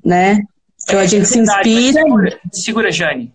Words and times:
né? 0.04 0.40
Então 0.86 1.00
é, 1.00 1.04
a 1.04 1.06
gente 1.06 1.24
é 1.24 1.26
se 1.26 1.40
inspira. 1.40 2.02
Segura, 2.02 2.40
segura, 2.52 2.92
Jane. 2.92 3.34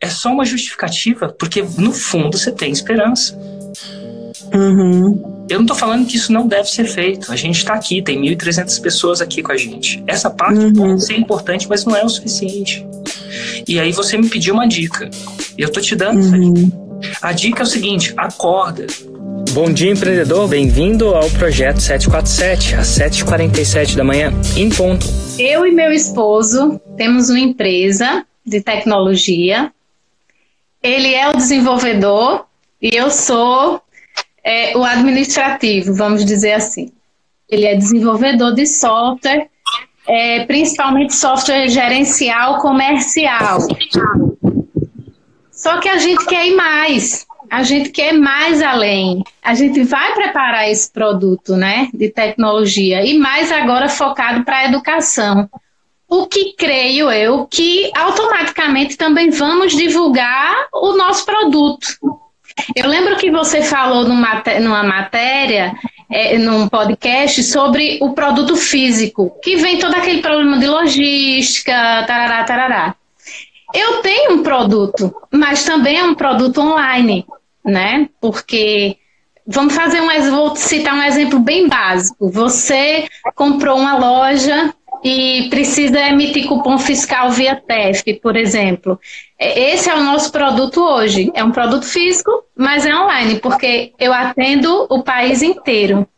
É 0.00 0.08
só 0.08 0.30
uma 0.30 0.44
justificativa, 0.44 1.28
porque 1.28 1.62
no 1.78 1.92
fundo 1.92 2.36
você 2.36 2.52
tem 2.52 2.70
esperança. 2.70 3.36
Uhum. 4.52 5.46
Eu 5.48 5.58
não 5.58 5.64
estou 5.64 5.76
falando 5.76 6.06
que 6.06 6.16
isso 6.16 6.32
não 6.32 6.46
deve 6.46 6.68
ser 6.68 6.84
feito. 6.84 7.32
A 7.32 7.36
gente 7.36 7.58
está 7.58 7.74
aqui, 7.74 8.02
tem 8.02 8.20
1.300 8.20 8.80
pessoas 8.80 9.20
aqui 9.20 9.42
com 9.42 9.52
a 9.52 9.56
gente. 9.56 10.02
Essa 10.06 10.28
parte 10.28 10.58
uhum. 10.58 10.72
pode 10.72 11.04
ser 11.04 11.16
importante, 11.16 11.68
mas 11.68 11.84
não 11.84 11.96
é 11.96 12.04
o 12.04 12.08
suficiente. 12.08 12.84
E 13.66 13.78
aí 13.78 13.92
você 13.92 14.18
me 14.18 14.28
pediu 14.28 14.54
uma 14.54 14.66
dica. 14.66 15.08
E 15.56 15.62
eu 15.62 15.70
tô 15.70 15.80
te 15.80 15.94
dando 15.94 16.20
uhum. 16.20 16.86
A 17.22 17.32
dica 17.32 17.62
é 17.62 17.64
o 17.64 17.66
seguinte: 17.66 18.12
acorda. 18.16 18.86
Bom 19.56 19.72
dia, 19.72 19.90
empreendedor. 19.90 20.46
Bem-vindo 20.48 21.14
ao 21.14 21.30
projeto 21.30 21.80
747, 21.80 22.74
às 22.74 22.88
7h47 22.88 23.96
da 23.96 24.04
manhã, 24.04 24.30
em 24.54 24.68
ponto. 24.68 25.06
Eu 25.38 25.66
e 25.66 25.72
meu 25.72 25.90
esposo 25.90 26.78
temos 26.94 27.30
uma 27.30 27.38
empresa 27.38 28.26
de 28.44 28.60
tecnologia. 28.60 29.72
Ele 30.82 31.14
é 31.14 31.30
o 31.30 31.32
desenvolvedor 31.32 32.44
e 32.82 32.94
eu 32.94 33.10
sou 33.10 33.80
é, 34.44 34.76
o 34.76 34.84
administrativo, 34.84 35.94
vamos 35.94 36.22
dizer 36.26 36.52
assim. 36.52 36.92
Ele 37.48 37.64
é 37.64 37.74
desenvolvedor 37.74 38.54
de 38.54 38.66
software, 38.66 39.48
é, 40.06 40.44
principalmente 40.44 41.14
software 41.14 41.66
gerencial 41.70 42.60
comercial. 42.60 43.60
Só 45.50 45.80
que 45.80 45.88
a 45.88 45.96
gente 45.96 46.26
quer 46.26 46.46
ir 46.46 46.54
mais, 46.54 47.26
a 47.50 47.62
gente 47.62 47.90
quer 47.90 48.12
mais 48.12 48.62
além. 48.62 49.22
A 49.42 49.54
gente 49.54 49.82
vai 49.82 50.14
preparar 50.14 50.70
esse 50.70 50.90
produto, 50.90 51.56
né, 51.56 51.88
de 51.92 52.08
tecnologia 52.08 53.04
e 53.04 53.18
mais 53.18 53.50
agora 53.52 53.88
focado 53.88 54.44
para 54.44 54.58
a 54.58 54.64
educação. 54.66 55.48
O 56.08 56.26
que 56.26 56.52
creio 56.52 57.10
eu 57.10 57.46
que 57.46 57.90
automaticamente 57.96 58.96
também 58.96 59.30
vamos 59.30 59.74
divulgar 59.74 60.68
o 60.72 60.96
nosso 60.96 61.26
produto. 61.26 61.86
Eu 62.74 62.88
lembro 62.88 63.16
que 63.16 63.30
você 63.30 63.62
falou 63.62 64.04
numa, 64.04 64.42
numa 64.60 64.82
matéria, 64.82 65.74
é, 66.10 66.38
num 66.38 66.68
podcast, 66.68 67.42
sobre 67.42 67.98
o 68.00 68.12
produto 68.12 68.56
físico, 68.56 69.36
que 69.42 69.56
vem 69.56 69.78
todo 69.78 69.94
aquele 69.94 70.22
problema 70.22 70.58
de 70.58 70.66
logística, 70.66 71.72
tarará, 72.06 72.44
tarará. 72.44 72.94
Eu 73.74 74.00
tenho 74.00 74.34
um 74.34 74.42
produto, 74.42 75.14
mas 75.30 75.64
também 75.64 75.98
é 75.98 76.04
um 76.04 76.14
produto 76.14 76.60
online, 76.60 77.26
né? 77.66 78.08
Porque 78.20 78.96
vamos 79.46 79.74
fazer 79.74 80.00
um 80.00 80.30
vou 80.30 80.56
citar 80.56 80.94
um 80.94 81.02
exemplo 81.02 81.38
bem 81.38 81.68
básico. 81.68 82.30
Você 82.30 83.08
comprou 83.34 83.76
uma 83.78 83.98
loja 83.98 84.72
e 85.04 85.48
precisa 85.50 86.00
emitir 86.00 86.46
cupom 86.46 86.78
fiscal 86.78 87.30
via 87.30 87.54
TEF, 87.54 88.02
por 88.20 88.36
exemplo. 88.36 88.98
Esse 89.38 89.90
é 89.90 89.94
o 89.94 90.02
nosso 90.02 90.32
produto 90.32 90.80
hoje. 90.80 91.30
É 91.34 91.44
um 91.44 91.52
produto 91.52 91.86
físico, 91.86 92.44
mas 92.56 92.86
é 92.86 92.94
online, 92.94 93.38
porque 93.40 93.92
eu 93.98 94.12
atendo 94.12 94.86
o 94.88 95.02
país 95.02 95.42
inteiro. 95.42 96.08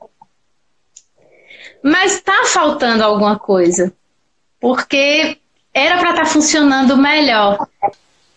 Mas 1.83 2.15
está 2.15 2.45
faltando 2.45 3.05
alguma 3.05 3.39
coisa. 3.39 3.93
Porque 4.61 5.39
era 5.73 5.99
para 5.99 6.11
estar 6.11 6.25
tá 6.25 6.29
funcionando 6.29 6.97
melhor. 6.97 7.59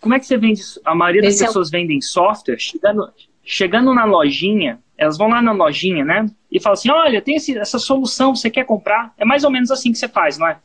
Como 0.01 0.15
é 0.15 0.19
que 0.19 0.25
você 0.25 0.35
vende? 0.35 0.61
A 0.83 0.95
maioria 0.95 1.21
das 1.21 1.35
Esse 1.35 1.45
pessoas 1.45 1.71
é... 1.71 1.77
vendem 1.77 2.01
software, 2.01 2.57
chegando, 2.57 3.09
chegando 3.43 3.93
na 3.93 4.03
lojinha, 4.03 4.79
elas 4.97 5.17
vão 5.17 5.29
lá 5.29 5.41
na 5.41 5.51
lojinha, 5.51 6.03
né? 6.03 6.25
E 6.51 6.59
falam 6.59 6.73
assim: 6.73 6.89
olha, 6.89 7.21
tem 7.21 7.35
esse, 7.35 7.57
essa 7.57 7.77
solução, 7.77 8.35
você 8.35 8.49
quer 8.49 8.65
comprar? 8.65 9.13
É 9.17 9.23
mais 9.23 9.43
ou 9.43 9.51
menos 9.51 9.69
assim 9.69 9.91
que 9.91 9.99
você 9.99 10.07
faz, 10.07 10.39
não 10.39 10.47
é? 10.47 10.57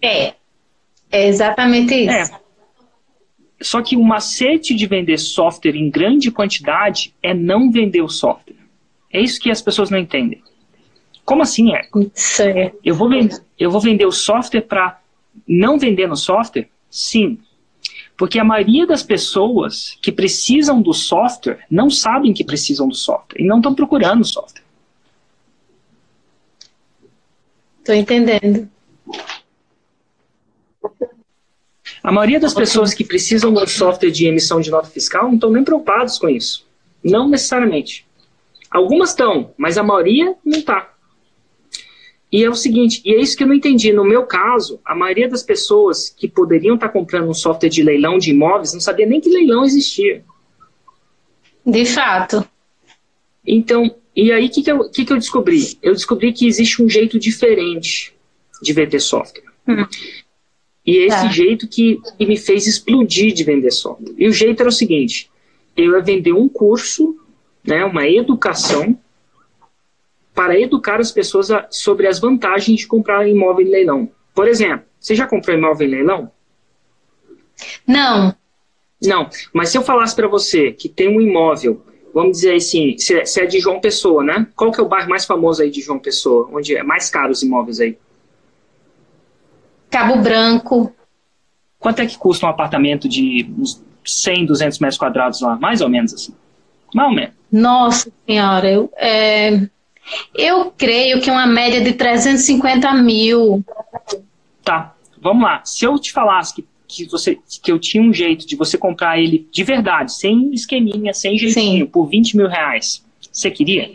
É. 0.00 0.34
É 1.10 1.28
exatamente 1.28 1.94
isso. 1.94 2.32
É. 2.34 2.42
Só 3.60 3.82
que 3.82 3.96
o 3.96 4.02
macete 4.02 4.74
de 4.74 4.86
vender 4.86 5.18
software 5.18 5.76
em 5.76 5.88
grande 5.90 6.30
quantidade 6.30 7.14
é 7.22 7.32
não 7.32 7.70
vender 7.70 8.00
o 8.00 8.08
software. 8.08 8.56
É 9.12 9.20
isso 9.20 9.38
que 9.38 9.50
as 9.50 9.60
pessoas 9.60 9.90
não 9.90 9.98
entendem. 9.98 10.42
Como 11.24 11.42
assim 11.42 11.74
é? 11.74 11.86
Certo. 12.14 12.78
Eu 12.82 12.94
vou, 12.94 13.08
vender, 13.08 13.40
eu 13.58 13.70
vou 13.70 13.80
vender 13.80 14.06
o 14.06 14.10
software 14.10 14.62
para 14.62 15.00
não 15.46 15.78
vender 15.78 16.08
no 16.08 16.16
software? 16.16 16.68
Sim. 16.92 17.38
Porque 18.18 18.38
a 18.38 18.44
maioria 18.44 18.86
das 18.86 19.02
pessoas 19.02 19.96
que 20.02 20.12
precisam 20.12 20.82
do 20.82 20.92
software 20.92 21.64
não 21.70 21.88
sabem 21.88 22.34
que 22.34 22.44
precisam 22.44 22.86
do 22.86 22.94
software 22.94 23.40
e 23.40 23.46
não 23.46 23.56
estão 23.56 23.74
procurando 23.74 24.20
o 24.20 24.26
software. 24.26 24.62
Estou 27.78 27.94
entendendo. 27.94 28.70
A 32.02 32.12
maioria 32.12 32.38
das 32.38 32.52
pessoas 32.52 32.92
que 32.92 33.04
precisam 33.04 33.54
do 33.54 33.66
software 33.66 34.10
de 34.10 34.26
emissão 34.26 34.60
de 34.60 34.70
nota 34.70 34.88
fiscal 34.88 35.24
não 35.24 35.34
estão 35.34 35.50
nem 35.50 35.64
preocupados 35.64 36.18
com 36.18 36.28
isso. 36.28 36.66
Não 37.02 37.26
necessariamente. 37.26 38.06
Algumas 38.70 39.10
estão, 39.10 39.54
mas 39.56 39.78
a 39.78 39.82
maioria 39.82 40.36
não 40.44 40.58
está. 40.58 40.91
E 42.32 42.42
é 42.42 42.48
o 42.48 42.54
seguinte, 42.54 43.02
e 43.04 43.14
é 43.14 43.20
isso 43.20 43.36
que 43.36 43.42
eu 43.42 43.46
não 43.46 43.54
entendi. 43.54 43.92
No 43.92 44.04
meu 44.04 44.24
caso, 44.24 44.80
a 44.82 44.94
maioria 44.94 45.28
das 45.28 45.42
pessoas 45.42 46.08
que 46.08 46.26
poderiam 46.26 46.76
estar 46.76 46.88
comprando 46.88 47.28
um 47.28 47.34
software 47.34 47.68
de 47.68 47.82
leilão 47.82 48.16
de 48.16 48.30
imóveis 48.30 48.72
não 48.72 48.80
sabia 48.80 49.04
nem 49.04 49.20
que 49.20 49.28
leilão 49.28 49.62
existia. 49.64 50.24
De 51.64 51.84
fato. 51.84 52.42
Então, 53.46 53.94
e 54.16 54.32
aí 54.32 54.46
o 54.46 54.50
que, 54.50 54.62
que, 54.62 54.72
eu, 54.72 54.88
que, 54.88 55.04
que 55.04 55.12
eu 55.12 55.18
descobri? 55.18 55.78
Eu 55.82 55.92
descobri 55.92 56.32
que 56.32 56.46
existe 56.46 56.82
um 56.82 56.88
jeito 56.88 57.18
diferente 57.18 58.14
de 58.62 58.72
vender 58.72 59.00
software. 59.00 59.44
Hum. 59.68 59.84
E 60.86 60.98
é 60.98 61.06
esse 61.06 61.16
tá. 61.16 61.28
jeito 61.28 61.68
que, 61.68 62.00
que 62.18 62.26
me 62.26 62.38
fez 62.38 62.66
explodir 62.66 63.34
de 63.34 63.44
vender 63.44 63.70
software. 63.70 64.14
E 64.16 64.26
o 64.26 64.32
jeito 64.32 64.60
era 64.60 64.70
o 64.70 64.72
seguinte: 64.72 65.30
eu 65.76 65.92
ia 65.92 66.00
vender 66.00 66.32
um 66.32 66.48
curso, 66.48 67.14
né, 67.62 67.84
uma 67.84 68.08
educação 68.08 68.98
para 70.34 70.58
educar 70.58 71.00
as 71.00 71.10
pessoas 71.10 71.50
a, 71.50 71.66
sobre 71.70 72.06
as 72.06 72.18
vantagens 72.18 72.80
de 72.80 72.86
comprar 72.86 73.28
imóvel 73.28 73.66
em 73.66 73.70
leilão. 73.70 74.10
Por 74.34 74.48
exemplo, 74.48 74.86
você 74.98 75.14
já 75.14 75.26
comprou 75.26 75.56
imóvel 75.56 75.86
em 75.86 75.90
leilão? 75.90 76.30
Não. 77.86 78.34
Não, 79.04 79.28
mas 79.52 79.70
se 79.70 79.78
eu 79.78 79.82
falasse 79.82 80.14
para 80.14 80.28
você 80.28 80.72
que 80.72 80.88
tem 80.88 81.08
um 81.08 81.20
imóvel, 81.20 81.84
vamos 82.14 82.38
dizer 82.38 82.54
assim, 82.54 82.96
é, 83.10 83.42
é 83.42 83.46
de 83.46 83.58
João 83.58 83.80
Pessoa, 83.80 84.22
né? 84.22 84.46
Qual 84.54 84.70
que 84.70 84.80
é 84.80 84.82
o 84.82 84.88
bairro 84.88 85.10
mais 85.10 85.24
famoso 85.24 85.62
aí 85.62 85.70
de 85.70 85.80
João 85.80 85.98
Pessoa, 85.98 86.48
onde 86.52 86.76
é 86.76 86.82
mais 86.82 87.10
caro 87.10 87.32
os 87.32 87.42
imóveis 87.42 87.80
aí? 87.80 87.98
Cabo 89.90 90.16
Branco. 90.22 90.94
Quanto 91.78 92.00
é 92.00 92.06
que 92.06 92.16
custa 92.16 92.46
um 92.46 92.48
apartamento 92.48 93.08
de 93.08 93.46
uns 93.58 93.82
100, 94.04 94.46
200 94.46 94.78
metros 94.78 94.98
quadrados 94.98 95.40
lá? 95.40 95.56
Mais 95.56 95.80
ou 95.80 95.88
menos 95.88 96.14
assim. 96.14 96.32
Mais 96.94 97.08
ou 97.08 97.14
menos. 97.14 97.34
Nossa 97.50 98.10
senhora, 98.26 98.70
eu, 98.70 98.90
é, 98.96 99.68
eu 100.34 100.70
creio 100.70 101.20
que 101.20 101.30
uma 101.30 101.46
média 101.46 101.80
de 101.80 101.92
350 101.92 102.92
mil. 102.94 103.64
Tá, 104.62 104.94
vamos 105.20 105.42
lá. 105.44 105.62
Se 105.64 105.84
eu 105.84 105.98
te 105.98 106.12
falasse 106.12 106.54
que, 106.54 106.66
que, 106.86 107.04
você, 107.06 107.38
que 107.62 107.70
eu 107.70 107.78
tinha 107.78 108.02
um 108.02 108.12
jeito 108.12 108.46
de 108.46 108.56
você 108.56 108.76
comprar 108.76 109.18
ele 109.18 109.48
de 109.50 109.64
verdade, 109.64 110.12
sem 110.14 110.52
esqueminha, 110.52 111.12
sem 111.12 111.38
jeitinho, 111.38 111.84
Sim. 111.84 111.90
por 111.90 112.06
20 112.06 112.36
mil 112.36 112.48
reais, 112.48 113.04
você 113.30 113.50
queria? 113.50 113.90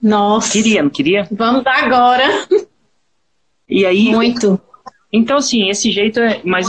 Nossa. 0.00 0.52
Queria, 0.52 0.82
não 0.82 0.90
queria? 0.90 1.28
Vamos 1.30 1.64
dar 1.64 1.82
agora. 1.84 2.24
E 3.68 3.86
aí. 3.86 4.10
Muito. 4.10 4.60
Então, 5.10 5.38
assim, 5.38 5.70
esse 5.70 5.90
jeito 5.90 6.20
é. 6.20 6.40
Mas 6.44 6.66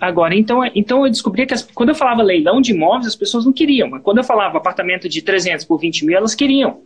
Agora, 0.00 0.34
então, 0.34 0.60
então 0.74 1.04
eu 1.04 1.10
descobri 1.10 1.46
que 1.46 1.54
as, 1.54 1.62
quando 1.62 1.88
eu 1.88 1.94
falava 1.94 2.22
leilão 2.22 2.60
de 2.60 2.72
imóveis, 2.72 3.06
as 3.06 3.16
pessoas 3.16 3.46
não 3.46 3.52
queriam. 3.52 3.88
Mas 3.88 4.02
quando 4.02 4.18
eu 4.18 4.24
falava 4.24 4.58
apartamento 4.58 5.08
de 5.08 5.22
300 5.22 5.64
por 5.64 5.78
20 5.78 6.04
mil, 6.04 6.16
elas 6.16 6.34
queriam. 6.34 6.80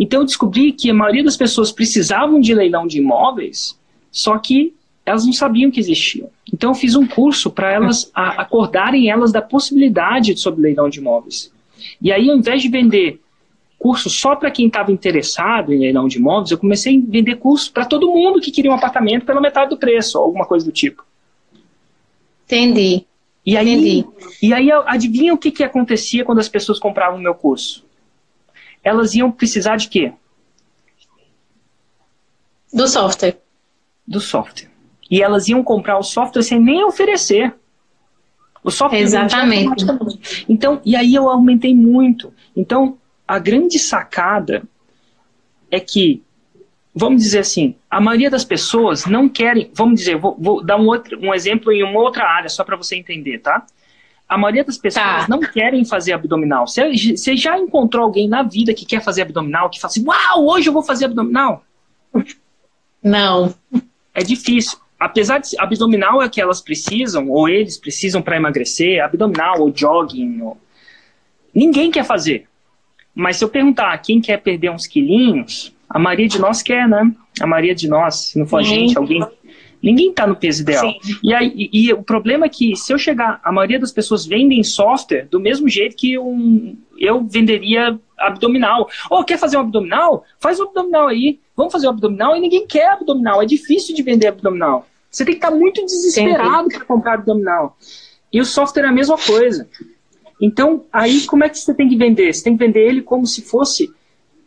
Então 0.00 0.20
eu 0.20 0.24
descobri 0.24 0.72
que 0.72 0.90
a 0.90 0.94
maioria 0.94 1.22
das 1.22 1.36
pessoas 1.36 1.70
precisavam 1.70 2.40
de 2.40 2.54
leilão 2.54 2.86
de 2.86 2.96
imóveis, 2.96 3.78
só 4.10 4.38
que 4.38 4.72
elas 5.04 5.26
não 5.26 5.32
sabiam 5.32 5.70
que 5.70 5.78
existiam. 5.78 6.30
Então 6.50 6.70
eu 6.70 6.74
fiz 6.74 6.96
um 6.96 7.06
curso 7.06 7.50
para 7.50 7.70
elas 7.70 8.10
a, 8.14 8.40
acordarem 8.40 9.10
elas 9.10 9.30
da 9.30 9.42
possibilidade 9.42 10.34
sobre 10.38 10.62
leilão 10.62 10.88
de 10.88 11.00
imóveis. 11.00 11.52
E 12.00 12.10
aí, 12.10 12.30
ao 12.30 12.36
invés 12.36 12.62
de 12.62 12.68
vender 12.68 13.20
curso 13.78 14.08
só 14.08 14.34
para 14.36 14.50
quem 14.50 14.68
estava 14.68 14.90
interessado 14.90 15.72
em 15.72 15.78
leilão 15.78 16.08
de 16.08 16.16
imóveis, 16.16 16.50
eu 16.50 16.58
comecei 16.58 16.96
a 16.96 17.02
vender 17.06 17.36
curso 17.36 17.70
para 17.70 17.84
todo 17.84 18.10
mundo 18.10 18.40
que 18.40 18.50
queria 18.50 18.70
um 18.70 18.74
apartamento 18.74 19.26
pela 19.26 19.40
metade 19.40 19.68
do 19.68 19.76
preço, 19.76 20.18
ou 20.18 20.24
alguma 20.24 20.46
coisa 20.46 20.64
do 20.64 20.72
tipo. 20.72 21.04
Entendi. 22.46 23.04
E 23.44 23.56
aí, 23.56 23.70
Entendi. 23.70 24.06
E 24.42 24.54
aí 24.54 24.70
adivinha 24.86 25.34
o 25.34 25.38
que, 25.38 25.50
que 25.50 25.62
acontecia 25.62 26.24
quando 26.24 26.38
as 26.38 26.48
pessoas 26.48 26.78
compravam 26.78 27.18
o 27.18 27.22
meu 27.22 27.34
curso? 27.34 27.84
Elas 28.82 29.14
iam 29.14 29.30
precisar 29.30 29.76
de 29.76 29.88
quê? 29.88 30.12
Do 32.72 32.86
software. 32.86 33.38
Do 34.06 34.20
software. 34.20 34.70
E 35.10 35.22
elas 35.22 35.48
iam 35.48 35.62
comprar 35.62 35.98
o 35.98 36.02
software 36.02 36.42
sem 36.42 36.60
nem 36.60 36.84
oferecer. 36.84 37.54
O 38.62 38.70
software 38.70 39.00
Exatamente. 39.00 39.84
Então, 40.48 40.80
e 40.84 40.94
aí 40.94 41.14
eu 41.14 41.28
aumentei 41.28 41.74
muito. 41.74 42.32
Então, 42.56 42.98
a 43.26 43.38
grande 43.38 43.78
sacada 43.78 44.62
é 45.70 45.80
que, 45.80 46.22
vamos 46.94 47.22
dizer 47.22 47.40
assim, 47.40 47.74
a 47.88 48.00
maioria 48.00 48.30
das 48.30 48.44
pessoas 48.44 49.06
não 49.06 49.28
querem, 49.28 49.70
vamos 49.74 50.00
dizer, 50.00 50.16
vou, 50.16 50.36
vou 50.38 50.64
dar 50.64 50.76
um, 50.76 50.86
outro, 50.86 51.18
um 51.20 51.32
exemplo 51.32 51.72
em 51.72 51.82
uma 51.82 52.00
outra 52.00 52.24
área, 52.24 52.48
só 52.48 52.62
para 52.62 52.76
você 52.76 52.96
entender, 52.96 53.38
tá? 53.38 53.64
A 54.30 54.38
maioria 54.38 54.62
das 54.62 54.78
pessoas 54.78 55.04
Tá. 55.04 55.26
não 55.28 55.40
querem 55.40 55.84
fazer 55.84 56.12
abdominal. 56.12 56.64
Você, 56.64 57.36
já 57.36 57.58
encontrou 57.58 58.04
alguém 58.04 58.28
na 58.28 58.44
vida 58.44 58.72
que 58.72 58.86
quer 58.86 59.02
fazer 59.02 59.22
abdominal, 59.22 59.68
que 59.68 59.80
fala 59.80 59.90
assim, 59.90 60.04
uau, 60.06 60.46
hoje 60.46 60.68
eu 60.68 60.72
vou 60.72 60.84
fazer 60.84 61.06
abdominal? 61.06 61.64
Não. 63.02 63.52
É 64.14 64.22
difícil. 64.22 64.78
Apesar 64.98 65.38
de 65.38 65.58
abdominal 65.58 66.22
é 66.22 66.26
o 66.26 66.30
que 66.30 66.40
elas 66.40 66.60
precisam, 66.60 67.28
ou 67.28 67.48
eles 67.48 67.76
precisam 67.76 68.22
para 68.22 68.36
emagrecer, 68.36 69.02
abdominal 69.02 69.60
ou 69.60 69.72
jogging, 69.74 70.40
ou... 70.42 70.56
ninguém 71.52 71.90
quer 71.90 72.04
fazer. 72.04 72.46
Mas 73.12 73.36
se 73.36 73.44
eu 73.44 73.48
perguntar 73.48 73.98
quem 73.98 74.20
quer 74.20 74.36
perder 74.36 74.70
uns 74.70 74.86
quilinhos, 74.86 75.74
a 75.88 75.98
maioria 75.98 76.28
de 76.28 76.38
nós 76.38 76.62
quer, 76.62 76.88
né? 76.88 77.10
A 77.40 77.46
maioria 77.48 77.74
de 77.74 77.88
nós, 77.88 78.30
se 78.30 78.38
não 78.38 78.46
for 78.46 78.60
a 78.60 78.62
gente, 78.62 78.96
alguém. 78.96 79.26
Ninguém 79.82 80.10
está 80.10 80.26
no 80.26 80.36
peso 80.36 80.62
ideal. 80.62 80.90
Sim. 80.90 81.18
E, 81.22 81.32
aí, 81.32 81.52
e, 81.56 81.86
e 81.86 81.92
o 81.92 82.02
problema 82.02 82.46
é 82.46 82.48
que 82.48 82.76
se 82.76 82.92
eu 82.92 82.98
chegar, 82.98 83.40
a 83.42 83.50
maioria 83.50 83.78
das 83.78 83.92
pessoas 83.92 84.26
vendem 84.26 84.62
software 84.62 85.26
do 85.30 85.40
mesmo 85.40 85.68
jeito 85.68 85.96
que 85.96 86.18
um, 86.18 86.76
eu 86.98 87.24
venderia 87.24 87.98
abdominal. 88.18 88.88
Ou 89.08 89.24
quer 89.24 89.38
fazer 89.38 89.56
um 89.56 89.60
abdominal? 89.60 90.24
Faz 90.38 90.60
um 90.60 90.64
abdominal 90.64 91.08
aí. 91.08 91.40
Vamos 91.56 91.72
fazer 91.72 91.86
um 91.86 91.90
abdominal 91.90 92.36
e 92.36 92.40
ninguém 92.40 92.66
quer 92.66 92.90
abdominal. 92.92 93.42
É 93.42 93.46
difícil 93.46 93.94
de 93.94 94.02
vender 94.02 94.26
abdominal. 94.26 94.86
Você 95.10 95.24
tem 95.24 95.34
que 95.34 95.44
estar 95.44 95.50
muito 95.50 95.84
desesperado 95.84 96.68
para 96.68 96.84
comprar 96.84 97.14
abdominal. 97.14 97.76
E 98.32 98.40
o 98.40 98.44
software 98.44 98.84
é 98.84 98.88
a 98.88 98.92
mesma 98.92 99.16
coisa. 99.16 99.68
Então, 100.40 100.84
aí 100.92 101.26
como 101.26 101.42
é 101.44 101.48
que 101.48 101.58
você 101.58 101.74
tem 101.74 101.88
que 101.88 101.96
vender? 101.96 102.32
Você 102.32 102.44
tem 102.44 102.56
que 102.56 102.64
vender 102.64 102.86
ele 102.86 103.02
como 103.02 103.26
se 103.26 103.42
fosse 103.42 103.90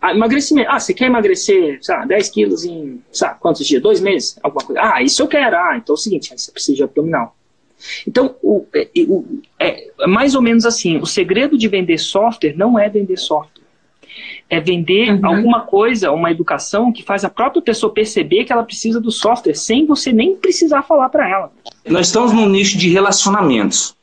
ah, 0.04 0.12
emagrecimento. 0.12 0.70
Ah, 0.70 0.80
você 0.80 0.94
quer 0.94 1.06
emagrecer, 1.06 1.80
sei 1.82 1.96
lá, 1.96 2.06
10 2.06 2.30
quilos 2.30 2.64
em, 2.66 3.02
sei 3.12 3.28
lá, 3.28 3.34
quantos 3.36 3.66
dias? 3.66 3.82
Dois 3.82 4.02
meses? 4.02 4.38
Alguma 4.44 4.66
coisa. 4.66 4.82
Ah, 4.84 5.02
isso 5.02 5.22
eu 5.22 5.28
quero. 5.28 5.56
Ah, 5.56 5.78
então 5.78 5.94
é 5.94 5.98
o 5.98 5.98
seguinte, 5.98 6.32
aí 6.32 6.38
você 6.38 6.52
precisa 6.52 6.76
de 6.78 6.84
abdominal. 6.84 7.36
Então, 8.08 8.36
o, 8.44 8.66
é, 8.76 8.88
o- 9.08 9.26
é 9.60 9.88
mais 10.08 10.36
ou 10.36 10.42
menos 10.42 10.66
assim, 10.66 10.98
o 10.98 11.06
segredo 11.06 11.58
de 11.58 11.68
vender 11.68 11.98
software 11.98 12.54
não 12.56 12.78
é 12.80 12.88
vender 12.90 13.18
software. 13.18 13.64
É 14.50 14.60
vender 14.60 15.10
Uhum. 15.10 15.26
alguma 15.26 15.62
coisa, 15.62 16.12
uma 16.12 16.30
educação 16.32 16.92
que 16.92 17.02
faz 17.02 17.26
a 17.26 17.30
própria 17.30 17.62
pessoa 17.62 17.92
perceber 17.94 18.44
que 18.46 18.54
ela 18.54 18.64
precisa 18.64 19.02
do 19.02 19.12
software, 19.12 19.56
sem 19.56 19.86
você 19.86 20.12
nem 20.14 20.36
precisar 20.36 20.84
falar 20.84 21.10
para 21.10 21.28
ela. 21.30 21.52
Nós 21.88 22.08
estamos 22.08 22.32
num 22.32 22.48
nicho 22.48 22.78
de 22.78 22.90
relacionamentos. 22.90 23.96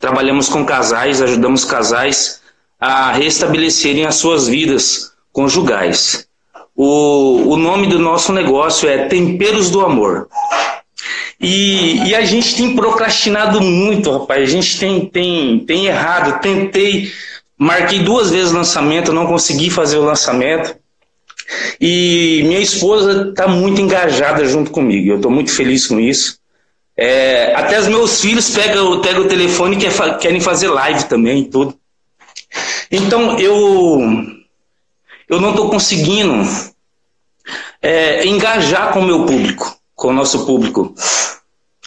Trabalhamos 0.00 0.48
com 0.48 0.64
casais, 0.64 1.20
ajudamos 1.20 1.64
casais 1.64 2.42
a 2.80 3.12
restabelecerem 3.12 4.04
as 4.06 4.16
suas 4.16 4.48
vidas 4.48 5.12
conjugais. 5.36 6.26
O, 6.74 7.52
o 7.52 7.56
nome 7.58 7.88
do 7.88 7.98
nosso 7.98 8.32
negócio 8.32 8.88
é 8.88 9.06
Temperos 9.06 9.70
do 9.70 9.82
Amor. 9.82 10.28
E, 11.38 12.08
e 12.08 12.14
a 12.14 12.24
gente 12.24 12.56
tem 12.56 12.74
procrastinado 12.74 13.60
muito, 13.60 14.10
rapaz. 14.10 14.42
A 14.42 14.50
gente 14.50 14.78
tem, 14.78 15.04
tem, 15.04 15.58
tem 15.60 15.86
errado. 15.88 16.40
Tentei, 16.40 17.12
marquei 17.58 17.98
duas 17.98 18.30
vezes 18.30 18.50
o 18.50 18.56
lançamento, 18.56 19.12
não 19.12 19.26
consegui 19.26 19.68
fazer 19.68 19.98
o 19.98 20.04
lançamento. 20.06 20.74
E 21.78 22.42
minha 22.46 22.60
esposa 22.60 23.28
está 23.28 23.46
muito 23.46 23.78
engajada 23.78 24.46
junto 24.46 24.70
comigo. 24.70 25.10
Eu 25.10 25.16
estou 25.16 25.30
muito 25.30 25.52
feliz 25.52 25.86
com 25.86 26.00
isso. 26.00 26.38
É, 26.96 27.54
até 27.54 27.78
os 27.78 27.88
meus 27.88 28.22
filhos 28.22 28.48
pegam, 28.48 29.02
pegam 29.02 29.20
o 29.20 29.28
telefone 29.28 29.76
e 29.76 30.18
querem 30.18 30.40
fazer 30.40 30.68
live 30.68 31.04
também, 31.04 31.44
tudo. 31.44 31.76
Então 32.90 33.38
eu 33.38 34.00
eu 35.28 35.40
não 35.40 35.50
estou 35.50 35.68
conseguindo 35.70 36.42
é, 37.82 38.26
engajar 38.26 38.92
com 38.92 39.00
o 39.00 39.04
meu 39.04 39.24
público, 39.26 39.76
com 39.94 40.08
o 40.08 40.12
nosso 40.12 40.44
público. 40.46 40.94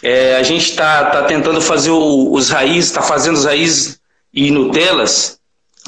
É, 0.02 0.36
a 0.36 0.42
gente 0.42 0.70
está 0.70 1.06
tá 1.06 1.22
tentando 1.24 1.60
fazer 1.60 1.90
o- 1.90 2.32
os 2.32 2.48
raízes, 2.48 2.86
está 2.90 3.02
fazendo 3.02 3.36
os 3.36 3.44
raízes 3.44 4.00
e 4.32 4.50
Nutelas 4.50 5.38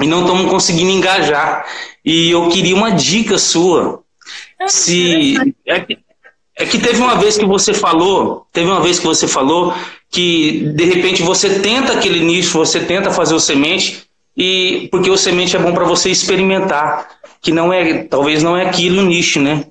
e 0.01 0.07
não 0.07 0.23
estamos 0.23 0.51
conseguindo 0.51 0.91
engajar. 0.91 1.65
E 2.05 2.31
eu 2.31 2.49
queria 2.49 2.75
uma 2.77 2.91
dica 2.91 3.39
sua. 3.39 4.03
Se 4.67 5.37
é 5.67 5.81
que, 5.81 5.99
é 6.57 6.67
que 6.67 6.79
teve 6.79 7.01
uma 7.01 7.17
vez 7.17 7.39
que 7.39 7.47
você 7.47 7.73
falou, 7.73 8.47
teve 8.53 8.67
uma 8.71 8.81
vez 8.81 8.99
que 8.99 9.07
você 9.07 9.27
falou 9.27 9.75
que 10.11 10.71
de 10.75 10.85
repente 10.85 11.23
você 11.23 11.59
tenta 11.61 11.95
aquele 11.95 12.21
nicho, 12.21 12.59
você 12.59 12.81
tenta 12.81 13.11
fazer 13.11 13.35
o 13.35 13.41
semente 13.41 14.05
e 14.37 14.89
porque 14.91 15.11
o 15.11 15.17
semente 15.17 15.57
é 15.57 15.59
bom 15.59 15.73
para 15.73 15.85
você 15.85 16.11
experimentar, 16.11 17.09
que 17.43 17.51
não 17.51 17.73
é, 17.73 18.05
talvez 18.05 18.43
não 18.43 18.57
é 18.57 18.65
aquilo 18.65 19.03
o 19.03 19.05
nicho, 19.05 19.41
né? 19.41 19.67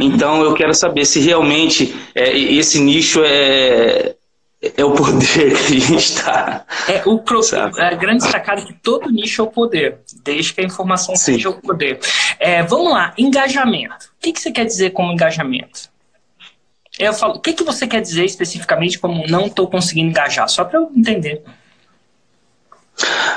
Então 0.00 0.42
eu 0.42 0.54
quero 0.54 0.74
saber 0.74 1.04
se 1.04 1.20
realmente 1.20 1.94
é, 2.14 2.36
esse 2.36 2.80
nicho 2.80 3.22
é 3.24 4.16
é 4.76 4.84
o 4.84 4.92
poder 4.92 5.56
que 5.66 5.76
a 5.76 5.80
gente 5.80 5.96
está. 5.96 6.64
É, 6.88 7.02
o 7.04 7.22
a 7.78 7.94
grande 7.94 8.22
sacada 8.22 8.60
é 8.60 8.64
que 8.64 8.74
todo 8.74 9.10
nicho 9.10 9.42
é 9.42 9.44
o 9.44 9.48
poder, 9.48 9.98
desde 10.22 10.54
que 10.54 10.60
a 10.60 10.64
informação 10.64 11.16
Sim. 11.16 11.34
seja 11.34 11.50
o 11.50 11.60
poder. 11.60 11.98
É, 12.38 12.62
vamos 12.62 12.92
lá, 12.92 13.12
engajamento. 13.18 14.06
O 14.16 14.22
que, 14.22 14.32
que 14.32 14.40
você 14.40 14.52
quer 14.52 14.64
dizer 14.64 14.90
como 14.90 15.12
engajamento? 15.12 15.90
Eu 16.96 17.12
falo, 17.12 17.34
o 17.34 17.40
que, 17.40 17.54
que 17.54 17.64
você 17.64 17.88
quer 17.88 18.00
dizer 18.00 18.24
especificamente 18.24 18.98
como 18.98 19.26
não 19.26 19.46
estou 19.46 19.66
conseguindo 19.68 20.10
engajar? 20.10 20.48
Só 20.48 20.64
para 20.64 20.78
eu 20.78 20.92
entender. 20.94 21.42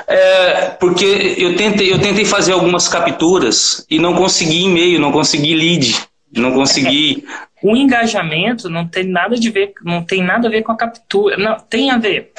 É, 0.08 0.70
porque 0.80 1.36
eu 1.38 1.56
tentei, 1.56 1.92
eu 1.92 2.00
tentei 2.00 2.26
fazer 2.26 2.52
algumas 2.52 2.88
capturas 2.88 3.86
e 3.90 3.98
não 3.98 4.14
consegui 4.14 4.64
e-mail, 4.64 5.00
não 5.00 5.12
consegui 5.12 5.56
lead, 5.56 5.96
não 6.36 6.54
consegui. 6.54 7.26
O 7.64 7.76
engajamento 7.76 8.70
não 8.70 8.88
tem 8.88 9.06
nada 9.06 9.36
de 9.36 9.50
ver, 9.50 9.74
não 9.84 10.04
tem 10.04 10.22
nada 10.22 10.48
a 10.48 10.52
ver 10.52 10.62
com 10.62 10.72
a 10.72 10.78
captura. 10.78 11.36
Não, 11.36 11.58
tem 11.58 11.90
a 11.90 11.98
ver. 11.98 12.32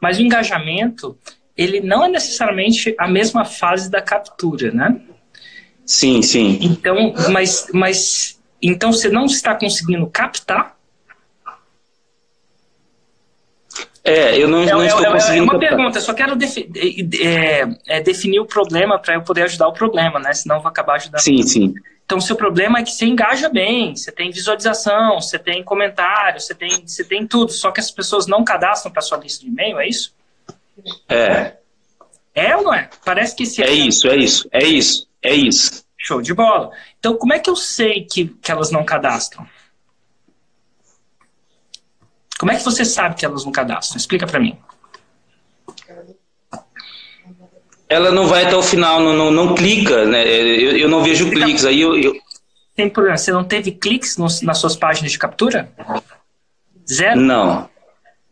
Mas 0.00 0.18
o 0.18 0.22
engajamento, 0.22 1.18
ele 1.56 1.80
não 1.80 2.04
é 2.04 2.08
necessariamente 2.08 2.94
a 2.96 3.08
mesma 3.08 3.44
fase 3.44 3.90
da 3.90 4.00
captura, 4.00 4.70
né? 4.70 5.00
Sim, 5.84 6.22
sim. 6.22 6.60
Então, 6.62 7.12
mas, 7.32 7.66
mas 7.72 8.38
então 8.62 8.92
você 8.92 9.08
não 9.08 9.24
está 9.24 9.54
conseguindo 9.54 10.06
captar? 10.06 10.77
É, 14.04 14.36
eu 14.40 14.48
não, 14.48 14.64
não 14.64 14.82
É, 14.82 14.86
estou 14.86 15.04
é- 15.04 15.08
é 15.08 15.12
conseguindo. 15.12 15.44
uma 15.44 15.52
captar. 15.52 15.68
pergunta, 15.68 15.98
eu 15.98 16.02
só 16.02 16.14
quero 16.14 16.34
defi- 16.36 16.70
é, 17.20 17.66
é, 17.86 18.00
definir 18.00 18.40
o 18.40 18.46
problema 18.46 18.98
para 18.98 19.14
eu 19.14 19.22
poder 19.22 19.42
ajudar 19.42 19.68
o 19.68 19.72
problema, 19.72 20.18
né? 20.18 20.32
Senão 20.32 20.56
eu 20.56 20.62
vou 20.62 20.68
acabar 20.70 20.94
ajudando. 20.94 21.20
Sim, 21.20 21.42
sim. 21.42 21.74
Então, 22.06 22.16
o 22.16 22.22
seu 22.22 22.36
problema 22.36 22.78
é 22.78 22.82
que 22.82 22.90
você 22.90 23.04
engaja 23.04 23.50
bem, 23.50 23.94
você 23.94 24.10
tem 24.10 24.30
visualização, 24.30 25.20
você 25.20 25.38
tem 25.38 25.62
comentário, 25.62 26.40
você 26.40 26.54
tem, 26.54 26.86
você 26.86 27.04
tem 27.04 27.26
tudo, 27.26 27.52
só 27.52 27.70
que 27.70 27.80
as 27.80 27.90
pessoas 27.90 28.26
não 28.26 28.42
cadastram 28.42 28.90
para 28.90 29.02
sua 29.02 29.18
lista 29.18 29.44
de 29.44 29.48
e-mail, 29.50 29.78
é 29.78 29.86
isso? 29.86 30.14
É, 31.08 31.52
É 32.34 32.56
ou 32.56 32.62
não 32.62 32.72
é? 32.72 32.88
Parece 33.04 33.34
que 33.36 33.42
esse 33.42 33.60
é 33.62 33.70
isso, 33.70 34.08
é 34.08 34.16
isso, 34.16 34.48
é 34.52 34.64
isso, 34.64 35.06
é 35.22 35.34
isso. 35.34 35.84
Show 35.98 36.22
de 36.22 36.32
bola. 36.32 36.70
Então, 36.98 37.14
como 37.16 37.32
é 37.34 37.38
que 37.40 37.50
eu 37.50 37.56
sei 37.56 38.04
que, 38.04 38.26
que 38.40 38.50
elas 38.52 38.70
não 38.70 38.84
cadastram? 38.84 39.44
Como 42.38 42.52
é 42.52 42.56
que 42.56 42.62
você 42.64 42.84
sabe 42.84 43.16
que 43.16 43.24
elas 43.26 43.44
não 43.44 43.52
cadastram? 43.52 43.96
Explica 43.98 44.26
para 44.26 44.38
mim. 44.40 44.56
Ela 47.88 48.10
não 48.10 48.26
vai 48.26 48.44
até 48.44 48.54
o 48.56 48.62
final, 48.62 49.00
não, 49.00 49.12
não, 49.14 49.30
não 49.30 49.54
clica, 49.54 50.04
né? 50.04 50.22
Eu, 50.26 50.76
eu 50.76 50.88
não 50.88 51.02
vejo 51.02 51.30
cliques. 51.30 51.64
Aí 51.64 51.80
eu, 51.80 51.98
eu- 51.98 52.14
Tem 52.76 52.88
problema? 52.88 53.16
Você 53.16 53.32
não 53.32 53.44
teve 53.44 53.72
cliques 53.72 54.16
nos- 54.18 54.42
nas 54.42 54.58
suas 54.58 54.76
páginas 54.76 55.10
de 55.10 55.18
captura? 55.18 55.72
Zero? 56.90 57.20
não, 57.20 57.68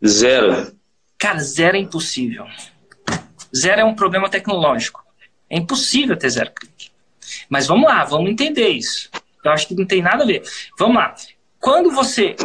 Zero. 0.05 0.75
Cara, 1.17 1.39
zero 1.39 1.75
é 1.75 1.79
impossível. 1.79 2.45
Zero 3.55 3.81
é 3.81 3.83
um 3.83 3.95
problema 3.95 4.29
tecnológico. 4.29 5.03
É 5.49 5.57
impossível 5.57 6.15
ter 6.15 6.29
zero 6.29 6.51
clique. 6.51 6.91
Mas 7.49 7.65
vamos 7.65 7.85
lá, 7.89 8.03
vamos 8.03 8.29
entender 8.29 8.67
isso. 8.69 9.09
Eu 9.43 9.51
acho 9.51 9.67
que 9.67 9.73
não 9.75 9.85
tem 9.85 10.01
nada 10.03 10.23
a 10.23 10.27
ver. 10.27 10.43
Vamos 10.77 10.97
lá. 10.97 11.15
Quando 11.59 11.91
você 11.91 12.35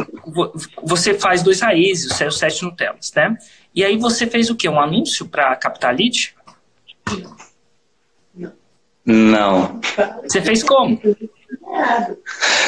você 0.83 1.13
faz 1.13 1.43
dois 1.43 1.61
raízes, 1.61 2.19
o 2.19 2.31
sete 2.31 2.63
Nutellas, 2.63 3.11
né? 3.15 3.37
E 3.73 3.83
aí 3.83 3.97
você 3.97 4.27
fez 4.27 4.49
o 4.49 4.55
quê? 4.55 4.67
Um 4.67 4.79
anúncio 4.79 5.27
para 5.27 5.55
captar 5.55 5.95
lead? 5.95 6.35
Não. 9.05 9.79
Você 10.23 10.41
fez 10.41 10.63
como? 10.63 10.99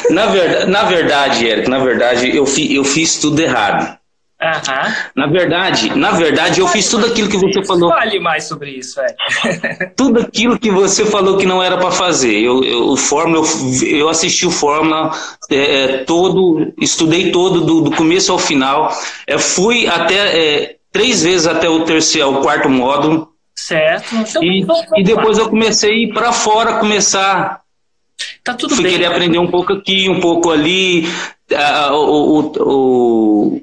Na 0.09 0.27
verdade, 0.27 0.71
na 0.71 0.83
verdade, 0.83 1.45
Eric, 1.45 1.69
na 1.69 1.79
verdade, 1.79 2.35
eu, 2.35 2.45
fi, 2.45 2.73
eu 2.75 2.83
fiz 2.83 3.17
tudo 3.17 3.39
errado. 3.39 3.97
Uhum. 4.41 4.93
Na 5.15 5.27
verdade, 5.27 5.95
na 5.95 6.11
verdade, 6.11 6.59
eu 6.59 6.67
fiz 6.67 6.89
tudo 6.89 7.05
aquilo 7.05 7.29
que 7.29 7.37
você 7.37 7.63
falou. 7.63 7.89
Fale 7.89 8.19
mais 8.19 8.43
sobre 8.43 8.71
isso, 8.71 8.99
é. 8.99 9.85
tudo 9.95 10.19
aquilo 10.19 10.59
que 10.59 10.69
você 10.69 11.05
falou 11.05 11.37
que 11.37 11.45
não 11.45 11.63
era 11.63 11.77
para 11.77 11.89
fazer. 11.91 12.37
Eu, 12.39 12.61
eu, 12.63 12.89
o 12.89 12.97
Fórmula, 12.97 13.45
eu, 13.81 13.87
eu 13.87 14.09
assisti 14.09 14.45
o 14.45 14.51
Fórmula 14.51 15.11
é, 15.49 15.83
é, 15.83 15.97
todo, 15.99 16.73
estudei 16.79 17.31
todo 17.31 17.61
do, 17.61 17.81
do 17.81 17.91
começo 17.91 18.31
ao 18.31 18.37
final. 18.37 18.91
É, 19.25 19.37
fui 19.37 19.87
até 19.87 20.37
é, 20.37 20.75
três 20.91 21.23
vezes 21.23 21.47
até 21.47 21.69
o 21.69 21.85
terceiro, 21.85 22.37
o 22.37 22.41
quarto 22.41 22.69
módulo. 22.69 23.29
Certo. 23.55 24.15
Então, 24.15 24.43
e, 24.43 24.65
e 24.97 25.03
depois 25.03 25.37
eu 25.37 25.49
comecei 25.49 25.91
a 25.91 25.95
ir 25.95 26.13
para 26.13 26.33
fora, 26.33 26.77
começar. 26.79 27.61
Tá 28.43 28.53
tudo 28.53 28.75
fui 28.75 28.83
bem. 28.83 28.93
querer 28.93 29.05
aprender 29.05 29.39
um 29.39 29.47
pouco 29.47 29.71
aqui, 29.71 30.09
um 30.09 30.19
pouco 30.19 30.51
ali. 30.51 31.07
O, 31.91 31.93
o, 31.93 32.51
o 32.59 33.61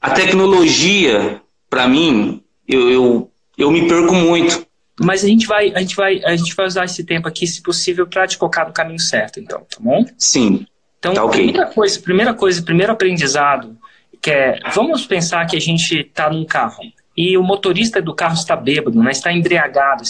a 0.00 0.10
tecnologia, 0.10 1.40
para 1.68 1.88
mim, 1.88 2.42
eu, 2.66 2.90
eu, 2.90 3.30
eu 3.56 3.70
me 3.70 3.88
perco 3.88 4.14
muito. 4.14 4.66
Mas 5.00 5.24
a 5.24 5.28
gente 5.28 5.46
vai, 5.46 5.72
a 5.74 5.80
gente 5.80 5.94
vai, 5.94 6.22
a 6.24 6.34
gente 6.36 6.54
vai 6.54 6.66
usar 6.66 6.84
esse 6.84 7.04
tempo 7.04 7.28
aqui, 7.28 7.46
se 7.46 7.62
possível, 7.62 8.06
para 8.06 8.26
te 8.26 8.38
colocar 8.38 8.66
no 8.66 8.72
caminho 8.72 8.98
certo, 8.98 9.38
então, 9.38 9.60
tá 9.60 9.76
bom? 9.78 10.04
Sim. 10.16 10.66
Então, 10.98 11.12
tá 11.12 11.24
okay. 11.24 11.44
primeira 11.44 11.66
coisa, 11.66 12.00
primeira 12.00 12.34
coisa, 12.34 12.62
primeiro 12.62 12.92
aprendizado, 12.92 13.76
que 14.22 14.30
é, 14.30 14.58
vamos 14.74 15.06
pensar 15.06 15.46
que 15.46 15.56
a 15.56 15.60
gente 15.60 16.00
está 16.00 16.30
num 16.30 16.44
carro 16.44 16.82
e 17.16 17.36
o 17.36 17.42
motorista 17.42 18.00
do 18.00 18.14
carro 18.14 18.34
está 18.34 18.56
bêbado, 18.56 19.02
né? 19.02 19.10
Está 19.10 19.32
embriagado, 19.32 20.02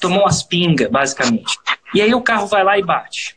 tomou 0.00 0.20
umas 0.20 0.42
pingas, 0.42 0.90
basicamente. 0.90 1.58
E 1.94 2.00
aí 2.00 2.14
o 2.14 2.22
carro 2.22 2.46
vai 2.46 2.64
lá 2.64 2.78
e 2.78 2.82
bate 2.82 3.36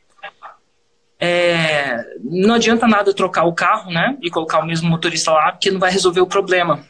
é, 1.20 2.06
não 2.24 2.56
adianta 2.56 2.88
nada 2.88 3.14
trocar 3.14 3.46
o 3.46 3.54
carro, 3.54 3.92
né, 3.92 4.18
e 4.22 4.30
colocar 4.30 4.60
o 4.60 4.66
mesmo 4.66 4.90
motorista 4.90 5.32
lá, 5.32 5.52
porque 5.52 5.72
não 5.72 5.80
vai 5.80 5.92
resolver 5.92 6.22
o 6.22 6.28
problema. 6.28 6.86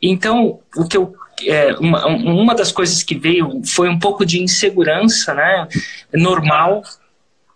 Então, 0.00 0.60
o 0.76 0.86
que 0.86 0.96
eu, 0.96 1.14
é, 1.46 1.72
uma, 1.74 2.06
uma 2.06 2.54
das 2.54 2.72
coisas 2.72 3.02
que 3.02 3.14
veio 3.14 3.62
foi 3.64 3.88
um 3.88 3.98
pouco 3.98 4.26
de 4.26 4.42
insegurança, 4.42 5.34
né, 5.34 5.68
normal 6.12 6.82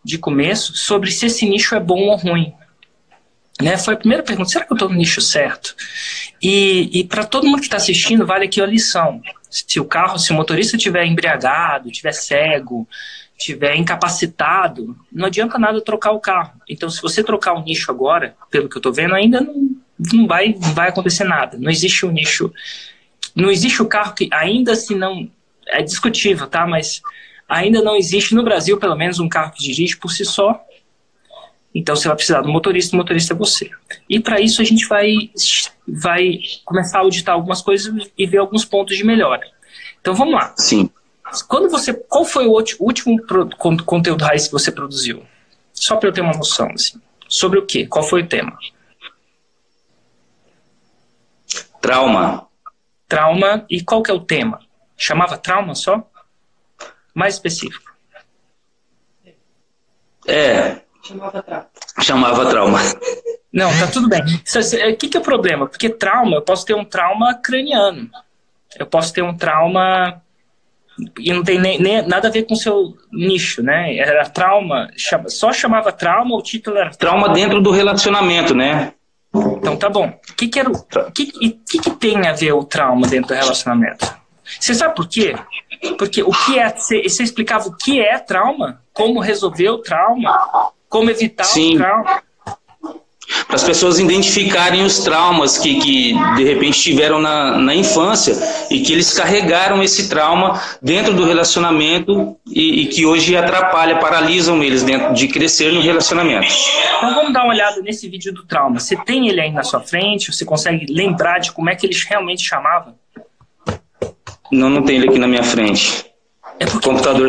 de 0.02 0.18
começo, 0.18 0.76
sobre 0.76 1.11
se 1.11 1.26
esse 1.26 1.46
nicho 1.46 1.75
é 1.75 1.80
bom 1.80 2.08
ou 2.08 2.16
ruim. 2.16 2.54
Né, 3.61 3.76
foi 3.76 3.94
a 3.94 3.96
primeira 3.96 4.23
pergunta: 4.23 4.50
será 4.50 4.64
que 4.64 4.73
eu 4.73 4.76
estou 4.76 4.88
no 4.88 4.94
nicho 4.94 5.20
certo? 5.20 5.75
E, 6.42 7.00
e 7.00 7.04
para 7.04 7.25
todo 7.25 7.46
mundo 7.46 7.58
que 7.58 7.64
está 7.64 7.78
assistindo, 7.78 8.26
vale 8.26 8.44
aqui 8.44 8.61
a 8.61 8.66
lição: 8.66 9.20
se 9.50 9.80
o 9.80 9.85
carro, 9.85 10.18
se 10.18 10.30
o 10.30 10.35
motorista 10.35 10.76
estiver 10.76 11.04
embriagado, 11.06 11.88
estiver 11.88 12.12
cego, 12.12 12.87
tiver 13.37 13.76
incapacitado, 13.76 14.97
não 15.12 15.26
adianta 15.26 15.59
nada 15.59 15.81
trocar 15.81 16.12
o 16.12 16.21
carro. 16.21 16.52
Então, 16.69 16.88
se 16.88 17.02
você 17.02 17.23
trocar 17.23 17.55
o 17.55 17.62
nicho 17.62 17.90
agora, 17.90 18.35
pelo 18.50 18.69
que 18.69 18.76
eu 18.76 18.81
estou 18.81 18.93
vendo, 18.93 19.14
ainda 19.14 19.40
não, 19.40 19.76
não, 20.12 20.26
vai, 20.26 20.55
não 20.59 20.73
vai 20.73 20.88
acontecer 20.88 21.25
nada. 21.25 21.59
Não 21.59 21.71
existe 21.71 22.07
um 22.07 22.11
nicho. 22.11 22.52
Não 23.35 23.50
existe 23.50 23.83
o 23.83 23.87
carro 23.87 24.14
que, 24.14 24.28
ainda 24.33 24.75
se 24.75 24.95
não. 24.95 25.31
É 25.69 25.83
discutível, 25.83 26.47
tá? 26.47 26.66
Mas 26.66 27.02
ainda 27.49 27.83
não 27.83 27.97
existe 27.97 28.35
no 28.35 28.43
Brasil, 28.43 28.78
pelo 28.78 28.97
menos, 28.97 29.19
um 29.19 29.28
carro 29.28 29.52
que 29.52 29.62
dirige 29.62 29.97
por 29.97 30.11
si 30.11 30.25
só. 30.25 30.62
Então, 31.75 31.95
você 31.95 32.09
vai 32.09 32.16
precisar 32.16 32.40
do 32.40 32.49
motorista, 32.49 32.97
o 32.97 32.99
motorista 32.99 33.35
é 33.35 33.37
você. 33.37 33.71
E 34.09 34.19
para 34.19 34.40
isso, 34.40 34.62
a 34.62 34.64
gente 34.64 34.87
vai, 34.87 35.31
vai 35.87 36.38
começar 36.64 36.99
a 36.99 37.00
auditar 37.02 37.35
algumas 37.35 37.61
coisas 37.61 37.93
e 38.16 38.26
ver 38.26 38.38
alguns 38.38 38.64
pontos 38.64 38.97
de 38.97 39.05
melhora. 39.05 39.47
Então, 40.00 40.14
vamos 40.14 40.33
lá. 40.33 40.55
Sim. 40.57 40.88
Quando 41.49 41.68
você, 41.68 41.92
qual 41.92 42.25
foi 42.25 42.47
o 42.47 42.52
último 42.80 43.16
conteúdo 43.85 44.25
raiz 44.25 44.47
que 44.47 44.52
você 44.52 44.71
produziu? 44.71 45.25
Só 45.73 45.97
para 45.97 46.09
eu 46.09 46.12
ter 46.12 46.21
uma 46.21 46.33
noção, 46.33 46.71
assim. 46.73 47.00
Sobre 47.28 47.59
o 47.59 47.66
quê? 47.66 47.87
Qual 47.87 48.04
foi 48.04 48.23
o 48.23 48.28
tema? 48.28 48.56
Trauma. 51.80 52.47
Trauma. 53.09 53.64
E 53.68 53.83
qual 53.83 54.02
que 54.02 54.11
é 54.11 54.14
o 54.14 54.21
tema? 54.21 54.61
Chamava 54.97 55.37
trauma 55.37 55.75
só? 55.75 56.09
Mais 57.14 57.35
específico. 57.35 57.95
É. 60.26 60.80
Chamava 61.02 61.42
trauma. 61.42 61.68
Chamava 62.00 62.50
trauma. 62.50 62.78
Não, 63.52 63.71
tá 63.78 63.87
tudo 63.87 64.09
bem. 64.09 64.23
O 64.92 64.97
que, 64.97 65.09
que 65.09 65.16
é 65.16 65.21
o 65.21 65.23
problema? 65.23 65.66
Porque 65.66 65.88
trauma, 65.88 66.37
eu 66.37 66.42
posso 66.42 66.64
ter 66.64 66.75
um 66.75 66.85
trauma 66.85 67.35
craniano. 67.35 68.11
Eu 68.78 68.87
posso 68.87 69.12
ter 69.12 69.23
um 69.23 69.37
trauma 69.37 70.23
e 71.19 71.33
não 71.33 71.43
tem 71.43 71.59
nem, 71.59 71.79
nem, 71.79 72.07
nada 72.07 72.29
a 72.29 72.31
ver 72.31 72.45
com 72.45 72.55
o 72.55 72.57
seu 72.57 72.95
nicho, 73.12 73.62
né? 73.62 73.97
Era 73.97 74.29
trauma, 74.29 74.88
chama, 74.97 75.29
só 75.29 75.53
chamava 75.53 75.93
trauma, 75.93 76.35
o 76.35 76.43
título 76.43 76.79
era 76.79 76.91
trauma 76.91 77.29
dentro 77.29 77.61
do 77.61 77.71
relacionamento, 77.71 78.55
né? 78.55 78.93
Então 79.35 79.76
tá 79.76 79.88
bom. 79.91 80.09
O 80.09 80.35
que 80.35 80.49
que, 80.49 80.59
era, 80.59 80.71
o, 80.71 81.12
que, 81.12 81.26
que, 81.26 81.79
que 81.79 81.91
tem 81.91 82.26
a 82.26 82.33
ver 82.33 82.53
o 82.53 82.65
trauma 82.65 83.07
dentro 83.07 83.29
do 83.29 83.35
relacionamento? 83.35 84.07
Você 84.59 84.75
sabe 84.75 84.95
por 84.95 85.09
quê? 85.09 85.35
Porque 85.99 86.23
o 86.23 86.31
que 86.31 86.59
é 86.59 86.71
você, 86.71 87.03
você 87.03 87.23
explicava 87.23 87.69
o 87.69 87.76
que 87.76 88.00
é 88.00 88.19
trauma, 88.19 88.81
como 88.93 89.21
resolver 89.21 89.69
o 89.69 89.79
trauma, 89.79 90.73
como 90.88 91.11
evitar 91.11 91.45
Sim. 91.45 91.75
o 91.75 91.79
trauma 91.79 92.23
para 93.47 93.56
as 93.56 93.64
pessoas 93.64 93.99
identificarem 93.99 94.85
os 94.85 95.00
traumas 95.00 95.59
que, 95.59 95.78
que 95.80 96.14
de 96.37 96.45
repente 96.45 96.80
tiveram 96.80 97.18
na, 97.21 97.59
na 97.59 97.75
infância 97.75 98.37
e 98.71 98.80
que 98.80 98.92
eles 98.92 99.12
carregaram 99.12 99.83
esse 99.83 100.09
trauma 100.09 100.61
dentro 100.80 101.12
do 101.12 101.25
relacionamento 101.25 102.37
e, 102.47 102.83
e, 102.83 102.87
que 102.87 103.04
hoje 103.04 103.37
atrapalha, 103.37 103.99
paralisam 103.99 104.62
eles 104.62 104.83
dentro 104.83 105.12
de 105.12 105.28
crescer 105.28 105.73
no 105.73 105.80
relacionamento. 105.80 106.47
Então 106.99 107.14
vamos 107.14 107.33
dar 107.33 107.45
uma 107.45 107.52
olhada 107.52 107.80
nesse 107.83 108.09
vídeo 108.09 108.33
do 108.33 108.45
trauma. 108.45 108.78
Você 108.78 108.97
tem 108.97 109.28
ele 109.28 109.40
aí 109.40 109.52
na 109.52 109.62
sua 109.62 109.80
frente? 109.80 110.33
Você 110.33 110.45
consegue 110.45 110.87
lembrar 110.92 111.38
de 111.38 111.52
como 111.52 111.68
é 111.68 111.75
que 111.75 111.87
eles 111.87 112.04
realmente 112.04 112.42
chamavam? 112.42 112.95
Não, 114.52 114.71
não 114.71 114.83
tem 114.83 114.97
ele 114.97 115.09
aqui 115.09 115.18
na 115.18 115.26
minha 115.26 115.42
frente. 115.42 116.06
É 116.59 116.64
porque, 116.64 116.88
computador 116.88 117.28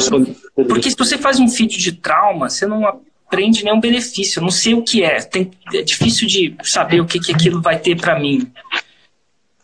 porque 0.55 0.89
se 0.89 0.95
você 0.97 1.17
faz 1.17 1.39
um 1.39 1.47
vídeo 1.47 1.77
de 1.77 1.91
trauma, 1.91 2.49
você 2.49 2.65
não 2.65 2.87
prende 3.29 3.63
nenhum 3.63 3.79
benefício. 3.79 4.39
Eu 4.39 4.43
não 4.43 4.51
sei 4.51 4.73
o 4.73 4.81
que 4.81 5.03
é. 5.03 5.21
Tem, 5.21 5.51
é 5.73 5.81
difícil 5.81 6.27
de 6.27 6.55
saber 6.63 7.01
o 7.01 7.05
que, 7.05 7.19
que 7.19 7.33
aquilo 7.33 7.61
vai 7.61 7.77
ter 7.77 7.99
para 7.99 8.19
mim. 8.19 8.51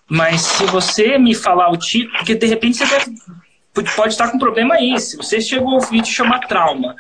Mas 0.10 0.41
se 0.41 0.65
você 0.65 1.17
me 1.17 1.34
falar 1.34 1.72
o 1.72 1.77
título, 1.77 2.17
porque 2.17 2.36
de 2.36 2.46
repente 2.46 2.77
você 2.77 2.86
deve, 2.86 3.15
pode 3.96 4.10
estar 4.10 4.29
com 4.29 4.38
problema 4.38 4.75
aí. 4.75 5.00
Se 5.00 5.17
você 5.17 5.41
chegou 5.41 5.75
ao 5.75 5.82
vídeo 5.82 6.12
chama 6.12 6.39
trauma 6.48 6.96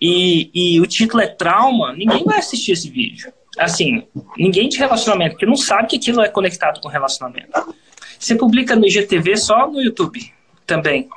e, 0.00 0.50
e 0.54 0.80
o 0.80 0.86
título 0.86 1.22
é 1.22 1.26
trauma, 1.26 1.92
ninguém 1.92 2.24
vai 2.24 2.38
assistir 2.38 2.72
esse 2.72 2.90
vídeo. 2.90 3.32
Assim, 3.58 4.06
ninguém 4.36 4.68
de 4.68 4.78
relacionamento, 4.78 5.32
porque 5.32 5.46
não 5.46 5.56
sabe 5.56 5.88
que 5.88 5.96
aquilo 5.96 6.20
é 6.20 6.28
conectado 6.28 6.80
com 6.80 6.88
relacionamento. 6.88 7.74
Você 8.18 8.34
publica 8.34 8.76
no 8.76 8.86
IGTV 8.86 9.36
só 9.36 9.68
no 9.68 9.80
YouTube 9.80 10.32
também 10.66 11.08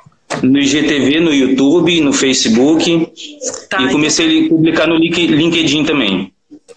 no 0.42 0.60
IGTV, 0.60 1.20
no 1.20 1.34
YouTube, 1.34 2.02
no 2.02 2.14
Facebook. 2.14 3.12
Tá, 3.70 3.82
e 3.84 3.92
comecei 3.92 4.38
então... 4.38 4.46
a 4.46 4.50
publicar 4.50 4.88
no 4.88 4.96
LinkedIn 4.96 5.86
também. 5.86 6.34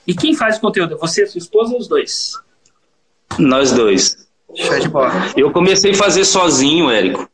E 0.07 0.15
quem 0.15 0.35
faz 0.35 0.59
o 0.59 0.61
conteúdo? 0.61 0.99
Você, 0.99 1.27
sua 1.27 1.39
esposa 1.39 1.73
ou 1.73 1.81
os 1.81 1.89
dois? 1.89 2.33
Nós 3.39 3.73
dois. 3.73 4.17
Show 4.55 4.79
de 4.79 4.89
bola. 4.89 5.33
Eu 5.37 5.51
comecei 5.51 5.93
a 5.93 5.95
fazer 5.95 6.25
sozinho, 6.25 6.91
Érico. 6.91 7.29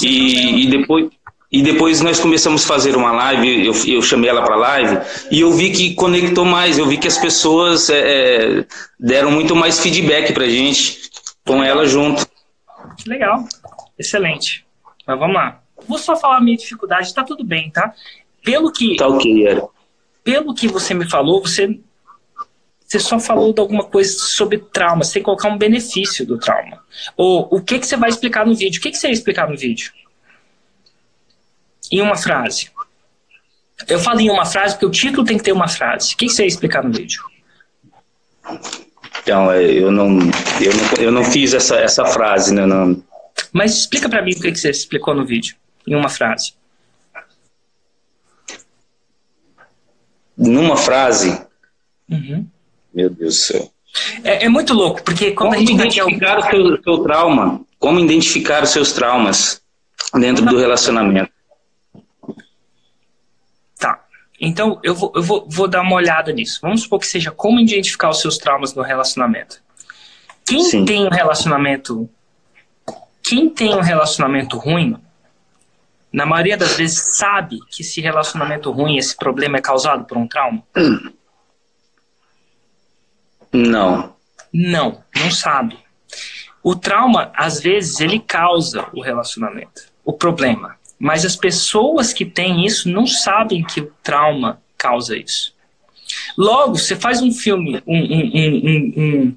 E, 0.00 0.64
e, 0.64 0.66
depois, 0.70 1.10
e 1.50 1.62
depois 1.62 2.00
nós 2.00 2.18
começamos 2.18 2.64
a 2.64 2.66
fazer 2.66 2.96
uma 2.96 3.12
live, 3.12 3.66
eu, 3.66 3.74
eu 3.86 4.00
chamei 4.00 4.30
ela 4.30 4.42
para 4.42 4.56
live, 4.56 4.98
e 5.30 5.40
eu 5.40 5.52
vi 5.52 5.70
que 5.70 5.94
conectou 5.94 6.46
mais, 6.46 6.78
eu 6.78 6.86
vi 6.86 6.96
que 6.96 7.06
as 7.06 7.18
pessoas 7.18 7.90
é, 7.90 7.98
é 8.60 8.66
deram 8.98 9.30
muito 9.30 9.54
mais 9.54 9.80
feedback 9.80 10.32
pra 10.32 10.48
gente 10.48 10.98
com 11.46 11.62
ela 11.62 11.86
junto. 11.86 12.26
Legal, 13.06 13.44
excelente. 13.98 14.64
Mas 15.06 15.18
vamos 15.18 15.34
lá. 15.34 15.61
Vou 15.86 15.98
só 15.98 16.16
falar 16.16 16.38
a 16.38 16.40
minha 16.40 16.56
dificuldade, 16.56 17.14
tá 17.14 17.24
tudo 17.24 17.44
bem, 17.44 17.70
tá? 17.70 17.94
Pelo 18.44 18.72
que. 18.72 18.96
Tá 18.96 19.08
ok, 19.08 19.46
era. 19.46 19.66
Pelo 20.24 20.54
que 20.54 20.68
você 20.68 20.94
me 20.94 21.08
falou, 21.08 21.40
você. 21.40 21.78
Você 22.86 22.98
só 22.98 23.18
falou 23.18 23.54
de 23.54 23.60
alguma 23.60 23.84
coisa 23.84 24.12
sobre 24.12 24.58
trauma, 24.58 25.02
sem 25.02 25.22
colocar 25.22 25.48
um 25.48 25.56
benefício 25.56 26.26
do 26.26 26.38
trauma. 26.38 26.82
Ou 27.16 27.48
o 27.50 27.62
que, 27.62 27.78
que 27.78 27.86
você 27.86 27.96
vai 27.96 28.10
explicar 28.10 28.44
no 28.46 28.54
vídeo? 28.54 28.78
O 28.78 28.82
que, 28.82 28.90
que 28.90 28.98
você 28.98 29.06
ia 29.06 29.14
explicar 29.14 29.48
no 29.48 29.56
vídeo? 29.56 29.92
Em 31.90 32.02
uma 32.02 32.16
frase. 32.16 32.70
Eu 33.88 33.98
falei 33.98 34.26
em 34.26 34.30
uma 34.30 34.44
frase 34.44 34.74
porque 34.74 34.86
o 34.86 34.90
título 34.90 35.26
tem 35.26 35.38
que 35.38 35.42
ter 35.42 35.52
uma 35.52 35.68
frase. 35.68 36.12
O 36.12 36.16
que, 36.18 36.26
que 36.26 36.32
você 36.32 36.42
ia 36.42 36.48
explicar 36.48 36.84
no 36.84 36.92
vídeo? 36.92 37.22
Então, 39.22 39.50
é, 39.50 39.64
eu 39.64 39.90
não. 39.90 40.18
Eu 40.60 40.74
não, 40.76 41.04
eu 41.04 41.12
não 41.12 41.24
fiz 41.24 41.54
essa, 41.54 41.76
essa 41.76 42.04
frase, 42.04 42.52
né? 42.52 42.66
Não. 42.66 43.02
Mas 43.52 43.76
explica 43.78 44.08
para 44.08 44.22
mim 44.22 44.32
o 44.32 44.40
que 44.40 44.54
você 44.54 44.70
explicou 44.70 45.14
no 45.14 45.24
vídeo, 45.24 45.56
em 45.86 45.94
uma 45.94 46.08
frase. 46.08 46.54
Numa 50.36 50.76
frase? 50.76 51.46
Uhum. 52.10 52.46
Meu 52.92 53.10
Deus 53.10 53.34
do 53.34 53.40
céu. 53.40 53.72
É, 54.24 54.46
é, 54.46 54.48
muito 54.48 54.72
louco, 54.72 55.02
porque 55.02 55.32
quando 55.32 55.50
Como 55.50 55.54
a 55.54 55.58
gente 55.58 55.72
identificar 55.74 56.38
o 56.38 56.42
seu, 56.42 56.82
seu 56.82 57.02
trauma? 57.02 57.60
Como 57.78 58.00
identificar 58.00 58.62
os 58.62 58.70
seus 58.70 58.92
traumas 58.92 59.62
dentro 60.14 60.44
do 60.46 60.58
relacionamento? 60.58 61.30
Tá. 63.78 64.02
Então, 64.40 64.80
eu, 64.82 64.94
vou, 64.94 65.12
eu 65.14 65.22
vou, 65.22 65.46
vou 65.48 65.68
dar 65.68 65.82
uma 65.82 65.94
olhada 65.94 66.32
nisso. 66.32 66.58
Vamos 66.62 66.82
supor 66.82 67.00
que 67.00 67.06
seja 67.06 67.30
como 67.30 67.60
identificar 67.60 68.08
os 68.08 68.20
seus 68.20 68.38
traumas 68.38 68.74
no 68.74 68.82
relacionamento. 68.82 69.62
Quem 70.44 70.64
Sim. 70.64 70.84
tem 70.84 71.04
um 71.04 71.10
relacionamento. 71.10 72.08
Quem 73.22 73.48
tem 73.48 73.74
um 73.74 73.80
relacionamento 73.80 74.58
ruim, 74.58 74.96
na 76.12 76.26
maioria 76.26 76.56
das 76.56 76.76
vezes 76.76 77.16
sabe 77.16 77.58
que 77.70 77.82
esse 77.82 78.00
relacionamento 78.00 78.70
ruim, 78.70 78.98
esse 78.98 79.16
problema 79.16 79.56
é 79.58 79.60
causado 79.60 80.04
por 80.04 80.18
um 80.18 80.26
trauma? 80.26 80.62
Não. 83.52 84.14
Não, 84.52 85.02
não 85.16 85.30
sabe. 85.30 85.78
O 86.62 86.76
trauma, 86.76 87.32
às 87.34 87.60
vezes, 87.60 88.00
ele 88.00 88.20
causa 88.20 88.86
o 88.92 89.00
relacionamento, 89.00 89.82
o 90.04 90.12
problema. 90.12 90.76
Mas 90.98 91.24
as 91.24 91.34
pessoas 91.34 92.12
que 92.12 92.24
têm 92.24 92.64
isso 92.64 92.88
não 92.88 93.06
sabem 93.06 93.64
que 93.64 93.80
o 93.80 93.92
trauma 94.02 94.60
causa 94.76 95.16
isso. 95.16 95.54
Logo, 96.36 96.78
você 96.78 96.94
faz 96.94 97.22
um 97.22 97.32
filme, 97.32 97.82
um, 97.86 97.98
um, 97.98 98.96
um, 98.96 99.36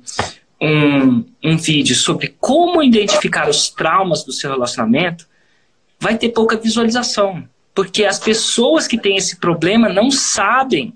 um, 0.61 1.25
um 1.43 1.57
vídeo 1.57 1.95
sobre 1.95 2.35
como 2.39 2.83
identificar 2.83 3.49
os 3.49 3.69
traumas 3.69 4.23
do 4.23 4.31
seu 4.31 4.51
relacionamento, 4.51 5.27
vai 6.05 6.19
ter 6.19 6.29
pouca 6.29 6.55
visualização. 6.55 7.49
Porque 7.73 8.05
as 8.05 8.19
pessoas 8.19 8.87
que 8.87 8.95
têm 8.95 9.17
esse 9.17 9.37
problema 9.37 9.89
não 9.89 10.11
sabem 10.11 10.93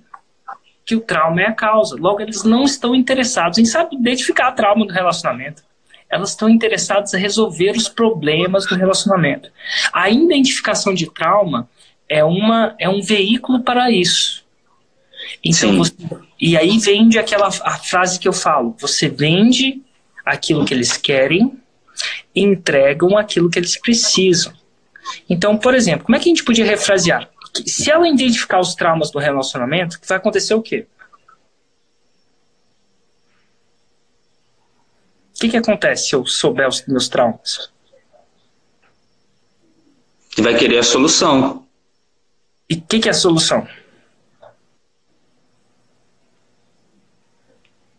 que 0.86 0.96
o 0.96 1.02
trauma 1.02 1.42
é 1.42 1.48
a 1.48 1.52
causa. 1.52 1.96
Logo, 2.00 2.22
eles 2.22 2.44
não 2.44 2.64
estão 2.64 2.94
interessados 2.94 3.58
em 3.58 3.66
saber 3.66 3.96
identificar 3.96 4.52
o 4.52 4.56
trauma 4.56 4.86
do 4.86 4.94
relacionamento. 4.94 5.64
Elas 6.08 6.30
estão 6.30 6.48
interessadas 6.48 7.12
em 7.16 7.20
resolver 7.20 7.72
os 7.72 7.90
problemas 7.90 8.68
do 8.68 8.76
relacionamento. 8.76 9.50
A 9.92 10.12
identificação 10.12 10.94
de 10.94 11.12
trauma 11.12 11.68
é, 12.08 12.24
uma, 12.24 12.76
é 12.78 12.88
um 12.88 13.02
veículo 13.02 13.64
para 13.64 13.90
isso. 13.90 14.46
Então, 15.44 15.76
você, 15.76 15.94
e 16.40 16.56
aí 16.56 16.78
vende 16.78 17.18
aquela 17.18 17.48
a 17.48 17.78
frase 17.80 18.20
que 18.20 18.28
eu 18.28 18.34
falo: 18.34 18.76
você 18.80 19.10
vende 19.10 19.82
aquilo 20.24 20.66
que 20.66 20.74
eles 20.74 20.98
querem, 20.98 21.58
entregam 22.36 23.18
aquilo 23.18 23.50
que 23.50 23.58
eles 23.58 23.76
precisam. 23.76 24.59
Então, 25.30 25.58
por 25.58 25.74
exemplo, 25.74 26.06
como 26.06 26.16
é 26.16 26.20
que 26.20 26.30
a 26.30 26.32
gente 26.32 26.44
podia 26.44 26.66
refrasear? 26.66 27.30
Se 27.66 27.90
ela 27.90 28.08
identificar 28.08 28.60
os 28.60 28.76
traumas 28.76 29.12
do 29.12 29.20
relacionamento, 29.20 30.00
vai 30.08 30.18
acontecer 30.18 30.54
o 30.54 30.62
quê? 30.62 30.88
O 35.36 35.40
que, 35.40 35.50
que 35.50 35.58
acontece 35.58 36.10
se 36.10 36.16
eu 36.16 36.26
souber 36.26 36.68
os 36.68 36.86
meus 36.86 37.08
traumas? 37.08 37.72
Vai 40.38 40.56
querer 40.58 40.80
a 40.80 40.84
solução. 40.84 41.66
E 42.70 42.76
o 42.76 42.82
que, 42.82 43.00
que 43.00 43.08
é 43.08 43.12
a 43.12 43.16
solução? 43.16 43.68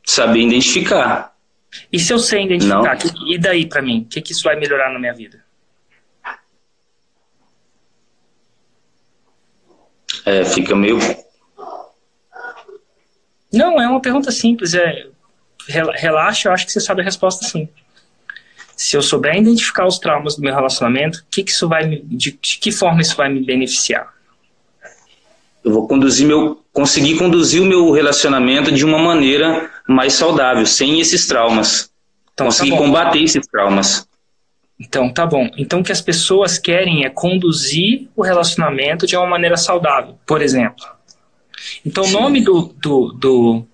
Saber 0.05 0.40
identificar. 0.40 1.35
E 1.93 1.99
se 1.99 2.12
eu 2.12 2.19
sei 2.19 2.45
identificar, 2.45 2.97
que, 2.97 3.09
e 3.33 3.38
daí 3.38 3.67
para 3.67 3.83
mim? 3.83 4.02
O 4.02 4.05
que, 4.07 4.21
que 4.21 4.33
isso 4.33 4.43
vai 4.43 4.57
melhorar 4.57 4.93
na 4.93 4.99
minha 4.99 5.14
vida? 5.14 5.45
É, 10.24 10.44
fica 10.44 10.74
meio. 10.74 10.98
Não, 13.52 13.80
é 13.80 13.88
uma 13.88 14.00
pergunta 14.00 14.30
simples. 14.30 14.74
É, 14.74 15.06
relaxa, 15.68 16.48
eu 16.48 16.52
acho 16.52 16.66
que 16.66 16.72
você 16.72 16.80
sabe 16.80 17.00
a 17.00 17.04
resposta 17.04 17.46
sim. 17.46 17.68
Se 18.76 18.96
eu 18.96 19.02
souber 19.02 19.37
identificar 19.37 19.87
os 19.87 19.98
traumas 19.98 20.37
do 20.37 20.42
meu 20.42 20.54
relacionamento, 20.54 21.24
que 21.30 21.42
que 21.42 21.50
isso 21.50 21.68
vai 21.68 21.87
me, 21.87 22.00
de, 22.02 22.33
de 22.33 22.59
que 22.59 22.72
forma 22.72 23.02
isso 23.02 23.16
vai 23.16 23.28
me 23.28 23.44
beneficiar? 23.44 24.12
Eu 25.62 25.72
vou 25.72 25.87
conduzir 25.87 26.26
meu, 26.26 26.64
conseguir 26.72 27.18
conduzir 27.18 27.61
o 27.61 27.66
meu 27.66 27.90
relacionamento 27.90 28.72
de 28.72 28.85
uma 28.85 28.98
maneira 28.98 29.70
mais 29.87 30.14
saudável, 30.14 30.64
sem 30.64 30.98
esses 30.98 31.26
traumas. 31.26 31.90
Então, 32.33 32.46
tá 32.46 32.52
conseguir 32.52 32.70
tá 32.70 32.78
combater 32.78 33.22
esses 33.22 33.46
traumas. 33.46 34.09
Então, 34.81 35.12
tá 35.12 35.27
bom. 35.27 35.47
Então, 35.59 35.81
o 35.81 35.85
que 35.85 35.93
as 35.93 36.01
pessoas 36.01 36.59
querem 36.59 37.05
é 37.05 37.11
conduzir 37.11 38.09
o 38.16 38.23
relacionamento 38.23 39.07
de 39.07 39.14
uma 39.14 39.27
maneira 39.27 39.59
saudável, 39.59 40.19
por 40.27 40.40
exemplo. 40.40 40.87
Então, 41.85 42.03
Sim. 42.05 42.16
o 42.16 42.21
nome 42.21 42.40
do, 42.43 42.75
do, 42.81 43.12
do, 43.12 43.66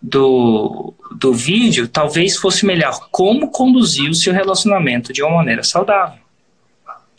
do, 0.00 0.94
do 1.18 1.32
vídeo 1.34 1.86
talvez 1.86 2.38
fosse 2.38 2.64
melhor 2.64 3.08
como 3.10 3.50
conduzir 3.50 4.08
o 4.08 4.14
seu 4.14 4.32
relacionamento 4.32 5.12
de 5.12 5.22
uma 5.22 5.36
maneira 5.36 5.62
saudável. 5.62 6.18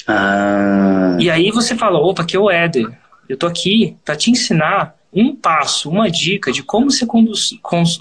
Ah. 0.08 1.16
E 1.20 1.30
aí 1.30 1.52
você 1.52 1.76
fala, 1.76 2.00
opa, 2.00 2.26
que 2.26 2.36
é 2.36 2.40
o 2.40 2.50
Éder. 2.50 2.90
Eu 3.30 3.38
tô 3.38 3.46
aqui 3.46 3.96
para 4.04 4.16
te 4.16 4.32
ensinar 4.32 4.96
um 5.14 5.36
passo, 5.36 5.90
uma 5.90 6.10
dica 6.10 6.52
de 6.52 6.64
como 6.64 6.90
você 6.90 7.06
conduz, 7.06 7.52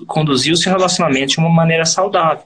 conduzir 0.06 0.52
o 0.52 0.56
seu 0.56 0.72
relacionamento 0.72 1.32
de 1.32 1.38
uma 1.38 1.50
maneira 1.50 1.84
saudável. 1.84 2.44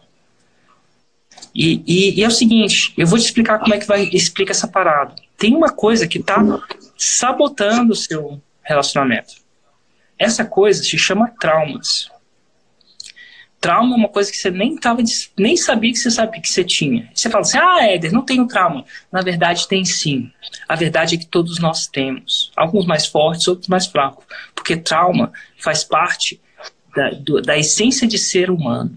E, 1.54 1.82
e, 1.86 2.20
e, 2.20 2.24
é 2.24 2.28
o 2.28 2.30
seguinte, 2.30 2.92
eu 2.96 3.06
vou 3.06 3.18
te 3.18 3.24
explicar 3.24 3.58
como 3.58 3.74
é 3.74 3.78
que 3.78 3.86
vai 3.86 4.04
explica 4.12 4.52
essa 4.52 4.68
parada. 4.68 5.14
Tem 5.36 5.54
uma 5.54 5.70
coisa 5.70 6.06
que 6.06 6.18
está 6.18 6.42
sabotando 6.96 7.92
o 7.92 7.96
seu 7.96 8.40
relacionamento. 8.62 9.34
Essa 10.18 10.44
coisa 10.44 10.82
se 10.82 10.98
chama 10.98 11.32
traumas. 11.40 12.10
Trauma 13.60 13.94
é 13.94 13.98
uma 13.98 14.08
coisa 14.08 14.30
que 14.30 14.38
você 14.38 14.50
nem 14.50 14.74
tava, 14.76 15.02
nem 15.38 15.54
sabia 15.56 15.92
que 15.92 15.98
você 15.98 16.10
sabia 16.10 16.40
que 16.40 16.48
você 16.48 16.64
tinha. 16.64 17.10
Você 17.14 17.28
fala 17.28 17.42
assim: 17.42 17.58
"Ah, 17.58 17.86
Éder, 17.86 18.12
não 18.12 18.22
tenho 18.22 18.46
trauma". 18.46 18.84
Na 19.12 19.20
verdade 19.20 19.68
tem 19.68 19.84
sim. 19.84 20.32
A 20.66 20.74
verdade 20.74 21.14
é 21.14 21.18
que 21.18 21.26
todos 21.26 21.58
nós 21.58 21.86
temos, 21.86 22.52
alguns 22.56 22.86
mais 22.86 23.06
fortes, 23.06 23.48
outros 23.48 23.68
mais 23.68 23.86
fracos, 23.86 24.24
porque 24.54 24.76
trauma 24.76 25.30
faz 25.58 25.84
parte 25.84 26.40
da, 26.94 27.10
do, 27.10 27.42
da 27.42 27.58
essência 27.58 28.06
de 28.06 28.16
ser 28.16 28.50
humano. 28.50 28.96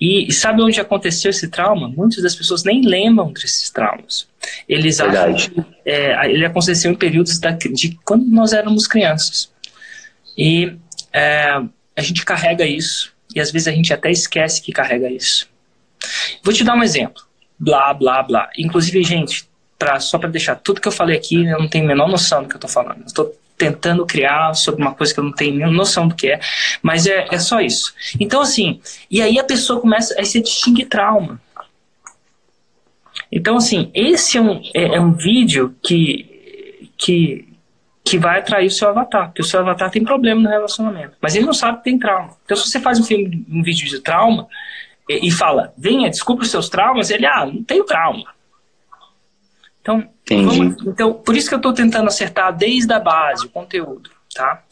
E, 0.00 0.32
sabe 0.32 0.62
onde 0.62 0.80
aconteceu 0.80 1.30
esse 1.30 1.48
trauma? 1.48 1.88
Muitas 1.88 2.22
das 2.22 2.34
pessoas 2.34 2.64
nem 2.64 2.80
lembram 2.82 3.32
desses 3.32 3.68
traumas. 3.68 4.26
Eles 4.66 4.98
Verdade. 4.98 5.34
acham 5.34 5.54
que 5.54 5.64
é, 5.84 6.30
ele 6.30 6.44
aconteceu 6.44 6.90
em 6.90 6.94
períodos 6.94 7.38
da, 7.38 7.50
de 7.50 7.98
quando 8.04 8.24
nós 8.26 8.52
éramos 8.54 8.86
crianças. 8.86 9.52
E 10.36 10.74
é, 11.12 11.60
a 11.94 12.02
gente 12.02 12.24
carrega 12.24 12.64
isso, 12.64 13.12
e 13.34 13.40
às 13.40 13.50
vezes 13.50 13.68
a 13.68 13.72
gente 13.72 13.92
até 13.92 14.10
esquece 14.10 14.62
que 14.62 14.72
carrega 14.72 15.10
isso. 15.10 15.48
Vou 16.42 16.54
te 16.54 16.64
dar 16.64 16.74
um 16.74 16.82
exemplo. 16.82 17.22
Blá, 17.58 17.92
blá, 17.92 18.22
blá. 18.22 18.50
Inclusive, 18.56 19.02
gente, 19.04 19.46
pra, 19.78 20.00
só 20.00 20.18
para 20.18 20.30
deixar 20.30 20.56
tudo 20.56 20.80
que 20.80 20.88
eu 20.88 20.92
falei 20.92 21.16
aqui, 21.16 21.44
eu 21.44 21.58
não 21.58 21.68
tenho 21.68 21.84
a 21.84 21.88
menor 21.88 22.08
noção 22.08 22.42
do 22.42 22.48
que 22.48 22.54
eu 22.54 22.58
estou 22.58 22.70
falando. 22.70 23.04
Estou 23.06 23.34
tentando 23.60 24.06
criar 24.06 24.54
sobre 24.54 24.80
uma 24.80 24.94
coisa 24.94 25.12
que 25.12 25.20
eu 25.20 25.24
não 25.24 25.32
tenho 25.32 25.70
noção 25.70 26.08
do 26.08 26.14
que 26.14 26.28
é, 26.28 26.40
mas 26.82 27.06
é, 27.06 27.28
é 27.30 27.38
só 27.38 27.60
isso. 27.60 27.94
Então, 28.18 28.40
assim, 28.40 28.80
e 29.10 29.20
aí 29.20 29.38
a 29.38 29.44
pessoa 29.44 29.78
começa 29.78 30.18
a 30.18 30.24
se 30.24 30.40
distinguir 30.40 30.88
trauma. 30.88 31.38
Então, 33.30 33.58
assim, 33.58 33.90
esse 33.92 34.38
é 34.38 34.40
um, 34.40 34.62
é, 34.74 34.96
é 34.96 35.00
um 35.00 35.12
vídeo 35.12 35.76
que, 35.82 36.90
que, 36.96 37.46
que 38.02 38.18
vai 38.18 38.38
atrair 38.38 38.66
o 38.66 38.70
seu 38.70 38.88
avatar, 38.88 39.26
porque 39.26 39.42
o 39.42 39.44
seu 39.44 39.60
avatar 39.60 39.90
tem 39.90 40.02
problema 40.02 40.40
no 40.40 40.48
relacionamento, 40.48 41.12
mas 41.20 41.36
ele 41.36 41.44
não 41.44 41.52
sabe 41.52 41.78
que 41.78 41.84
tem 41.84 41.98
trauma. 41.98 42.34
Então, 42.44 42.56
se 42.56 42.66
você 42.66 42.80
faz 42.80 42.98
um 42.98 43.04
filme, 43.04 43.44
um 43.50 43.62
vídeo 43.62 43.86
de 43.86 44.00
trauma 44.00 44.48
e, 45.06 45.28
e 45.28 45.30
fala, 45.30 45.74
venha, 45.76 46.08
desculpa 46.08 46.42
os 46.42 46.50
seus 46.50 46.70
traumas, 46.70 47.10
ele, 47.10 47.26
ah, 47.26 47.44
não 47.44 47.62
tenho 47.62 47.84
trauma. 47.84 48.24
Então, 49.80 50.06
vamos, 50.28 50.76
então, 50.86 51.14
por 51.14 51.36
isso 51.36 51.48
que 51.48 51.54
eu 51.54 51.58
estou 51.58 51.72
tentando 51.72 52.06
acertar 52.06 52.54
desde 52.54 52.92
a 52.92 53.00
base, 53.00 53.46
o 53.46 53.48
conteúdo, 53.48 54.10
tá? 54.34 54.62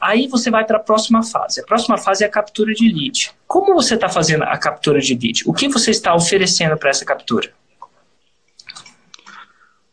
Aí 0.00 0.26
você 0.26 0.50
vai 0.50 0.64
para 0.64 0.76
a 0.76 0.80
próxima 0.80 1.22
fase. 1.22 1.60
A 1.60 1.64
próxima 1.64 1.96
fase 1.96 2.24
é 2.24 2.26
a 2.26 2.30
captura 2.30 2.74
de 2.74 2.88
lead. 2.92 3.32
Como 3.46 3.74
você 3.74 3.94
está 3.94 4.08
fazendo 4.08 4.42
a 4.42 4.56
captura 4.58 5.00
de 5.00 5.14
lead? 5.14 5.42
O 5.46 5.52
que 5.52 5.68
você 5.68 5.90
está 5.90 6.14
oferecendo 6.14 6.76
para 6.76 6.90
essa 6.90 7.04
captura? 7.04 7.50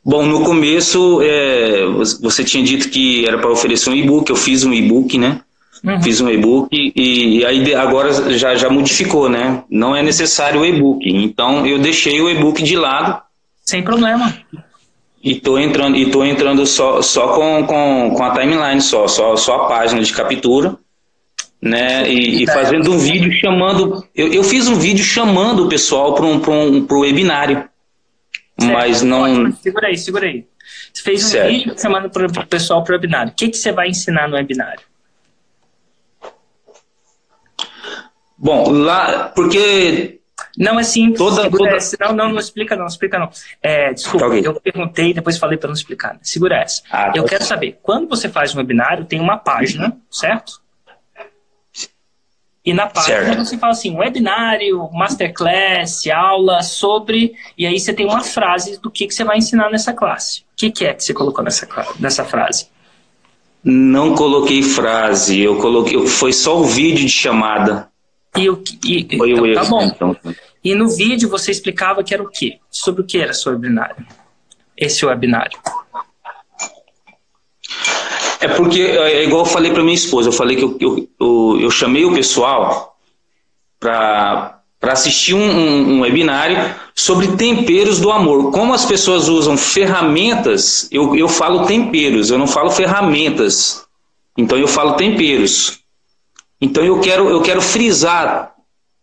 Bom, 0.03 0.25
no 0.25 0.43
começo 0.43 1.21
é, 1.21 1.85
você 2.19 2.43
tinha 2.43 2.63
dito 2.63 2.89
que 2.89 3.25
era 3.25 3.37
para 3.37 3.51
oferecer 3.51 3.89
um 3.89 3.95
e-book. 3.95 4.29
Eu 4.29 4.35
fiz 4.35 4.65
um 4.65 4.73
e-book, 4.73 5.17
né? 5.17 5.41
Uhum. 5.83 6.01
Fiz 6.01 6.19
um 6.19 6.29
e-book 6.29 6.69
e, 6.71 7.39
e, 7.39 7.45
aí 7.45 7.73
agora 7.73 8.37
já, 8.37 8.55
já 8.55 8.69
modificou, 8.69 9.29
né? 9.29 9.63
Não 9.69 9.95
é 9.95 10.03
necessário 10.03 10.61
o 10.61 10.65
e-book. 10.65 11.07
Então 11.07 11.65
eu 11.65 11.79
deixei 11.79 12.19
o 12.19 12.29
e-book 12.29 12.61
de 12.63 12.75
lado 12.75 13.21
sem 13.63 13.83
problema. 13.83 14.33
E 15.23 15.35
tô 15.35 15.57
entrando, 15.57 15.95
e 15.95 16.09
tô 16.09 16.23
entrando 16.23 16.65
só, 16.65 17.01
só 17.01 17.35
com, 17.35 17.65
com, 17.65 18.13
com 18.15 18.23
a 18.23 18.31
timeline, 18.31 18.81
só, 18.81 19.07
só, 19.07 19.35
só 19.35 19.55
a 19.55 19.67
página 19.67 20.01
de 20.01 20.11
captura. 20.13 20.77
né? 21.61 22.09
E, 22.09 22.43
e 22.43 22.47
fazendo 22.47 22.91
um 22.91 22.97
vídeo 22.97 23.31
chamando. 23.33 24.03
Eu, 24.15 24.33
eu, 24.33 24.43
fiz 24.43 24.67
um 24.67 24.75
vídeo 24.75 25.03
chamando 25.03 25.65
o 25.65 25.69
pessoal 25.69 26.15
para 26.15 26.25
um, 26.25 26.35
um 26.35 26.85
pro 26.85 27.01
webinário. 27.01 27.69
Certo. 28.59 28.73
Mas 28.73 29.01
não. 29.03 29.21
Ótimo. 29.21 29.57
Segura 29.61 29.87
aí, 29.87 29.97
segura 29.97 30.25
aí. 30.25 30.45
Você 30.91 31.03
fez 31.03 31.23
um 31.23 31.27
certo. 31.27 31.49
vídeo 31.49 31.79
chamando 31.79 32.05
o 32.05 32.47
pessoal 32.47 32.83
para 32.83 32.93
o 32.93 32.95
webinário. 32.95 33.31
O 33.31 33.35
que, 33.35 33.49
que 33.49 33.57
você 33.57 33.71
vai 33.71 33.89
ensinar 33.89 34.27
no 34.27 34.35
webinário? 34.35 34.81
Bom, 38.37 38.71
lá, 38.71 39.31
porque. 39.35 40.20
Não 40.57 40.79
é 40.79 40.83
simples. 40.83 41.17
Toda, 41.17 41.49
toda... 41.49 41.69
Essa. 41.69 41.97
Não, 41.99 42.13
não, 42.13 42.29
não 42.29 42.39
explica 42.39 42.75
não, 42.75 42.85
explica 42.85 43.19
não. 43.19 43.29
É, 43.61 43.93
desculpa, 43.93 44.27
okay. 44.27 44.41
eu 44.45 44.53
perguntei 44.59 45.09
e 45.09 45.13
depois 45.13 45.37
falei 45.37 45.57
para 45.57 45.67
não 45.67 45.75
explicar. 45.75 46.17
Segura 46.21 46.57
essa. 46.57 46.81
Ah, 46.91 47.11
eu 47.15 47.23
tá. 47.23 47.29
quero 47.29 47.43
saber, 47.43 47.79
quando 47.81 48.07
você 48.07 48.29
faz 48.29 48.53
um 48.53 48.57
webinário, 48.57 49.05
tem 49.05 49.19
uma 49.19 49.37
página, 49.37 49.97
certo? 50.09 50.61
E 52.63 52.73
na 52.73 52.85
página 52.85 53.25
certo. 53.25 53.45
você 53.45 53.57
fala 53.57 53.73
assim, 53.73 53.95
webinário, 53.97 54.87
masterclass, 54.93 56.05
aula 56.07 56.61
sobre... 56.61 57.33
E 57.57 57.65
aí 57.65 57.79
você 57.79 57.91
tem 57.91 58.05
uma 58.05 58.21
frase 58.21 58.79
do 58.79 58.91
que, 58.91 59.07
que 59.07 59.13
você 59.15 59.23
vai 59.23 59.37
ensinar 59.37 59.71
nessa 59.71 59.93
classe. 59.93 60.41
O 60.41 60.43
que, 60.57 60.69
que 60.69 60.85
é 60.85 60.93
que 60.93 61.03
você 61.03 61.11
colocou 61.11 61.43
nessa, 61.43 61.67
nessa 61.99 62.23
frase? 62.23 62.67
Não 63.63 64.13
coloquei 64.13 64.61
frase, 64.61 65.39
eu 65.39 65.57
coloquei... 65.57 66.05
Foi 66.05 66.31
só 66.31 66.59
o 66.59 66.63
vídeo 66.63 67.05
de 67.05 67.09
chamada. 67.09 67.90
E, 68.37 68.49
o, 68.49 68.63
e, 68.85 69.17
Foi 69.17 69.31
então, 69.31 69.43
o 69.43 69.53
tá 69.53 69.65
bom. 69.65 69.83
Então. 69.83 70.17
E 70.63 70.75
no 70.75 70.89
vídeo 70.89 71.29
você 71.29 71.51
explicava 71.51 72.03
que 72.03 72.13
era 72.13 72.23
o 72.23 72.29
quê? 72.29 72.59
Sobre 72.69 73.01
o 73.01 73.05
que 73.05 73.17
era 73.17 73.33
seu 73.33 73.51
webinário? 73.51 74.05
Esse 74.77 75.05
webinário. 75.05 75.57
É 78.39 78.47
porque, 78.47 78.81
é, 78.81 79.17
é 79.17 79.23
igual 79.23 79.41
eu 79.41 79.45
falei 79.45 79.71
para 79.71 79.83
minha 79.83 79.95
esposa, 79.95 80.29
eu 80.29 80.33
falei 80.33 80.55
que 80.55 80.63
eu, 80.63 80.77
eu, 80.79 81.09
eu, 81.19 81.59
eu 81.61 81.71
chamei 81.71 82.05
o 82.05 82.13
pessoal 82.13 82.97
para 83.79 84.61
assistir 84.81 85.35
um, 85.35 85.39
um, 85.39 85.93
um, 85.93 86.01
webinário 86.01 86.73
sobre 86.95 87.35
temperos 87.35 87.99
do 87.99 88.11
amor. 88.11 88.51
Como 88.51 88.73
as 88.73 88.85
pessoas 88.85 89.27
usam 89.27 89.57
ferramentas, 89.57 90.87
eu, 90.91 91.15
eu 91.15 91.27
falo 91.27 91.65
temperos, 91.65 92.31
eu 92.31 92.37
não 92.37 92.47
falo 92.47 92.71
ferramentas. 92.71 93.85
Então 94.37 94.57
eu 94.57 94.67
falo 94.67 94.93
temperos. 94.93 95.80
Então 96.61 96.83
eu 96.85 96.99
quero, 96.99 97.29
eu 97.29 97.41
quero 97.41 97.61
frisar 97.61 98.53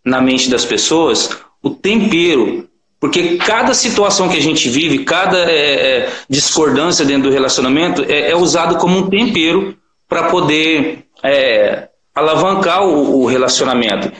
na 0.04 0.20
mente 0.20 0.48
das 0.48 0.64
pessoas 0.64 1.30
o 1.62 1.70
tempero, 1.70 2.68
porque 3.00 3.36
cada 3.36 3.74
situação 3.74 4.28
que 4.28 4.36
a 4.36 4.42
gente 4.42 4.68
vive, 4.68 5.04
cada 5.04 5.38
é, 5.50 5.52
é, 5.52 6.12
discordância 6.28 7.04
dentro 7.04 7.28
do 7.28 7.34
relacionamento 7.34 8.04
é, 8.08 8.30
é 8.30 8.36
usado 8.36 8.76
como 8.76 8.98
um 8.98 9.08
tempero 9.10 9.76
para 10.08 10.24
poder 10.24 11.04
é, 11.22 11.88
alavancar 12.14 12.84
o, 12.84 13.22
o, 13.22 13.26
relacionamento. 13.26 14.10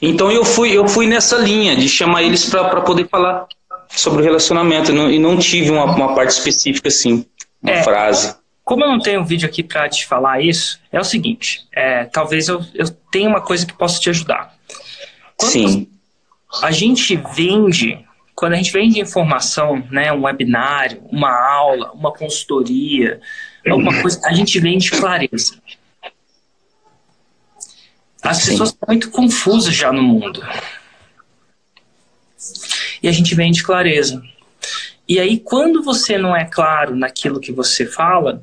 Então 0.00 0.30
eu 0.30 0.44
fui, 0.44 0.70
eu 0.70 0.88
fui 0.88 1.06
nessa 1.06 1.36
linha 1.36 1.76
de 1.76 1.88
chamar 1.88 2.22
eles 2.22 2.48
para 2.48 2.80
poder 2.80 3.08
falar 3.08 3.46
sobre 3.88 4.22
o 4.22 4.24
relacionamento 4.24 4.90
e 4.90 4.94
não, 4.94 5.10
e 5.10 5.18
não 5.18 5.36
tive 5.38 5.70
uma, 5.70 5.84
uma, 5.84 6.14
parte 6.14 6.30
específica 6.30 6.88
assim, 6.88 7.24
uma 7.62 7.72
é. 7.72 7.82
frase. 7.82 8.34
Como 8.64 8.82
eu 8.82 8.88
não 8.88 8.98
tenho 8.98 9.20
um 9.20 9.24
vídeo 9.24 9.46
aqui 9.46 9.62
para 9.62 9.88
te 9.88 10.06
falar 10.06 10.40
isso, 10.40 10.80
é 10.90 10.98
o 10.98 11.04
seguinte: 11.04 11.66
é, 11.72 12.04
talvez 12.06 12.48
eu, 12.48 12.64
eu 12.74 12.88
tenha 13.12 13.28
uma 13.28 13.42
coisa 13.42 13.66
que 13.66 13.74
possa 13.74 14.00
te 14.00 14.08
ajudar. 14.08 14.56
Quando 15.36 15.50
Sim. 15.50 15.88
A 16.62 16.70
gente 16.70 17.16
vende, 17.34 17.98
quando 18.34 18.54
a 18.54 18.56
gente 18.56 18.72
vende 18.72 19.00
informação, 19.00 19.84
né, 19.90 20.12
um 20.12 20.22
webinário, 20.22 21.02
uma 21.10 21.30
aula, 21.30 21.92
uma 21.92 22.12
consultoria, 22.12 23.20
alguma 23.68 24.00
coisa, 24.00 24.20
a 24.24 24.32
gente 24.32 24.58
vende 24.60 24.90
clareza. 24.90 25.60
As 28.22 28.38
Sim. 28.38 28.52
pessoas 28.52 28.70
estão 28.70 28.86
muito 28.88 29.10
confusas 29.10 29.74
já 29.74 29.92
no 29.92 30.02
mundo. 30.02 30.42
E 33.02 33.08
a 33.08 33.12
gente 33.12 33.34
vende 33.34 33.62
clareza. 33.62 34.22
E 35.06 35.20
aí, 35.20 35.38
quando 35.38 35.82
você 35.82 36.16
não 36.16 36.34
é 36.34 36.46
claro 36.46 36.96
naquilo 36.96 37.40
que 37.40 37.52
você 37.52 37.84
fala, 37.84 38.42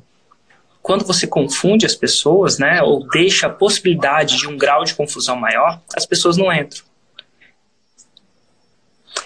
quando 0.82 1.04
você 1.04 1.26
confunde 1.26 1.86
as 1.86 1.94
pessoas, 1.94 2.58
né, 2.58 2.82
ou 2.82 3.08
deixa 3.08 3.46
a 3.46 3.50
possibilidade 3.50 4.36
de 4.36 4.48
um 4.48 4.58
grau 4.58 4.84
de 4.84 4.94
confusão 4.94 5.36
maior, 5.36 5.80
as 5.96 6.04
pessoas 6.04 6.36
não 6.36 6.52
entram. 6.52 6.82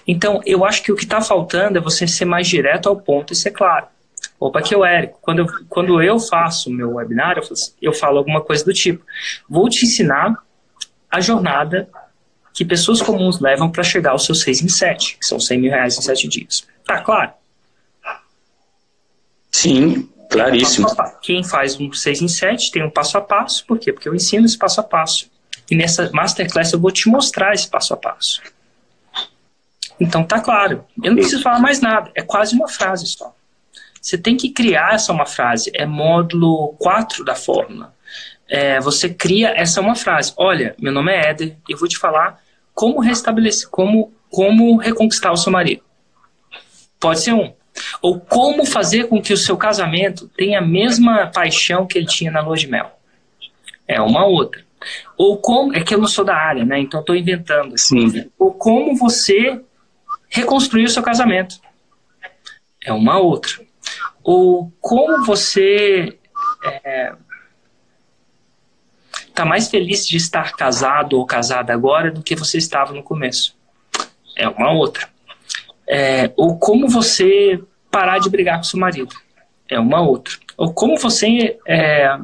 Então, 0.06 0.40
eu 0.44 0.64
acho 0.64 0.82
que 0.82 0.92
o 0.92 0.96
que 0.96 1.04
está 1.04 1.20
faltando 1.20 1.78
é 1.78 1.80
você 1.80 2.06
ser 2.06 2.26
mais 2.26 2.46
direto 2.46 2.88
ao 2.88 2.96
ponto 2.96 3.32
e 3.32 3.36
ser 3.36 3.50
claro. 3.50 3.86
Opa, 4.38 4.58
aqui 4.58 4.74
é 4.74 4.76
o 4.76 4.84
Érico. 4.84 5.18
Quando 5.20 5.38
eu, 5.40 5.46
quando 5.68 6.02
eu 6.02 6.20
faço 6.20 6.70
meu 6.70 6.94
webinar, 6.94 7.36
eu 7.38 7.42
falo, 7.42 7.52
assim, 7.54 7.72
eu 7.80 7.92
falo 7.92 8.18
alguma 8.18 8.40
coisa 8.42 8.64
do 8.64 8.72
tipo: 8.72 9.04
vou 9.48 9.68
te 9.68 9.84
ensinar 9.84 10.36
a 11.10 11.20
jornada 11.20 11.88
que 12.52 12.64
pessoas 12.64 13.00
comuns 13.00 13.40
levam 13.40 13.70
para 13.70 13.82
chegar 13.82 14.10
aos 14.12 14.24
seus 14.24 14.42
6 14.42 14.62
em 14.62 14.68
7, 14.68 15.18
que 15.18 15.26
são 15.26 15.40
100 15.40 15.58
mil 15.58 15.70
reais 15.70 15.98
em 15.98 16.02
7 16.02 16.28
dias. 16.28 16.66
Tá 16.84 17.00
claro? 17.00 17.32
Sim, 19.50 20.08
Claríssimo. 20.30 20.88
Quem 21.22 21.42
faz 21.44 21.78
um 21.80 21.92
6 21.92 22.22
em 22.22 22.28
7 22.28 22.70
tem 22.70 22.82
um 22.82 22.90
passo 22.90 23.16
a 23.16 23.20
passo. 23.20 23.64
Por 23.64 23.78
quê? 23.78 23.92
Porque 23.92 24.08
eu 24.08 24.14
ensino 24.14 24.44
esse 24.44 24.58
passo 24.58 24.80
a 24.80 24.84
passo. 24.84 25.30
E 25.70 25.76
nessa 25.76 26.10
masterclass 26.12 26.72
eu 26.72 26.80
vou 26.80 26.90
te 26.90 27.08
mostrar 27.08 27.54
esse 27.54 27.68
passo 27.68 27.94
a 27.94 27.96
passo. 27.96 28.42
Então 29.98 30.24
tá 30.24 30.40
claro. 30.40 30.84
Eu 31.02 31.12
não 31.12 31.16
preciso 31.16 31.42
falar 31.42 31.58
mais 31.58 31.80
nada. 31.80 32.10
É 32.14 32.22
quase 32.22 32.54
uma 32.54 32.68
frase 32.68 33.06
só. 33.06 33.34
Você 34.00 34.16
tem 34.16 34.36
que 34.36 34.50
criar 34.50 34.94
essa 34.94 35.12
uma 35.12 35.26
frase. 35.26 35.70
É 35.74 35.86
módulo 35.86 36.74
4 36.78 37.24
da 37.24 37.34
fórmula. 37.34 37.94
É, 38.48 38.78
você 38.80 39.08
cria 39.08 39.52
essa 39.56 39.80
uma 39.80 39.96
frase. 39.96 40.32
Olha, 40.36 40.74
meu 40.78 40.92
nome 40.92 41.12
é 41.12 41.30
Éder 41.30 41.56
eu 41.68 41.76
vou 41.76 41.88
te 41.88 41.98
falar 41.98 42.40
como 42.72 43.00
restabelecer, 43.00 43.68
como, 43.70 44.12
como 44.30 44.76
reconquistar 44.76 45.32
o 45.32 45.36
seu 45.36 45.50
marido. 45.50 45.82
Pode 47.00 47.20
ser 47.20 47.32
um. 47.32 47.52
Ou 48.00 48.20
como 48.20 48.64
fazer 48.64 49.08
com 49.08 49.20
que 49.20 49.32
o 49.32 49.36
seu 49.36 49.56
casamento 49.56 50.28
tenha 50.28 50.58
a 50.58 50.62
mesma 50.62 51.26
paixão 51.26 51.86
que 51.86 51.98
ele 51.98 52.06
tinha 52.06 52.30
na 52.30 52.40
lua 52.40 52.56
de 52.56 52.66
mel. 52.66 52.98
É 53.86 54.00
uma 54.00 54.24
outra. 54.24 54.64
Ou 55.16 55.38
como. 55.38 55.74
É 55.74 55.82
que 55.82 55.94
eu 55.94 55.98
não 55.98 56.08
sou 56.08 56.24
da 56.24 56.36
área, 56.36 56.64
né? 56.64 56.78
Então 56.78 57.00
estou 57.00 57.14
inventando. 57.14 57.76
Sim. 57.78 58.30
Ou 58.38 58.52
como 58.52 58.96
você 58.96 59.60
reconstruir 60.28 60.84
o 60.84 60.90
seu 60.90 61.02
casamento. 61.02 61.60
É 62.82 62.92
uma 62.92 63.18
outra. 63.18 63.52
Ou 64.22 64.72
como 64.80 65.24
você. 65.24 66.18
É, 66.84 67.14
tá 69.34 69.44
mais 69.44 69.68
feliz 69.68 70.06
de 70.06 70.16
estar 70.16 70.52
casado 70.52 71.18
ou 71.18 71.26
casada 71.26 71.72
agora 71.72 72.10
do 72.10 72.22
que 72.22 72.34
você 72.34 72.58
estava 72.58 72.92
no 72.92 73.02
começo. 73.02 73.56
É 74.36 74.48
uma 74.48 74.72
outra. 74.72 75.08
É, 75.88 76.30
ou 76.36 76.58
como 76.58 76.88
você 76.88 77.60
parar 77.90 78.18
de 78.18 78.28
brigar 78.28 78.58
com 78.58 78.64
seu 78.64 78.78
marido. 78.78 79.14
É 79.68 79.78
uma 79.78 80.00
outra. 80.00 80.34
Ou 80.56 80.72
como 80.72 80.98
você 80.98 81.58
é, 81.66 82.16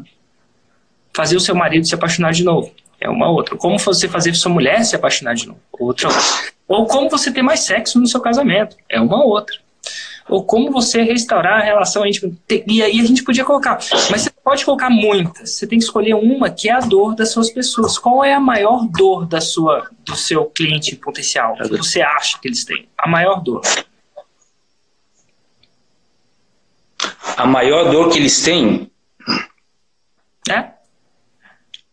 fazer 1.15 1.37
o 1.37 1.41
seu 1.41 1.55
marido 1.55 1.87
se 1.87 1.95
apaixonar 1.95 2.33
de 2.33 2.45
novo. 2.45 2.73
É 3.01 3.09
uma 3.09 3.29
outra. 3.31 3.55
Ou 3.55 3.61
como 3.61 3.79
você 3.79 4.09
fazer 4.09 4.35
sua 4.35 4.53
mulher 4.53 4.85
se 4.85 4.95
apaixonar 4.95 5.35
de 5.35 5.47
novo. 5.47 5.61
Outra. 5.73 6.09
Ou 6.69 6.87
como 6.87 7.11
você 7.11 7.33
ter 7.33 7.43
mais 7.43 7.61
sexo 7.61 8.01
no 8.01 8.07
seu 8.07 8.21
casamento. 8.21 8.77
É 8.89 9.01
uma 9.01 9.25
outra 9.25 9.57
ou 10.33 10.43
como 10.43 10.71
você 10.71 11.03
restaurar 11.03 11.61
a 11.61 11.63
relação 11.63 12.07
íntima. 12.07 12.33
E 12.67 12.83
aí 12.83 12.99
a 13.01 13.05
gente 13.05 13.23
podia 13.23 13.45
colocar, 13.45 13.79
mas 14.11 14.23
você 14.23 14.31
pode 14.31 14.65
colocar 14.65 14.89
muitas. 14.89 15.51
Você 15.51 15.67
tem 15.67 15.79
que 15.79 15.85
escolher 15.85 16.15
uma 16.15 16.49
que 16.49 16.71
é 16.71 16.73
a 16.73 16.81
dor 16.81 17.15
das 17.15 17.31
suas 17.31 17.51
pessoas. 17.51 17.99
Qual 17.99 18.25
é 18.25 18.33
a 18.33 18.41
maior 18.41 18.87
dor 18.87 19.27
da 19.27 19.43
sua, 19.43 19.91
do 20.03 20.17
seu 20.17 20.47
cliente 20.47 20.97
potencial? 20.97 21.55
Que 21.57 21.77
você 21.77 22.01
acha 22.01 22.39
que 22.41 22.49
eles 22.49 22.65
têm? 22.65 22.89
A 22.97 23.07
maior 23.07 23.43
dor. 23.43 23.61
A 27.37 27.47
maior 27.47 27.91
dor 27.91 28.09
que 28.09 28.19
eles 28.19 28.41
têm? 28.43 28.91
É? 30.49 30.71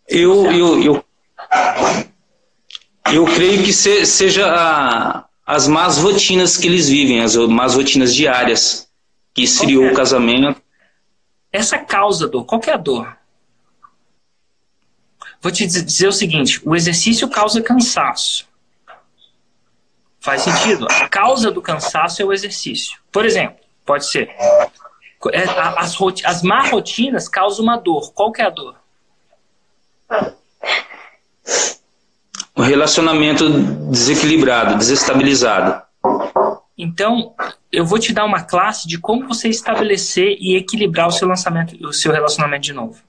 Eu, 0.08 0.50
eu, 0.50 0.82
eu, 0.82 1.06
eu 3.12 3.26
creio 3.26 3.66
que 3.66 3.74
se, 3.74 4.06
seja 4.06 4.48
a, 4.50 5.26
as 5.50 5.68
más 5.68 5.98
rotinas 5.98 6.56
que 6.56 6.68
eles 6.68 6.88
vivem, 6.88 7.22
as 7.22 7.36
más 7.36 7.74
rotinas 7.74 8.14
diárias 8.14 8.88
que 9.34 9.42
esfriou 9.42 9.84
é? 9.84 9.92
o 9.92 9.96
casamento. 9.96 10.62
Essa 11.52 11.80
causa 11.80 12.28
dor, 12.28 12.46
qual 12.46 12.62
é 12.68 12.72
a 12.72 12.78
dor? 12.78 13.18
Vou 15.42 15.52
te 15.52 15.66
dizer 15.66 16.08
o 16.08 16.12
seguinte: 16.12 16.62
o 16.64 16.76
exercício 16.76 17.28
causa 17.28 17.64
cansaço. 17.64 18.48
Faz 20.20 20.44
sentido? 20.44 20.86
A 20.88 21.10
causa 21.10 21.50
do 21.50 21.64
cansaço 21.64 22.22
é 22.22 22.26
o 22.26 22.32
exercício. 22.32 23.00
Por 23.12 23.26
exemplo, 23.26 23.58
pode 23.84 24.06
ser. 24.06 24.30
É, 24.30 25.44
as, 25.78 25.98
as 26.26 26.44
má 26.44 26.62
rotinas 26.68 27.28
causam 27.28 27.64
uma 27.64 27.78
dor. 27.78 28.14
Qual 28.14 28.32
que 28.32 28.44
é 28.44 28.46
a 28.46 28.52
dor? 28.52 28.76
um 32.60 32.62
relacionamento 32.62 33.50
desequilibrado, 33.90 34.78
desestabilizado. 34.78 35.82
Então, 36.78 37.34
eu 37.72 37.86
vou 37.86 37.98
te 37.98 38.12
dar 38.12 38.26
uma 38.26 38.44
classe 38.44 38.86
de 38.86 38.98
como 38.98 39.26
você 39.26 39.48
estabelecer 39.48 40.36
e 40.42 40.58
equilibrar 40.58 41.08
o 41.08 41.12
seu 41.12 41.26
lançamento, 41.26 41.78
o 41.88 41.94
seu 41.94 42.12
relacionamento 42.12 42.64
de 42.64 42.74
novo. 42.74 43.02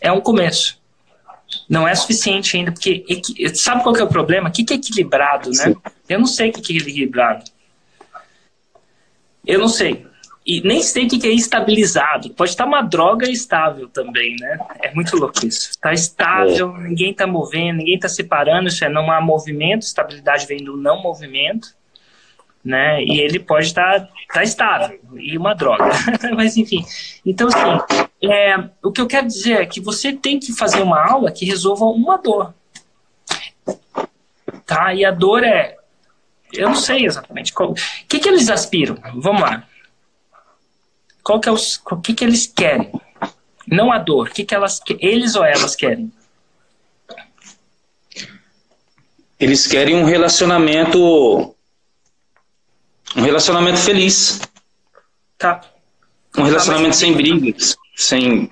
É 0.00 0.10
um 0.10 0.20
começo. 0.22 0.80
Não 1.68 1.86
é 1.86 1.94
suficiente 1.94 2.56
ainda, 2.56 2.72
porque 2.72 3.04
sabe 3.54 3.82
qual 3.82 3.94
que 3.94 4.00
é 4.00 4.04
o 4.04 4.08
problema? 4.08 4.48
O 4.48 4.52
que, 4.52 4.64
que 4.64 4.72
é 4.72 4.76
equilibrado, 4.76 5.50
né? 5.50 5.64
Sim. 5.64 5.76
Eu 6.08 6.18
não 6.18 6.26
sei 6.26 6.48
o 6.48 6.52
que, 6.54 6.62
que 6.62 6.72
é 6.72 6.76
equilibrado. 6.76 7.44
Eu 9.46 9.58
não 9.58 9.68
sei. 9.68 10.06
E 10.46 10.60
nem 10.60 10.80
sei 10.82 11.06
o 11.06 11.08
que, 11.08 11.26
é 11.26 11.30
estabilizado. 11.30 12.30
Pode 12.30 12.50
estar 12.50 12.66
uma 12.66 12.82
droga 12.82 13.28
estável 13.28 13.88
também, 13.88 14.36
né? 14.38 14.58
É 14.80 14.94
muito 14.94 15.16
louco 15.16 15.44
isso. 15.44 15.70
Está 15.70 15.92
estável, 15.92 16.76
é. 16.76 16.88
ninguém 16.88 17.10
está 17.10 17.26
movendo, 17.26 17.78
ninguém 17.78 17.96
está 17.96 18.08
separando, 18.08 18.68
isso 18.68 18.84
é 18.84 18.88
não 18.88 19.10
há 19.10 19.20
movimento, 19.20 19.82
estabilidade 19.82 20.46
vem 20.46 20.62
do 20.62 20.76
não 20.76 21.02
movimento 21.02 21.74
né? 22.66 23.00
E 23.04 23.20
ele 23.20 23.38
pode 23.38 23.66
estar 23.66 24.00
tá, 24.00 24.08
tá 24.34 24.42
estável 24.42 24.98
e 25.16 25.38
uma 25.38 25.54
droga. 25.54 25.88
Mas 26.34 26.56
enfim. 26.56 26.84
Então, 27.24 27.46
assim, 27.46 28.28
é, 28.28 28.56
o 28.82 28.90
que 28.90 29.00
eu 29.00 29.06
quero 29.06 29.28
dizer 29.28 29.60
é 29.60 29.66
que 29.66 29.80
você 29.80 30.12
tem 30.12 30.40
que 30.40 30.52
fazer 30.52 30.82
uma 30.82 31.00
aula 31.00 31.30
que 31.30 31.44
resolva 31.44 31.84
uma 31.84 32.18
dor. 32.18 32.52
Tá? 34.66 34.92
E 34.92 35.04
a 35.04 35.12
dor 35.12 35.44
é. 35.44 35.76
Eu 36.52 36.68
não 36.68 36.76
sei 36.76 37.06
exatamente. 37.06 37.52
O 37.56 37.74
que, 38.08 38.18
que 38.18 38.28
eles 38.28 38.50
aspiram? 38.50 38.96
Vamos 39.14 39.42
lá. 39.42 39.62
Qual 41.26 41.40
que 41.40 41.48
é 41.48 41.52
os, 41.52 41.82
o 41.90 41.96
que, 41.96 42.14
que 42.14 42.24
eles 42.24 42.46
querem? 42.46 42.92
Não 43.66 43.90
a 43.90 43.98
dor. 43.98 44.28
O 44.28 44.30
que, 44.30 44.44
que 44.44 44.54
elas, 44.54 44.80
eles 45.00 45.34
ou 45.34 45.44
elas 45.44 45.74
querem? 45.74 46.12
Eles 49.36 49.66
querem 49.66 49.96
um 49.96 50.04
relacionamento 50.04 51.52
um 53.16 53.22
relacionamento 53.22 53.78
feliz. 53.78 54.40
Tá. 55.36 55.62
Um 56.38 56.44
relacionamento 56.44 56.90
tá, 56.90 56.98
sem 57.00 57.12
brigas, 57.12 57.76
sem. 57.96 58.48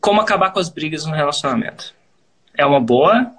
Como 0.00 0.20
acabar 0.20 0.50
com 0.50 0.58
as 0.58 0.68
brigas 0.68 1.06
no 1.06 1.14
relacionamento? 1.14 1.94
É 2.58 2.66
uma 2.66 2.80
boa. 2.80 3.32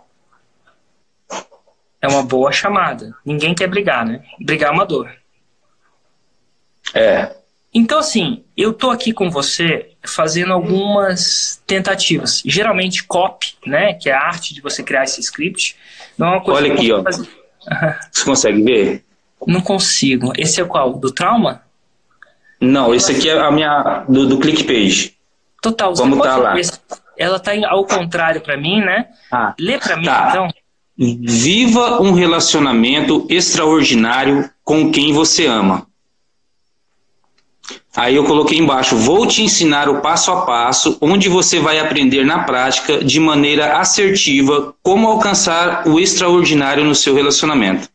É 2.02 2.08
uma 2.08 2.23
boa 2.23 2.54
chamada. 2.54 3.13
Ninguém 3.26 3.54
quer 3.54 3.67
brigar, 3.67 4.06
né? 4.06 4.23
Brigar 4.39 4.71
é 4.71 4.73
uma 4.73 4.86
dor. 4.86 5.13
É. 6.93 7.37
Então, 7.73 7.99
assim, 7.99 8.43
eu 8.56 8.73
tô 8.73 8.89
aqui 8.89 9.12
com 9.12 9.30
você 9.30 9.91
fazendo 10.06 10.53
algumas 10.53 11.62
tentativas. 11.67 12.41
Geralmente, 12.45 13.03
copy, 13.03 13.53
né? 13.65 13.93
Que 13.93 14.10
é 14.10 14.13
a 14.13 14.21
arte 14.21 14.53
de 14.53 14.62
você 14.62 14.82
criar 14.82 15.03
esse 15.03 15.19
script. 15.21 15.75
Não 16.17 16.27
é 16.27 16.30
uma 16.32 16.41
coisa 16.41 16.62
Olha 16.62 16.73
aqui, 16.73 16.91
ó. 16.91 17.03
Fazer... 17.03 17.27
Você 18.12 18.25
consegue 18.25 18.62
ver? 18.63 19.06
Não 19.45 19.62
consigo. 19.62 20.32
Esse 20.38 20.62
é 20.62 20.65
qual? 20.65 20.93
Do 20.93 21.12
trauma? 21.12 21.62
Não, 22.60 22.95
esse 22.95 23.12
aqui 23.12 23.30
é 23.30 23.38
a 23.38 23.51
minha 23.51 24.06
do, 24.08 24.25
do 24.25 24.39
ClickPage. 24.39 25.15
Total. 25.62 25.93
Vamos 25.93 26.19
tá 26.19 26.38
lá. 26.38 26.56
Ela 27.17 27.39
tá 27.39 27.51
ao 27.67 27.86
contrário 27.86 28.41
para 28.41 28.58
mim, 28.58 28.80
né? 28.80 29.08
Ah, 29.32 29.53
Lê 29.60 29.77
para 29.77 29.97
mim, 29.97 30.06
tá. 30.06 30.27
então. 30.30 30.47
Viva 30.97 32.01
um 32.01 32.13
relacionamento 32.13 33.27
extraordinário 33.30 34.49
com 34.63 34.91
quem 34.91 35.13
você 35.13 35.45
ama. 35.45 35.87
Aí 37.97 38.15
eu 38.15 38.23
coloquei 38.25 38.60
embaixo: 38.60 38.95
vou 38.95 39.25
te 39.25 39.41
ensinar 39.41 39.89
o 39.89 40.01
passo 40.01 40.31
a 40.31 40.45
passo, 40.45 40.99
onde 41.01 41.27
você 41.27 41.60
vai 41.60 41.79
aprender 41.79 42.23
na 42.23 42.43
prática, 42.43 43.03
de 43.03 43.19
maneira 43.19 43.79
assertiva, 43.79 44.75
como 44.83 45.07
alcançar 45.07 45.88
o 45.88 45.99
extraordinário 45.99 46.83
no 46.83 46.93
seu 46.93 47.15
relacionamento. 47.15 47.89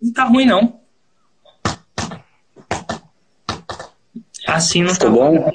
Não 0.00 0.10
tá 0.10 0.24
ruim, 0.24 0.46
não. 0.46 0.80
Assim 4.46 4.82
não 4.82 4.94
ficou 4.94 5.10
tá 5.10 5.14
bom? 5.14 5.52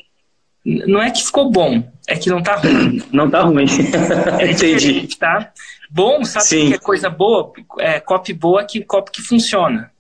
Não 0.64 1.02
é 1.02 1.10
que 1.10 1.24
ficou 1.24 1.50
bom, 1.50 1.84
é 2.08 2.16
que 2.16 2.30
não 2.30 2.44
tá 2.44 2.58
ruim. 2.58 3.02
Não 3.12 3.30
tá 3.30 3.42
ruim. 3.42 3.66
É 4.40 4.50
Entendi. 4.52 5.08
Tá? 5.18 5.52
Bom, 5.90 6.24
sabe 6.24 6.46
Sim. 6.46 6.68
que 6.68 6.74
é 6.76 6.78
coisa 6.78 7.10
boa? 7.10 7.52
É 7.80 8.00
copy 8.00 8.34
boa 8.34 8.64
que 8.64 8.84
copy 8.84 9.12
que 9.12 9.22
funciona. 9.22 9.92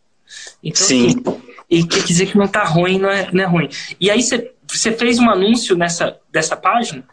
Então, 0.63 0.83
Sim. 0.83 1.07
Assim, 1.07 1.54
e 1.69 1.83
quer 1.83 2.03
dizer 2.03 2.27
que 2.27 2.37
não 2.37 2.47
tá 2.47 2.63
ruim, 2.63 2.99
não 2.99 3.09
é, 3.09 3.29
não 3.31 3.43
é 3.43 3.47
ruim. 3.47 3.69
E 3.99 4.09
aí 4.09 4.21
você 4.21 4.91
fez 4.91 5.19
um 5.19 5.29
anúncio 5.29 5.75
nessa 5.75 6.17
dessa 6.31 6.55
página? 6.55 7.03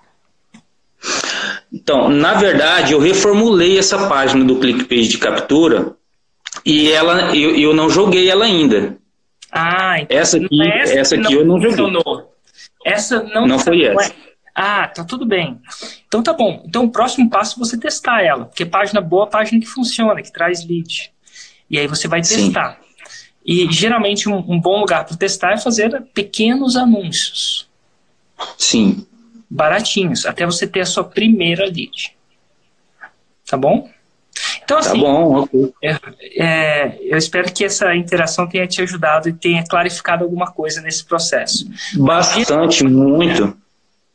Então, 1.73 2.09
na 2.09 2.35
verdade, 2.35 2.93
eu 2.93 3.01
reformulei 3.01 3.79
essa 3.79 4.07
página 4.09 4.45
do 4.45 4.57
ClickPage 4.57 5.09
de 5.09 5.19
captura 5.19 5.97
e 6.65 6.93
ela, 6.93 7.35
eu, 7.35 7.57
eu 7.57 7.75
não 7.75 7.89
joguei 7.89 8.31
ela 8.31 8.45
ainda. 8.45 8.97
Ah, 9.51 9.99
então 10.01 10.19
essa 10.19 10.37
aqui, 10.37 10.63
é 10.63 10.83
essa, 10.83 10.99
essa 10.99 11.15
aqui 11.17 11.33
eu 11.33 11.45
não 11.45 11.61
funcionou. 11.61 12.03
joguei. 12.05 12.25
Essa 12.85 13.23
não, 13.23 13.47
não 13.47 13.59
foi 13.59 13.85
essa. 13.85 14.13
É... 14.13 14.33
Ah, 14.55 14.87
tá 14.87 15.03
tudo 15.05 15.25
bem. 15.25 15.61
Então 16.07 16.23
tá 16.23 16.33
bom. 16.33 16.63
Então 16.67 16.85
o 16.85 16.93
próximo 16.93 17.29
passo 17.29 17.57
é 17.57 17.65
você 17.65 17.79
testar 17.79 18.23
ela, 18.23 18.45
porque 18.45 18.67
página 18.67 19.01
boa 19.01 19.27
é 19.27 19.31
página 19.31 19.61
que 19.61 19.67
funciona, 19.67 20.23
que 20.23 20.33
traz 20.33 20.67
lead. 20.67 21.13
E 21.71 21.79
aí 21.79 21.87
você 21.87 22.07
vai 22.07 22.21
testar. 22.21 22.73
Sim. 22.75 22.92
E 23.45 23.71
geralmente 23.73 24.29
um, 24.29 24.37
um 24.37 24.61
bom 24.61 24.81
lugar 24.81 25.05
para 25.05 25.17
testar 25.17 25.53
é 25.53 25.59
fazer 25.59 26.03
pequenos 26.15 26.77
anúncios. 26.77 27.69
Sim. 28.57 29.07
Baratinhos, 29.51 30.25
até 30.25 30.47
você 30.47 30.67
ter 30.67 30.81
a 30.81 30.87
sua 30.87 31.05
primeira 31.05 31.65
lead. 31.65 32.17
Tá 33.47 33.57
bom? 33.57 33.91
Então, 34.65 34.81
tá 34.81 34.89
assim, 34.89 35.01
tá 35.01 35.07
bom, 35.07 35.41
ok. 35.41 35.75
É, 35.83 35.99
é, 36.37 36.99
eu 37.03 37.19
espero 37.19 37.53
que 37.53 37.65
essa 37.65 37.95
interação 37.95 38.49
tenha 38.49 38.67
te 38.67 38.81
ajudado 38.81 39.29
e 39.29 39.33
tenha 39.33 39.65
clarificado 39.65 40.25
alguma 40.25 40.51
coisa 40.51 40.81
nesse 40.81 41.05
processo. 41.05 41.69
Bastante, 41.97 42.85
Mas, 42.85 42.93
muito. 42.93 43.57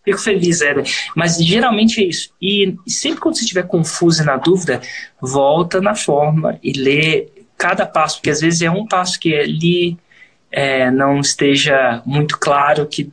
Fico 0.04 0.20
feliz, 0.20 0.62
Éder. 0.62 0.86
Mas 1.16 1.38
geralmente 1.38 2.02
é 2.02 2.08
isso. 2.08 2.30
E 2.42 2.76
sempre 2.88 3.20
quando 3.20 3.36
você 3.36 3.44
estiver 3.44 3.68
confuso 3.68 4.24
e 4.24 4.26
na 4.26 4.38
dúvida, 4.38 4.82
volta 5.22 5.82
na 5.82 5.94
forma 5.96 6.58
e 6.64 6.72
lê 6.72 7.28
cada 7.58 7.86
passo, 7.86 8.18
porque 8.18 8.30
às 8.30 8.42
vezes 8.42 8.62
é 8.62 8.70
um 8.70 8.86
passo 8.86 9.20
que 9.20 9.34
ali 9.36 9.98
é, 10.52 10.92
não 10.92 11.20
esteja 11.20 12.02
muito 12.06 12.38
claro, 12.38 12.86
que, 12.86 13.12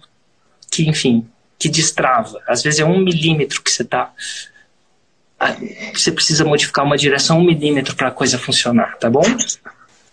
que, 0.71 0.89
enfim, 0.89 1.27
que 1.59 1.69
destrava. 1.69 2.41
Às 2.47 2.63
vezes 2.63 2.81
é 2.81 2.85
um 2.85 3.01
milímetro 3.01 3.63
que 3.63 3.71
você 3.71 3.83
está 3.83 4.13
você 5.93 6.11
precisa 6.11 6.45
modificar 6.45 6.85
uma 6.85 6.97
direção 6.97 7.39
um 7.39 7.45
milímetro 7.45 7.95
para 7.95 8.09
a 8.09 8.13
coisa 8.13 8.39
funcionar, 8.39 8.97
tá 8.99 9.11
bom? 9.11 9.25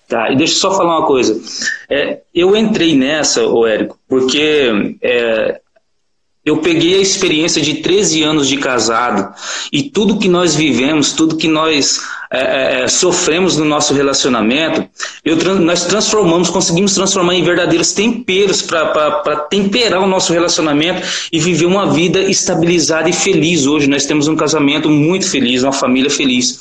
Tá, 0.08 0.30
e 0.30 0.36
deixa 0.36 0.56
eu 0.56 0.58
só 0.60 0.76
falar 0.76 1.00
uma 1.00 1.08
coisa. 1.08 1.40
É, 1.90 2.20
eu 2.36 2.56
entrei 2.56 2.98
nessa, 2.98 3.46
ô 3.46 3.66
Érico, 3.66 3.98
porque 4.10 4.98
é, 5.02 5.62
eu 6.44 6.58
peguei 6.58 6.96
a 6.96 7.02
experiência 7.02 7.62
de 7.62 7.76
13 7.76 8.24
anos 8.24 8.48
de 8.48 8.58
casado 8.58 9.32
e 9.72 9.84
tudo 9.84 10.18
que 10.18 10.28
nós 10.28 10.56
vivemos, 10.56 11.14
tudo 11.14 11.38
que 11.38 11.48
nós 11.48 12.02
é, 12.32 12.40
é, 12.40 12.82
é 12.82 12.88
sofremos 12.88 13.58
no 13.58 13.66
nosso 13.66 13.94
relacionamento, 13.94 14.84
eu, 15.24 15.38
nós 15.60 15.86
transformamos, 15.86 16.50
conseguimos 16.50 16.96
transformar 16.96 17.36
em 17.36 17.44
verdadeiros 17.44 17.94
temperos 17.94 18.64
para 18.64 19.36
temperar 19.50 20.02
o 20.02 20.08
nosso 20.08 20.34
relacionamento 20.34 21.08
e 21.32 21.40
viver 21.40 21.66
uma 21.66 21.94
vida 21.94 22.20
estabilizada 22.20 23.08
e 23.08 23.14
feliz. 23.14 23.68
Hoje 23.68 23.88
nós 23.88 24.06
temos 24.06 24.28
um 24.28 24.36
casamento 24.36 24.90
muito 24.90 25.30
feliz, 25.30 25.62
uma 25.62 25.74
família 25.74 26.10
feliz, 26.10 26.58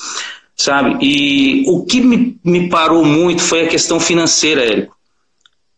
sabe? 0.55 0.99
E 1.01 1.65
o 1.67 1.87
que 1.87 2.03
me, 2.03 2.39
me 2.45 2.69
parou 2.69 3.03
muito 3.03 3.41
foi 3.41 3.63
a 3.63 3.69
questão 3.69 3.99
financeira, 3.99 4.63
Érico. 4.63 5.00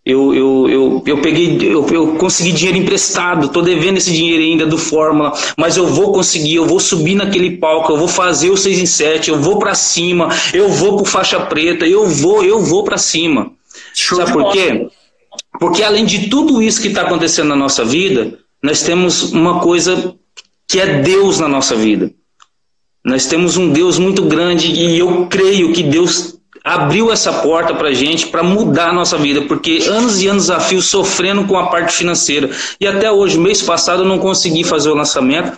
Eu, 0.05 0.35
eu, 0.35 0.69
eu, 0.69 1.03
eu 1.07 1.23
peguei, 1.23 1.59
eu, 1.63 1.87
eu 1.87 2.17
consegui 2.17 2.51
dinheiro 2.51 2.77
emprestado, 2.77 3.47
estou 3.47 3.63
devendo 3.63 3.99
esse 3.99 4.11
dinheiro 4.11 4.43
ainda 4.43 4.67
do 4.67 4.77
Fórmula, 4.77 5.33
mas 5.57 5.77
eu 5.77 5.87
vou 5.87 6.13
conseguir, 6.13 6.57
eu 6.57 6.67
vou 6.67 6.81
subir 6.81 7.15
naquele 7.15 7.57
palco, 7.57 7.93
eu 7.93 7.97
vou 7.97 8.09
fazer 8.09 8.51
o 8.51 8.57
6 8.57 8.81
em 8.81 8.87
7, 8.87 9.31
eu 9.31 9.39
vou 9.39 9.61
para 9.61 9.75
cima, 9.75 10.29
eu 10.53 10.69
vou 10.69 10.97
pro 10.97 11.05
faixa 11.05 11.39
preta, 11.39 11.87
eu 11.87 12.09
vou, 12.09 12.43
eu 12.43 12.61
vou 12.61 12.83
para 12.83 12.99
cima. 12.99 13.53
Show 13.95 14.19
Sabe 14.19 14.33
por 14.33 14.51
quê? 14.51 14.89
Porque 15.61 15.85
além 15.85 16.05
de 16.05 16.29
tudo 16.29 16.61
isso 16.61 16.83
que 16.83 16.89
está 16.89 17.03
acontecendo 17.03 17.49
na 17.49 17.57
nossa 17.57 17.85
vida, 17.85 18.39
nós 18.61 18.83
temos 18.83 19.33
uma 19.33 19.61
coisa 19.61 20.17
que 20.67 20.81
é 20.81 21.01
Deus 21.01 21.39
na 21.39 21.47
nossa 21.47 21.77
vida. 21.77 22.13
Nós 23.05 23.27
temos 23.27 23.57
um 23.57 23.71
Deus 23.71 23.99
muito 23.99 24.23
grande 24.25 24.73
e 24.73 24.99
eu 24.99 25.27
creio 25.27 25.73
que 25.73 25.83
Deus 25.83 26.39
abriu 26.65 27.11
essa 27.11 27.33
porta 27.33 27.75
para 27.75 27.93
gente 27.93 28.29
para 28.29 28.43
mudar 28.43 28.91
a 28.91 28.93
nossa 28.93 29.17
vida, 29.17 29.43
porque 29.43 29.85
anos 29.89 30.23
e 30.23 30.29
anos 30.29 30.51
a 30.51 30.61
fio 30.61 30.81
sofrendo 30.81 31.45
com 31.45 31.59
a 31.59 31.67
parte 31.67 31.95
financeira. 31.95 32.51
E 32.81 32.87
até 32.87 33.11
hoje, 33.11 33.39
mês 33.39 33.63
passado, 33.63 34.03
eu 34.03 34.09
não 34.09 34.19
consegui 34.19 34.65
fazer 34.65 34.91
o 34.91 34.95
lançamento, 34.95 35.57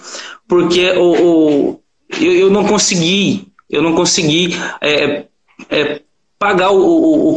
porque 0.48 0.90
o, 0.92 1.72
o 1.72 1.80
eu, 2.20 2.32
eu, 2.32 2.50
não 2.50 2.64
consegui, 2.64 3.48
eu 3.68 3.82
não 3.82 3.94
consegui 3.94 4.56
é, 4.80 5.24
é, 5.70 6.00
pagar 6.38 6.70
o, 6.70 6.78
o, 6.78 7.30
o. 7.30 7.36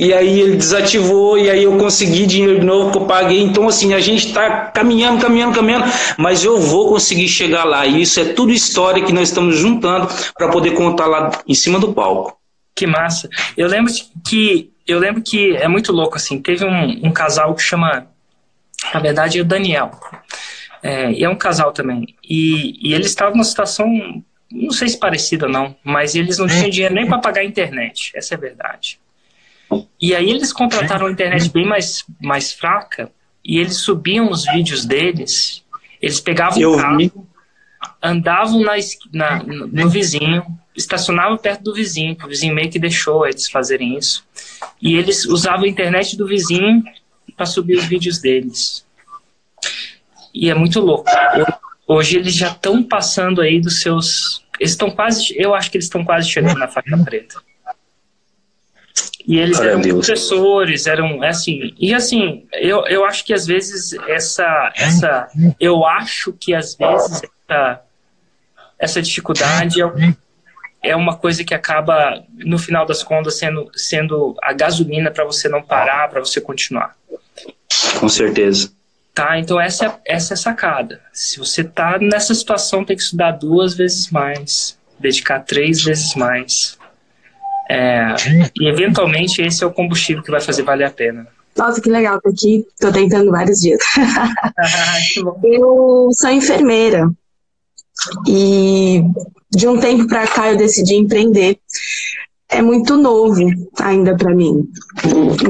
E 0.00 0.12
aí 0.12 0.40
ele 0.40 0.56
desativou, 0.56 1.36
e 1.36 1.50
aí 1.50 1.64
eu 1.64 1.76
consegui 1.76 2.24
dinheiro 2.24 2.60
de 2.60 2.64
novo 2.64 2.92
que 2.92 2.98
eu 2.98 3.06
paguei. 3.06 3.42
Então, 3.42 3.66
assim, 3.66 3.94
a 3.94 3.98
gente 3.98 4.28
está 4.28 4.66
caminhando, 4.66 5.20
caminhando, 5.20 5.56
caminhando, 5.56 5.86
mas 6.16 6.44
eu 6.44 6.56
vou 6.60 6.88
conseguir 6.88 7.26
chegar 7.26 7.64
lá. 7.64 7.84
E 7.84 8.02
isso 8.02 8.20
é 8.20 8.26
tudo 8.26 8.52
história 8.52 9.04
que 9.04 9.12
nós 9.12 9.28
estamos 9.28 9.56
juntando 9.56 10.06
para 10.36 10.48
poder 10.50 10.70
contar 10.70 11.06
lá 11.06 11.42
em 11.48 11.54
cima 11.54 11.80
do 11.80 11.92
palco. 11.92 12.37
Que 12.78 12.86
massa. 12.86 13.28
Eu 13.56 13.66
lembro 13.66 13.92
que 14.24 14.70
eu 14.86 15.00
lembro 15.00 15.20
que 15.20 15.56
é 15.56 15.66
muito 15.66 15.90
louco 15.90 16.14
assim. 16.14 16.40
Teve 16.40 16.64
um, 16.64 17.08
um 17.08 17.12
casal 17.12 17.52
que 17.56 17.60
chama, 17.60 18.06
na 18.94 19.00
verdade, 19.00 19.40
é 19.40 19.42
o 19.42 19.44
Daniel. 19.44 19.90
É, 20.80 21.10
e 21.10 21.24
é 21.24 21.28
um 21.28 21.34
casal 21.34 21.72
também. 21.72 22.14
E, 22.22 22.78
e 22.80 22.94
eles 22.94 23.08
estavam 23.08 23.34
numa 23.34 23.42
situação, 23.42 24.22
não 24.48 24.70
sei 24.70 24.88
se 24.88 24.96
parecida 24.96 25.48
não, 25.48 25.74
mas 25.82 26.14
eles 26.14 26.38
não 26.38 26.46
tinham 26.46 26.70
dinheiro 26.70 26.94
nem 26.94 27.04
para 27.04 27.18
pagar 27.18 27.40
a 27.40 27.44
internet. 27.44 28.12
Essa 28.14 28.34
é 28.34 28.36
a 28.36 28.40
verdade. 28.40 29.00
E 30.00 30.14
aí 30.14 30.30
eles 30.30 30.52
contrataram 30.52 31.06
uma 31.06 31.12
internet 31.12 31.50
bem 31.50 31.66
mais, 31.66 32.04
mais 32.22 32.52
fraca 32.52 33.10
e 33.44 33.58
eles 33.58 33.78
subiam 33.78 34.30
os 34.30 34.44
vídeos 34.44 34.86
deles, 34.86 35.64
eles 36.00 36.20
pegavam 36.20 36.62
o 36.62 36.76
carro, 36.76 37.28
andavam 38.00 38.60
na, 38.60 38.74
na, 39.12 39.42
no 39.42 39.90
vizinho, 39.90 40.46
estacionavam 40.78 41.36
perto 41.36 41.62
do 41.62 41.74
vizinho, 41.74 42.16
o 42.22 42.28
vizinho 42.28 42.54
meio 42.54 42.70
que 42.70 42.78
deixou 42.78 43.26
eles 43.26 43.50
fazerem 43.50 43.98
isso. 43.98 44.24
E 44.80 44.96
eles 44.96 45.24
usavam 45.26 45.64
a 45.64 45.68
internet 45.68 46.16
do 46.16 46.26
vizinho 46.26 46.82
para 47.36 47.46
subir 47.46 47.76
os 47.76 47.84
vídeos 47.84 48.18
deles. 48.18 48.86
E 50.32 50.50
é 50.50 50.54
muito 50.54 50.80
louco. 50.80 51.10
Hoje 51.86 52.16
eles 52.16 52.34
já 52.34 52.48
estão 52.48 52.82
passando 52.82 53.40
aí 53.40 53.60
dos 53.60 53.80
seus. 53.80 54.44
Eles 54.58 54.72
estão 54.72 54.90
quase. 54.90 55.34
Eu 55.36 55.54
acho 55.54 55.70
que 55.70 55.76
eles 55.76 55.86
estão 55.86 56.04
quase 56.04 56.28
chegando 56.28 56.58
na 56.58 56.68
faixa 56.68 56.96
preta. 57.04 57.40
E 59.26 59.38
eles 59.38 59.60
eram 59.60 59.82
professores, 59.82 60.86
eram 60.86 61.22
assim. 61.22 61.74
E 61.78 61.92
assim, 61.92 62.46
eu, 62.52 62.86
eu 62.86 63.04
acho 63.04 63.24
que 63.24 63.34
às 63.34 63.46
vezes 63.46 63.92
essa. 64.06 64.72
essa 64.76 65.28
eu 65.58 65.84
acho 65.84 66.32
que 66.32 66.54
às 66.54 66.74
vezes 66.74 67.22
essa, 67.22 67.82
essa 68.78 69.02
dificuldade 69.02 69.82
é, 69.82 70.16
é 70.82 70.94
uma 70.94 71.16
coisa 71.16 71.44
que 71.44 71.54
acaba, 71.54 72.22
no 72.36 72.58
final 72.58 72.86
das 72.86 73.02
contas, 73.02 73.38
sendo, 73.38 73.70
sendo 73.74 74.36
a 74.42 74.52
gasolina 74.52 75.10
para 75.10 75.24
você 75.24 75.48
não 75.48 75.62
parar, 75.62 76.08
para 76.08 76.20
você 76.20 76.40
continuar. 76.40 76.96
Com 77.98 78.08
certeza. 78.08 78.70
Tá? 79.14 79.38
Então 79.38 79.60
essa 79.60 79.86
é, 79.86 80.14
essa 80.14 80.32
é 80.32 80.36
a 80.36 80.38
sacada. 80.38 81.00
Se 81.12 81.38
você 81.38 81.64
tá 81.64 81.98
nessa 81.98 82.32
situação, 82.34 82.84
tem 82.84 82.96
que 82.96 83.02
estudar 83.02 83.32
duas 83.32 83.74
vezes 83.74 84.10
mais, 84.10 84.78
dedicar 84.98 85.40
três 85.40 85.82
vezes 85.82 86.14
mais. 86.14 86.78
É, 87.68 88.14
e 88.58 88.68
eventualmente 88.68 89.42
esse 89.42 89.62
é 89.62 89.66
o 89.66 89.72
combustível 89.72 90.22
que 90.22 90.30
vai 90.30 90.40
fazer 90.40 90.62
valer 90.62 90.84
a 90.84 90.90
pena. 90.90 91.26
Nossa, 91.56 91.80
que 91.80 91.90
legal, 91.90 92.20
tô 92.20 92.30
aqui, 92.30 92.64
tô 92.80 92.92
tentando 92.92 93.32
vários 93.32 93.58
dias. 93.58 93.80
eu 95.42 96.08
sou 96.12 96.30
enfermeira 96.30 97.10
e 98.26 99.02
de 99.50 99.66
um 99.66 99.78
tempo 99.78 100.06
para 100.06 100.26
cá 100.26 100.50
eu 100.50 100.56
decidi 100.56 100.94
empreender 100.94 101.58
é 102.50 102.62
muito 102.62 102.96
novo 102.96 103.44
ainda 103.78 104.16
para 104.16 104.34
mim. 104.34 104.66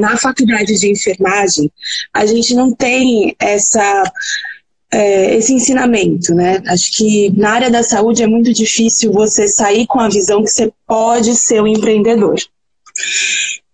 Na 0.00 0.16
faculdade 0.16 0.74
de 0.78 0.90
enfermagem, 0.90 1.70
a 2.12 2.26
gente 2.26 2.54
não 2.54 2.74
tem 2.74 3.36
essa 3.38 4.12
é, 4.92 5.36
esse 5.36 5.52
ensinamento, 5.52 6.34
né? 6.34 6.62
Acho 6.66 6.96
que 6.96 7.30
na 7.36 7.50
área 7.50 7.70
da 7.70 7.82
saúde 7.82 8.22
é 8.22 8.26
muito 8.26 8.52
difícil 8.52 9.12
você 9.12 9.46
sair 9.46 9.86
com 9.86 10.00
a 10.00 10.08
visão 10.08 10.42
que 10.42 10.50
você 10.50 10.72
pode 10.86 11.36
ser 11.36 11.62
um 11.62 11.66
empreendedor. 11.66 12.36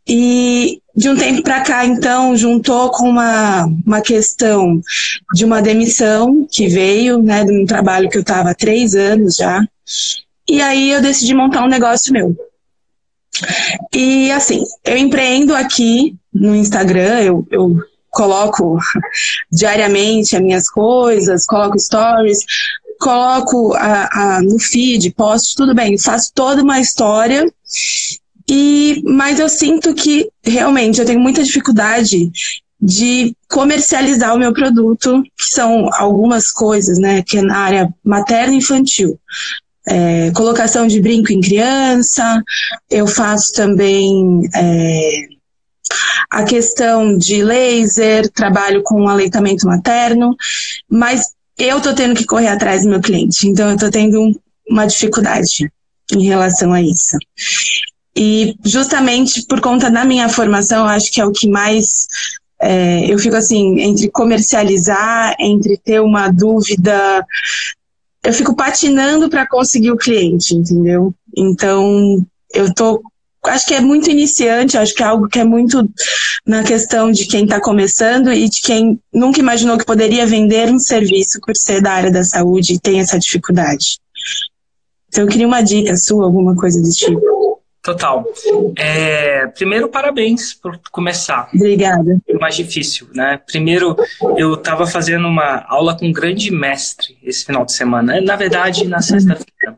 E 0.06 0.82
de 0.96 1.08
um 1.08 1.16
tempo 1.16 1.42
para 1.42 1.60
cá, 1.62 1.84
então, 1.84 2.36
juntou 2.36 2.90
com 2.90 3.08
uma, 3.08 3.66
uma 3.84 4.00
questão 4.00 4.80
de 5.34 5.44
uma 5.44 5.60
demissão 5.60 6.46
que 6.50 6.68
veio, 6.68 7.20
né, 7.20 7.44
de 7.44 7.52
um 7.52 7.66
trabalho 7.66 8.08
que 8.08 8.16
eu 8.16 8.22
estava 8.22 8.50
há 8.50 8.54
três 8.54 8.94
anos 8.94 9.34
já. 9.34 9.60
E 10.48 10.62
aí 10.62 10.90
eu 10.90 11.02
decidi 11.02 11.34
montar 11.34 11.64
um 11.64 11.68
negócio 11.68 12.12
meu. 12.12 12.36
E 13.92 14.30
assim, 14.30 14.62
eu 14.84 14.96
empreendo 14.96 15.54
aqui 15.54 16.16
no 16.32 16.54
Instagram, 16.54 17.20
eu, 17.22 17.46
eu 17.50 17.76
coloco 18.10 18.78
diariamente 19.50 20.36
as 20.36 20.42
minhas 20.42 20.70
coisas, 20.70 21.44
coloco 21.44 21.78
stories, 21.78 22.38
coloco 23.00 23.74
a, 23.74 24.36
a, 24.36 24.42
no 24.42 24.58
feed, 24.60 25.10
posto, 25.12 25.56
tudo 25.56 25.74
bem, 25.74 25.98
faço 25.98 26.30
toda 26.34 26.62
uma 26.62 26.80
história. 26.80 27.44
E, 28.48 29.02
mas 29.04 29.40
eu 29.40 29.48
sinto 29.48 29.94
que 29.94 30.28
realmente 30.42 31.00
eu 31.00 31.06
tenho 31.06 31.20
muita 31.20 31.42
dificuldade 31.42 32.30
de 32.80 33.34
comercializar 33.48 34.34
o 34.34 34.38
meu 34.38 34.52
produto, 34.52 35.22
que 35.22 35.44
são 35.44 35.88
algumas 35.94 36.52
coisas, 36.52 36.98
né, 36.98 37.22
que 37.22 37.38
é 37.38 37.42
na 37.42 37.56
área 37.56 37.94
materna 38.04 38.54
infantil 38.54 39.18
é, 39.86 40.30
colocação 40.32 40.86
de 40.86 41.00
brinco 41.00 41.32
em 41.32 41.40
criança, 41.40 42.42
eu 42.90 43.06
faço 43.06 43.52
também 43.52 44.42
é, 44.54 45.28
a 46.30 46.42
questão 46.44 47.16
de 47.16 47.42
laser, 47.42 48.30
trabalho 48.30 48.82
com 48.82 49.08
aleitamento 49.08 49.66
materno, 49.66 50.34
mas 50.88 51.32
eu 51.58 51.80
tô 51.80 51.94
tendo 51.94 52.14
que 52.14 52.24
correr 52.24 52.48
atrás 52.48 52.82
do 52.82 52.88
meu 52.88 53.00
cliente, 53.00 53.46
então 53.46 53.70
eu 53.70 53.76
tô 53.76 53.90
tendo 53.90 54.20
um, 54.20 54.34
uma 54.68 54.86
dificuldade 54.86 55.70
em 56.12 56.24
relação 56.24 56.72
a 56.72 56.80
isso. 56.80 57.16
E 58.16 58.56
justamente 58.64 59.44
por 59.46 59.60
conta 59.60 59.90
da 59.90 60.04
minha 60.04 60.28
formação, 60.28 60.86
acho 60.86 61.12
que 61.12 61.20
é 61.20 61.24
o 61.24 61.32
que 61.32 61.48
mais 61.48 62.06
é, 62.60 63.12
eu 63.12 63.18
fico 63.18 63.36
assim, 63.36 63.80
entre 63.80 64.08
comercializar, 64.08 65.34
entre 65.40 65.76
ter 65.76 66.00
uma 66.00 66.28
dúvida 66.28 67.26
eu 68.24 68.32
fico 68.32 68.56
patinando 68.56 69.28
para 69.28 69.46
conseguir 69.46 69.90
o 69.90 69.98
cliente, 69.98 70.54
entendeu? 70.54 71.14
Então, 71.36 72.26
eu 72.52 72.72
tô 72.74 73.02
acho 73.46 73.66
que 73.66 73.74
é 73.74 73.80
muito 73.80 74.10
iniciante, 74.10 74.78
acho 74.78 74.94
que 74.94 75.02
é 75.02 75.06
algo 75.06 75.28
que 75.28 75.38
é 75.38 75.44
muito 75.44 75.86
na 76.46 76.62
questão 76.62 77.12
de 77.12 77.26
quem 77.26 77.44
está 77.44 77.60
começando 77.60 78.32
e 78.32 78.48
de 78.48 78.62
quem 78.62 78.98
nunca 79.12 79.38
imaginou 79.38 79.76
que 79.76 79.84
poderia 79.84 80.26
vender 80.26 80.72
um 80.72 80.78
serviço 80.78 81.38
por 81.44 81.54
ser 81.54 81.82
da 81.82 81.92
área 81.92 82.10
da 82.10 82.24
saúde 82.24 82.72
e 82.72 82.80
tem 82.80 83.00
essa 83.00 83.18
dificuldade. 83.18 83.98
Então, 85.08 85.24
eu 85.24 85.28
queria 85.28 85.46
uma 85.46 85.60
dica 85.60 85.94
sua, 85.94 86.24
alguma 86.24 86.56
coisa 86.56 86.80
do 86.80 86.88
tipo. 86.88 87.20
Total. 87.84 88.24
É, 88.78 89.46
primeiro, 89.48 89.90
parabéns 89.90 90.54
por 90.54 90.80
começar. 90.90 91.50
Obrigada. 91.54 92.18
É 92.26 92.32
mais 92.32 92.56
difícil, 92.56 93.06
né? 93.14 93.38
Primeiro, 93.46 93.94
eu 94.38 94.54
estava 94.54 94.86
fazendo 94.86 95.28
uma 95.28 95.66
aula 95.68 95.94
com 95.94 96.06
um 96.06 96.12
grande 96.12 96.50
mestre 96.50 97.18
esse 97.22 97.44
final 97.44 97.62
de 97.62 97.74
semana. 97.74 98.18
Na 98.22 98.36
verdade, 98.36 98.88
na 98.88 99.02
sexta-feira. 99.02 99.76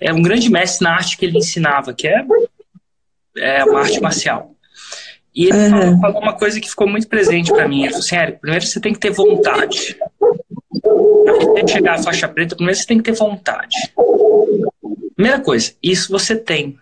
É 0.00 0.10
um 0.10 0.22
grande 0.22 0.50
mestre 0.50 0.84
na 0.84 0.94
arte 0.94 1.18
que 1.18 1.26
ele 1.26 1.36
ensinava, 1.36 1.92
que 1.92 2.08
é, 2.08 2.24
é 3.36 3.64
uma 3.64 3.80
arte 3.80 4.00
marcial. 4.00 4.54
E 5.34 5.44
ele 5.44 5.58
uhum. 5.58 5.70
falou, 5.70 6.00
falou, 6.00 6.22
uma 6.22 6.32
coisa 6.32 6.58
que 6.58 6.70
ficou 6.70 6.88
muito 6.88 7.06
presente 7.08 7.52
para 7.52 7.68
mim. 7.68 7.82
Ele 7.82 7.90
falou 7.90 8.06
assim, 8.06 8.16
Érico, 8.16 8.40
primeiro 8.40 8.64
você 8.64 8.80
tem 8.80 8.94
que 8.94 9.00
ter 9.00 9.10
vontade. 9.10 9.98
Para 10.80 11.34
você 11.34 11.68
chegar 11.68 11.94
à 11.96 12.02
faixa 12.02 12.26
preta, 12.26 12.56
primeiro 12.56 12.78
você 12.78 12.86
tem 12.86 12.96
que 12.96 13.04
ter 13.04 13.18
vontade. 13.18 13.76
Primeira 15.14 15.40
coisa, 15.40 15.74
isso 15.82 16.10
você 16.10 16.34
tem 16.34 16.78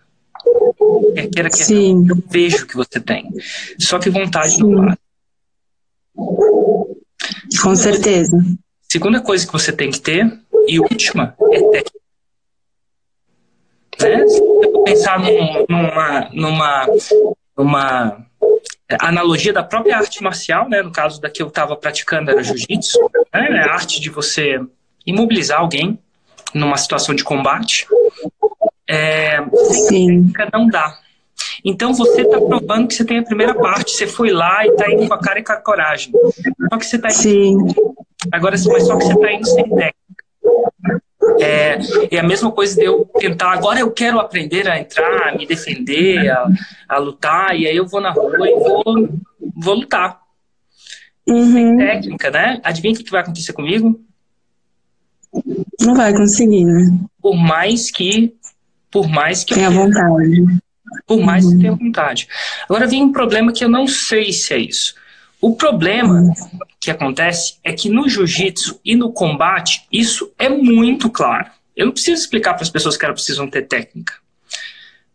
Quer 1.14 1.30
queira 1.30 1.50
que 1.50 1.64
Sim. 1.64 2.06
eu 2.08 2.16
vejo 2.28 2.66
que 2.66 2.76
você 2.76 3.00
tem. 3.00 3.30
Só 3.78 3.98
que 3.98 4.10
vontade 4.10 4.54
Sim. 4.54 4.62
não 4.62 4.84
para. 4.84 4.98
Com 7.62 7.76
certeza. 7.76 8.36
segunda 8.88 9.20
coisa 9.20 9.46
que 9.46 9.52
você 9.52 9.72
tem 9.72 9.90
que 9.90 10.00
ter, 10.00 10.26
e 10.66 10.80
última, 10.80 11.34
é 11.52 11.60
técnica. 11.60 12.02
Né? 14.00 14.26
Se 14.26 14.38
eu 14.38 14.82
pensar 14.84 15.18
num, 15.20 15.66
numa, 15.68 16.28
numa, 16.32 16.86
numa 17.56 18.26
analogia 19.00 19.52
da 19.52 19.62
própria 19.62 19.96
arte 19.96 20.22
marcial, 20.22 20.68
né? 20.68 20.82
no 20.82 20.92
caso 20.92 21.20
da 21.20 21.30
que 21.30 21.42
eu 21.42 21.48
estava 21.48 21.76
praticando 21.76 22.30
era 22.30 22.42
jiu-jitsu, 22.42 22.98
né? 23.32 23.64
a 23.64 23.74
arte 23.74 24.00
de 24.00 24.10
você 24.10 24.60
imobilizar 25.06 25.60
alguém 25.60 25.98
numa 26.54 26.76
situação 26.76 27.14
de 27.14 27.24
combate. 27.24 27.86
É, 28.88 29.38
Sim. 29.88 30.32
não 30.52 30.66
dá. 30.66 30.98
Então 31.64 31.94
você 31.94 32.22
está 32.22 32.40
provando 32.40 32.88
que 32.88 32.94
você 32.94 33.04
tem 33.04 33.18
a 33.18 33.22
primeira 33.22 33.54
parte, 33.54 33.92
você 33.92 34.06
foi 34.06 34.30
lá 34.30 34.66
e 34.66 34.70
está 34.70 34.90
indo 34.90 35.06
com 35.06 35.14
a 35.14 35.18
cara 35.18 35.38
e 35.38 35.44
com 35.44 35.52
a 35.52 35.56
coragem. 35.56 36.12
Só 36.70 36.78
que 36.78 36.86
você 36.86 36.96
está 36.96 37.08
indo. 37.08 37.70
Sim. 37.70 37.74
Agora, 38.30 38.52
mas 38.52 38.86
só 38.86 38.96
que 38.96 39.04
você 39.04 39.12
está 39.12 39.32
indo 39.32 39.46
sem 39.46 39.64
técnica. 39.64 39.92
É, 41.40 41.78
é, 42.10 42.18
a 42.18 42.22
mesma 42.22 42.50
coisa 42.50 42.74
de 42.74 42.84
eu 42.84 43.08
tentar. 43.18 43.52
Agora 43.52 43.78
eu 43.78 43.90
quero 43.90 44.18
aprender 44.18 44.68
a 44.68 44.78
entrar, 44.78 45.28
a 45.28 45.36
me 45.36 45.46
defender, 45.46 46.28
a, 46.30 46.48
a 46.88 46.98
lutar, 46.98 47.56
e 47.56 47.66
aí 47.66 47.76
eu 47.76 47.86
vou 47.86 48.00
na 48.00 48.10
rua 48.10 48.48
e 48.48 48.54
vou, 48.54 48.84
vou 49.56 49.74
lutar. 49.74 50.20
Uhum. 51.26 51.52
Sem 51.52 51.76
técnica, 51.76 52.30
né? 52.30 52.60
Adivinha 52.64 52.94
o 52.94 52.96
que 52.96 53.10
vai 53.10 53.22
acontecer 53.22 53.52
comigo? 53.52 54.00
Não 55.80 55.94
vai 55.94 56.12
conseguir, 56.12 56.64
né? 56.64 56.98
Por 57.20 57.36
mais 57.36 57.90
que 57.90 58.34
por 58.92 59.08
mais 59.08 59.42
que 59.42 59.54
tenha 59.54 59.70
vontade. 59.70 60.44
Por 61.06 61.20
mais 61.20 61.44
uhum. 61.44 61.52
que 61.52 61.58
tenha 61.58 61.74
vontade. 61.74 62.28
Agora 62.64 62.86
vem 62.86 63.02
um 63.02 63.10
problema 63.10 63.52
que 63.52 63.64
eu 63.64 63.68
não 63.68 63.88
sei 63.88 64.32
se 64.32 64.52
é 64.52 64.58
isso. 64.58 64.94
O 65.40 65.56
problema 65.56 66.20
uhum. 66.20 66.32
que 66.78 66.90
acontece 66.90 67.54
é 67.64 67.72
que 67.72 67.88
no 67.88 68.08
jiu-jitsu 68.08 68.78
e 68.84 68.94
no 68.94 69.10
combate, 69.10 69.86
isso 69.90 70.30
é 70.38 70.48
muito 70.48 71.08
claro. 71.08 71.50
Eu 71.74 71.86
não 71.86 71.92
preciso 71.92 72.22
explicar 72.22 72.52
para 72.52 72.62
as 72.62 72.70
pessoas 72.70 72.96
que 72.96 73.04
elas 73.04 73.14
precisam 73.14 73.48
ter 73.48 73.62
técnica. 73.62 74.12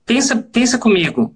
Pensa, 0.06 0.36
pensa 0.36 0.78
comigo. 0.78 1.34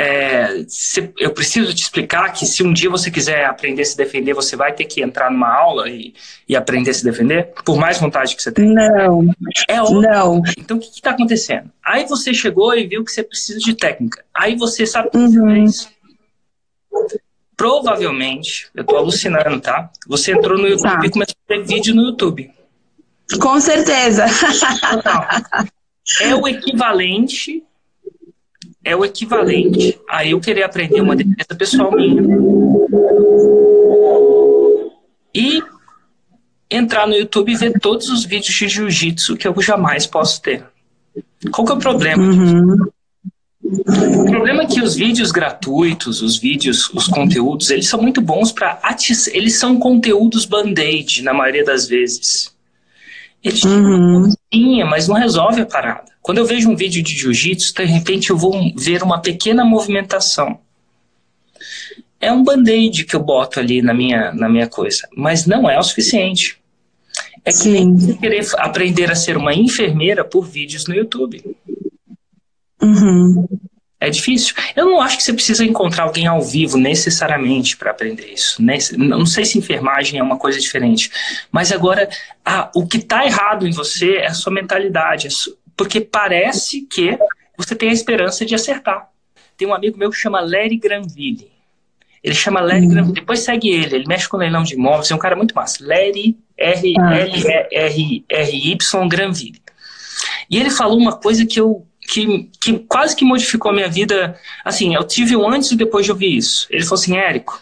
É, 0.00 0.64
se, 0.66 1.12
eu 1.18 1.30
preciso 1.30 1.74
te 1.74 1.82
explicar 1.82 2.32
que 2.32 2.46
se 2.46 2.62
um 2.62 2.72
dia 2.72 2.88
você 2.88 3.10
quiser 3.10 3.44
aprender 3.44 3.82
a 3.82 3.84
se 3.84 3.94
defender, 3.94 4.32
você 4.32 4.56
vai 4.56 4.72
ter 4.72 4.84
que 4.84 5.02
entrar 5.02 5.30
numa 5.30 5.54
aula 5.54 5.90
e, 5.90 6.14
e 6.48 6.56
aprender 6.56 6.90
a 6.90 6.94
se 6.94 7.04
defender? 7.04 7.52
Por 7.66 7.76
mais 7.76 8.00
vontade 8.00 8.34
que 8.34 8.42
você 8.42 8.50
tenha? 8.50 8.72
Não. 8.72 9.30
É 9.68 9.82
óbvio. 9.82 10.00
Não. 10.00 10.42
Então 10.56 10.78
o 10.78 10.80
que 10.80 10.88
está 10.88 11.10
acontecendo? 11.10 11.70
Aí 11.84 12.06
você 12.06 12.32
chegou 12.32 12.74
e 12.74 12.86
viu 12.86 13.04
que 13.04 13.12
você 13.12 13.22
precisa 13.22 13.58
de 13.58 13.74
técnica. 13.74 14.24
Aí 14.34 14.56
você 14.56 14.86
sabe 14.86 15.10
uhum. 15.14 15.52
fez? 15.52 15.90
Provavelmente, 17.54 18.70
eu 18.74 18.80
estou 18.80 18.96
alucinando, 18.96 19.60
tá? 19.60 19.90
Você 20.08 20.32
entrou 20.32 20.56
no 20.56 20.66
YouTube 20.66 20.98
tá. 20.98 21.04
e 21.04 21.10
começou 21.10 21.36
a 21.46 21.54
ver 21.54 21.66
vídeo 21.66 21.94
no 21.94 22.04
YouTube. 22.04 22.50
Com 23.38 23.60
certeza. 23.60 24.24
Total. 24.90 25.28
É 26.22 26.34
o 26.34 26.48
equivalente 26.48 27.62
é 28.84 28.96
o 28.96 29.04
equivalente 29.04 29.98
a 30.08 30.24
eu 30.24 30.40
querer 30.40 30.62
aprender 30.62 31.00
uma 31.00 31.16
defesa 31.16 31.54
pessoal 31.56 31.92
minha 31.92 32.22
e 35.34 35.62
entrar 36.70 37.06
no 37.06 37.14
YouTube 37.14 37.52
e 37.52 37.56
ver 37.56 37.78
todos 37.80 38.08
os 38.08 38.24
vídeos 38.24 38.54
de 38.54 38.68
jiu-jitsu 38.68 39.36
que 39.36 39.46
eu 39.46 39.54
jamais 39.60 40.06
posso 40.06 40.40
ter. 40.40 40.64
Qual 41.50 41.66
que 41.66 41.72
é 41.72 41.74
o 41.74 41.78
problema? 41.78 42.22
Uhum. 42.22 42.76
O 43.62 44.24
problema 44.24 44.62
é 44.62 44.66
que 44.66 44.80
os 44.80 44.96
vídeos 44.96 45.30
gratuitos, 45.30 46.22
os 46.22 46.38
vídeos, 46.38 46.90
os 46.92 47.06
conteúdos, 47.06 47.70
eles 47.70 47.88
são 47.88 48.00
muito 48.00 48.20
bons 48.20 48.50
para 48.50 48.80
eles 49.32 49.58
são 49.58 49.78
conteúdos 49.78 50.44
band-aid 50.44 51.22
na 51.22 51.32
maioria 51.32 51.64
das 51.64 51.86
vezes. 51.86 52.54
Eles 53.42 53.62
uhum. 53.62 54.32
mas 54.88 55.08
não 55.08 55.16
resolve 55.16 55.60
a 55.60 55.66
parada. 55.66 56.09
Quando 56.22 56.38
eu 56.38 56.44
vejo 56.44 56.70
um 56.70 56.76
vídeo 56.76 57.02
de 57.02 57.16
jiu-jitsu, 57.16 57.74
de 57.74 57.84
repente 57.84 58.30
eu 58.30 58.36
vou 58.36 58.52
ver 58.76 59.02
uma 59.02 59.20
pequena 59.20 59.64
movimentação. 59.64 60.60
É 62.20 62.30
um 62.30 62.44
band-aid 62.44 63.04
que 63.04 63.16
eu 63.16 63.22
boto 63.22 63.58
ali 63.58 63.80
na 63.80 63.94
minha, 63.94 64.32
na 64.32 64.48
minha 64.48 64.68
coisa, 64.68 65.08
mas 65.16 65.46
não 65.46 65.68
é 65.68 65.78
o 65.78 65.82
suficiente. 65.82 66.58
É 67.44 67.50
que 67.50 67.68
nem 67.68 67.96
querer 68.18 68.46
aprender 68.58 69.10
a 69.10 69.14
ser 69.14 69.36
uma 69.36 69.54
enfermeira 69.54 70.22
por 70.22 70.46
vídeos 70.46 70.86
no 70.86 70.94
YouTube. 70.94 71.42
Uhum. 72.82 73.48
É 73.98 74.08
difícil. 74.08 74.54
Eu 74.74 74.86
não 74.86 75.00
acho 75.02 75.18
que 75.18 75.22
você 75.22 75.32
precisa 75.32 75.62
encontrar 75.62 76.04
alguém 76.04 76.26
ao 76.26 76.40
vivo 76.40 76.78
necessariamente 76.78 77.76
para 77.76 77.90
aprender 77.90 78.32
isso. 78.32 78.62
Não 78.96 79.26
sei 79.26 79.44
se 79.44 79.58
enfermagem 79.58 80.18
é 80.18 80.22
uma 80.22 80.38
coisa 80.38 80.58
diferente. 80.58 81.10
Mas 81.52 81.70
agora, 81.70 82.08
ah, 82.42 82.70
o 82.74 82.86
que 82.86 82.96
está 82.96 83.26
errado 83.26 83.66
em 83.68 83.72
você 83.72 84.16
é 84.16 84.28
a 84.28 84.34
sua 84.34 84.52
mentalidade. 84.52 85.28
Porque 85.80 85.98
parece 85.98 86.82
que 86.82 87.18
você 87.56 87.74
tem 87.74 87.88
a 87.88 87.92
esperança 87.94 88.44
de 88.44 88.54
acertar. 88.54 89.08
Tem 89.56 89.66
um 89.66 89.72
amigo 89.72 89.96
meu 89.96 90.10
que 90.10 90.16
chama 90.18 90.38
Larry 90.38 90.76
Granville. 90.76 91.50
Ele 92.22 92.34
chama 92.34 92.60
Larry 92.60 92.82
uhum. 92.82 92.88
Granville. 92.90 93.14
Depois 93.14 93.40
segue 93.40 93.70
ele. 93.70 93.94
Ele 93.94 94.06
mexe 94.06 94.28
com 94.28 94.36
leilão 94.36 94.62
de 94.62 94.74
imóveis. 94.74 95.10
É 95.10 95.14
um 95.14 95.18
cara 95.18 95.34
muito 95.34 95.54
massa. 95.54 95.82
Larry 95.82 96.36
R-L-R-Y 96.54 97.16
Granville. 99.08 99.62
E 100.50 100.58
ele 100.58 100.68
falou 100.68 100.98
uma 100.98 101.16
coisa 101.16 101.46
que 101.46 101.58
eu 101.58 101.86
que, 101.98 102.50
que 102.60 102.78
quase 102.80 103.16
que 103.16 103.24
modificou 103.24 103.70
a 103.70 103.74
minha 103.74 103.88
vida. 103.88 104.38
Assim, 104.62 104.94
eu 104.94 105.02
tive 105.04 105.34
um 105.34 105.48
antes 105.48 105.70
e 105.70 105.76
depois 105.76 106.04
de 106.04 106.12
ouvir 106.12 106.36
isso. 106.36 106.66
Ele 106.68 106.84
falou 106.84 107.00
assim, 107.00 107.16
Érico, 107.16 107.58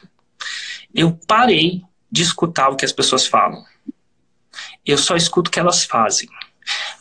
eu 0.93 1.17
parei 1.25 1.83
de 2.11 2.25
escutar 2.25 2.69
o 2.69 2.75
que 2.75 2.85
as 2.85 2.91
pessoas 2.91 3.29
falam. 3.29 3.63
Eu 4.85 4.99
só 4.99 5.15
escuto 5.15 5.51
o 5.51 5.53
que 5.53 5.61
elas 5.61 5.85
fazem. 5.85 6.29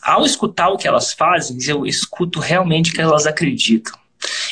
Ao 0.02 0.24
escutar 0.24 0.68
o 0.68 0.76
que 0.76 0.88
elas 0.88 1.12
fazem, 1.12 1.58
eu 1.66 1.86
escuto 1.86 2.40
realmente 2.40 2.90
o 2.90 2.94
que 2.94 3.00
elas 3.00 3.26
acreditam. 3.26 3.98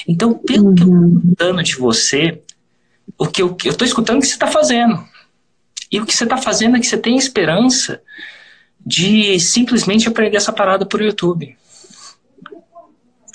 Então, 0.07 0.35
pelo 0.35 0.69
uhum. 0.69 0.75
que 0.75 0.83
eu 0.83 0.87
estou 0.87 0.99
uhum. 0.99 1.19
escutando 1.19 1.63
de 1.63 1.77
você, 1.77 2.43
o 3.19 3.27
que 3.27 3.43
eu 3.43 3.57
estou 3.65 3.87
escutando 3.87 4.19
o 4.19 4.21
que 4.21 4.27
você 4.27 4.35
está 4.35 4.47
fazendo. 4.47 5.03
E 5.91 6.01
o 6.01 6.07
que 6.07 6.15
você 6.15 6.25
está 6.25 6.37
fazendo 6.37 6.77
é 6.77 6.81
que 6.81 6.87
você 6.87 6.99
tem 6.99 7.17
esperança 7.17 8.01
de 8.85 9.39
simplesmente 9.41 10.09
aprender 10.09 10.37
essa 10.37 10.53
parada 10.53 10.87
por 10.87 11.01
YouTube. 11.01 11.57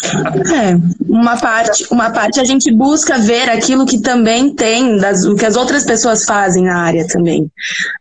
É, 0.04 0.76
uma 1.08 1.38
parte, 1.38 1.86
uma 1.92 2.10
parte 2.10 2.40
a 2.40 2.44
gente 2.44 2.72
busca 2.72 3.18
ver 3.20 3.50
aquilo 3.50 3.86
que 3.86 4.00
também 4.00 4.54
tem, 4.54 4.98
das, 4.98 5.26
o 5.26 5.36
que 5.36 5.46
as 5.46 5.56
outras 5.56 5.86
pessoas 5.86 6.26
fazem 6.26 6.64
na 6.64 6.82
área 6.82 7.08
também, 7.08 7.52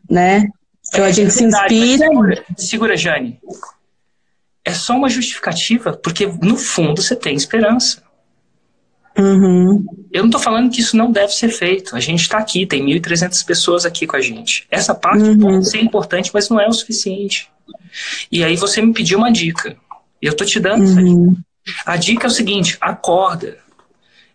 né? 0.08 0.48
Então 0.90 1.04
a 1.04 1.10
gente 1.10 1.28
é 1.28 1.30
verdade, 1.30 1.74
se 1.74 1.80
inspira. 1.80 2.08
Segura, 2.08 2.44
segura, 2.56 2.96
Jane. 2.96 3.40
É 4.64 4.72
só 4.72 4.94
uma 4.94 5.08
justificativa, 5.08 5.92
porque 5.92 6.26
no 6.26 6.56
fundo 6.56 7.00
você 7.00 7.16
tem 7.16 7.34
esperança. 7.34 8.02
Uhum. 9.16 9.84
Eu 10.12 10.22
não 10.22 10.28
estou 10.28 10.40
falando 10.40 10.70
que 10.70 10.80
isso 10.80 10.96
não 10.96 11.10
deve 11.10 11.32
ser 11.32 11.48
feito. 11.48 11.96
A 11.96 12.00
gente 12.00 12.20
está 12.20 12.38
aqui, 12.38 12.66
tem 12.66 12.84
1.300 12.84 13.44
pessoas 13.44 13.84
aqui 13.84 14.06
com 14.06 14.16
a 14.16 14.20
gente. 14.20 14.66
Essa 14.70 14.94
parte 14.94 15.22
uhum. 15.22 15.38
pode 15.38 15.68
ser 15.68 15.80
importante, 15.80 16.30
mas 16.32 16.48
não 16.48 16.60
é 16.60 16.66
o 16.68 16.72
suficiente. 16.72 17.50
E 18.30 18.44
aí 18.44 18.56
você 18.56 18.80
me 18.82 18.92
pediu 18.92 19.18
uma 19.18 19.32
dica. 19.32 19.76
Eu 20.20 20.32
estou 20.32 20.46
te 20.46 20.60
dando 20.60 20.84
uhum. 20.84 20.90
essa 20.90 21.02
dica. 21.02 21.50
A 21.86 21.96
dica 21.96 22.26
é 22.26 22.28
o 22.28 22.32
seguinte: 22.32 22.76
acorda. 22.80 23.58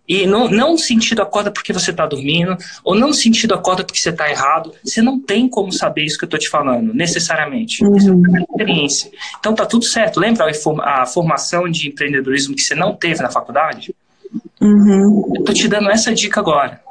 E 0.08 0.28
não, 0.28 0.47
não 0.47 0.78
sentido 0.78 1.22
acorda 1.22 1.51
porque 1.51 1.74
você 1.74 1.91
está 1.91 2.06
dormindo, 2.06 2.56
ou 2.84 2.95
não 2.95 3.12
sentido 3.12 3.53
acorda 3.53 3.84
porque 3.84 3.99
você 3.99 4.10
está 4.10 4.30
errado. 4.30 4.72
Você 4.84 5.01
não 5.01 5.20
tem 5.20 5.49
como 5.49 5.72
saber 5.72 6.03
isso 6.03 6.18
que 6.18 6.26
eu 6.26 6.28
estou 6.28 6.39
te 6.39 6.49
falando, 6.49 6.93
necessariamente. 6.93 7.84
Uhum. 7.84 7.97
Isso 7.97 8.10
é 8.10 8.14
uma 8.14 8.39
experiência. 8.39 9.12
Então 9.39 9.56
tá 9.56 9.66
tudo 9.66 9.86
certo. 9.86 10.20
Lembra 10.20 10.45
a 10.84 11.06
formação 11.06 11.70
de 11.70 11.88
empreendedorismo 11.88 12.56
que 12.56 12.62
você 12.62 12.76
não 12.76 12.95
teve 12.95 13.22
na 13.22 13.32
faculdade? 13.32 13.95
Uhum. 14.62 15.32
Eu 15.34 15.39
estou 15.39 15.56
te 15.56 15.68
dando 15.68 15.89
essa 15.89 16.14
dica 16.14 16.39
agora. 16.39 16.82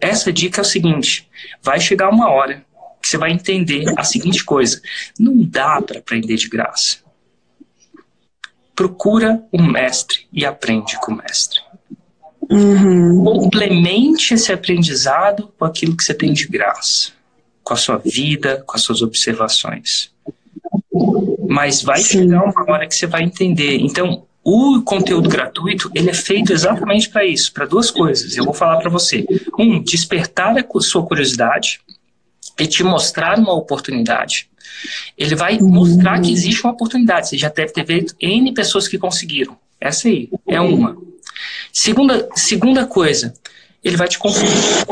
Essa 0.00 0.32
dica 0.32 0.60
é 0.60 0.62
o 0.62 0.64
seguinte: 0.64 1.28
vai 1.62 1.80
chegar 1.80 2.10
uma 2.10 2.30
hora 2.30 2.62
que 3.00 3.08
você 3.08 3.16
vai 3.16 3.30
entender 3.30 3.84
a 3.96 4.04
seguinte 4.04 4.44
coisa: 4.44 4.80
não 5.18 5.36
dá 5.36 5.80
para 5.80 5.98
aprender 5.98 6.36
de 6.36 6.48
graça 6.48 7.08
procura 8.78 9.42
o 9.50 9.60
mestre 9.60 10.28
e 10.32 10.46
aprende 10.46 10.96
com 11.00 11.10
o 11.10 11.16
mestre. 11.16 11.58
Uhum. 12.50 13.24
Complemente 13.24 14.34
esse 14.34 14.52
aprendizado 14.52 15.52
com 15.58 15.64
aquilo 15.64 15.96
que 15.96 16.02
você 16.02 16.14
tem 16.14 16.32
de 16.32 16.46
graça, 16.46 17.12
com 17.62 17.74
a 17.74 17.76
sua 17.76 17.98
vida, 17.98 18.62
com 18.66 18.76
as 18.76 18.82
suas 18.82 19.02
observações. 19.02 20.10
Mas 21.48 21.82
vai 21.82 21.98
Sim. 21.98 22.20
chegar 22.20 22.44
uma 22.44 22.72
hora 22.72 22.86
que 22.86 22.94
você 22.94 23.06
vai 23.06 23.22
entender. 23.22 23.76
Então, 23.76 24.26
o 24.42 24.80
conteúdo 24.82 25.28
gratuito 25.28 25.90
ele 25.94 26.08
é 26.08 26.14
feito 26.14 26.52
exatamente 26.52 27.10
para 27.10 27.24
isso, 27.24 27.52
para 27.52 27.66
duas 27.66 27.90
coisas. 27.90 28.36
Eu 28.36 28.44
vou 28.44 28.54
falar 28.54 28.78
para 28.78 28.88
você: 28.90 29.26
um, 29.58 29.82
despertar 29.82 30.56
a 30.56 30.80
sua 30.80 31.04
curiosidade 31.04 31.80
e 32.58 32.66
te 32.66 32.82
mostrar 32.82 33.38
uma 33.38 33.52
oportunidade. 33.52 34.48
Ele 35.16 35.34
vai 35.34 35.58
mostrar 35.58 36.20
que 36.20 36.32
existe 36.32 36.64
uma 36.64 36.72
oportunidade. 36.72 37.28
Você 37.28 37.38
já 37.38 37.48
deve 37.48 37.72
ter 37.72 37.84
visto 37.84 38.14
N 38.20 38.52
pessoas 38.54 38.88
que 38.88 38.96
conseguiram. 38.96 39.56
Essa 39.80 40.08
aí 40.08 40.30
é 40.46 40.60
uma. 40.60 40.96
Segunda, 41.72 42.28
segunda 42.34 42.86
coisa, 42.86 43.34
ele 43.82 43.96
vai 43.96 44.08
te 44.08 44.18
confundir. 44.18 44.86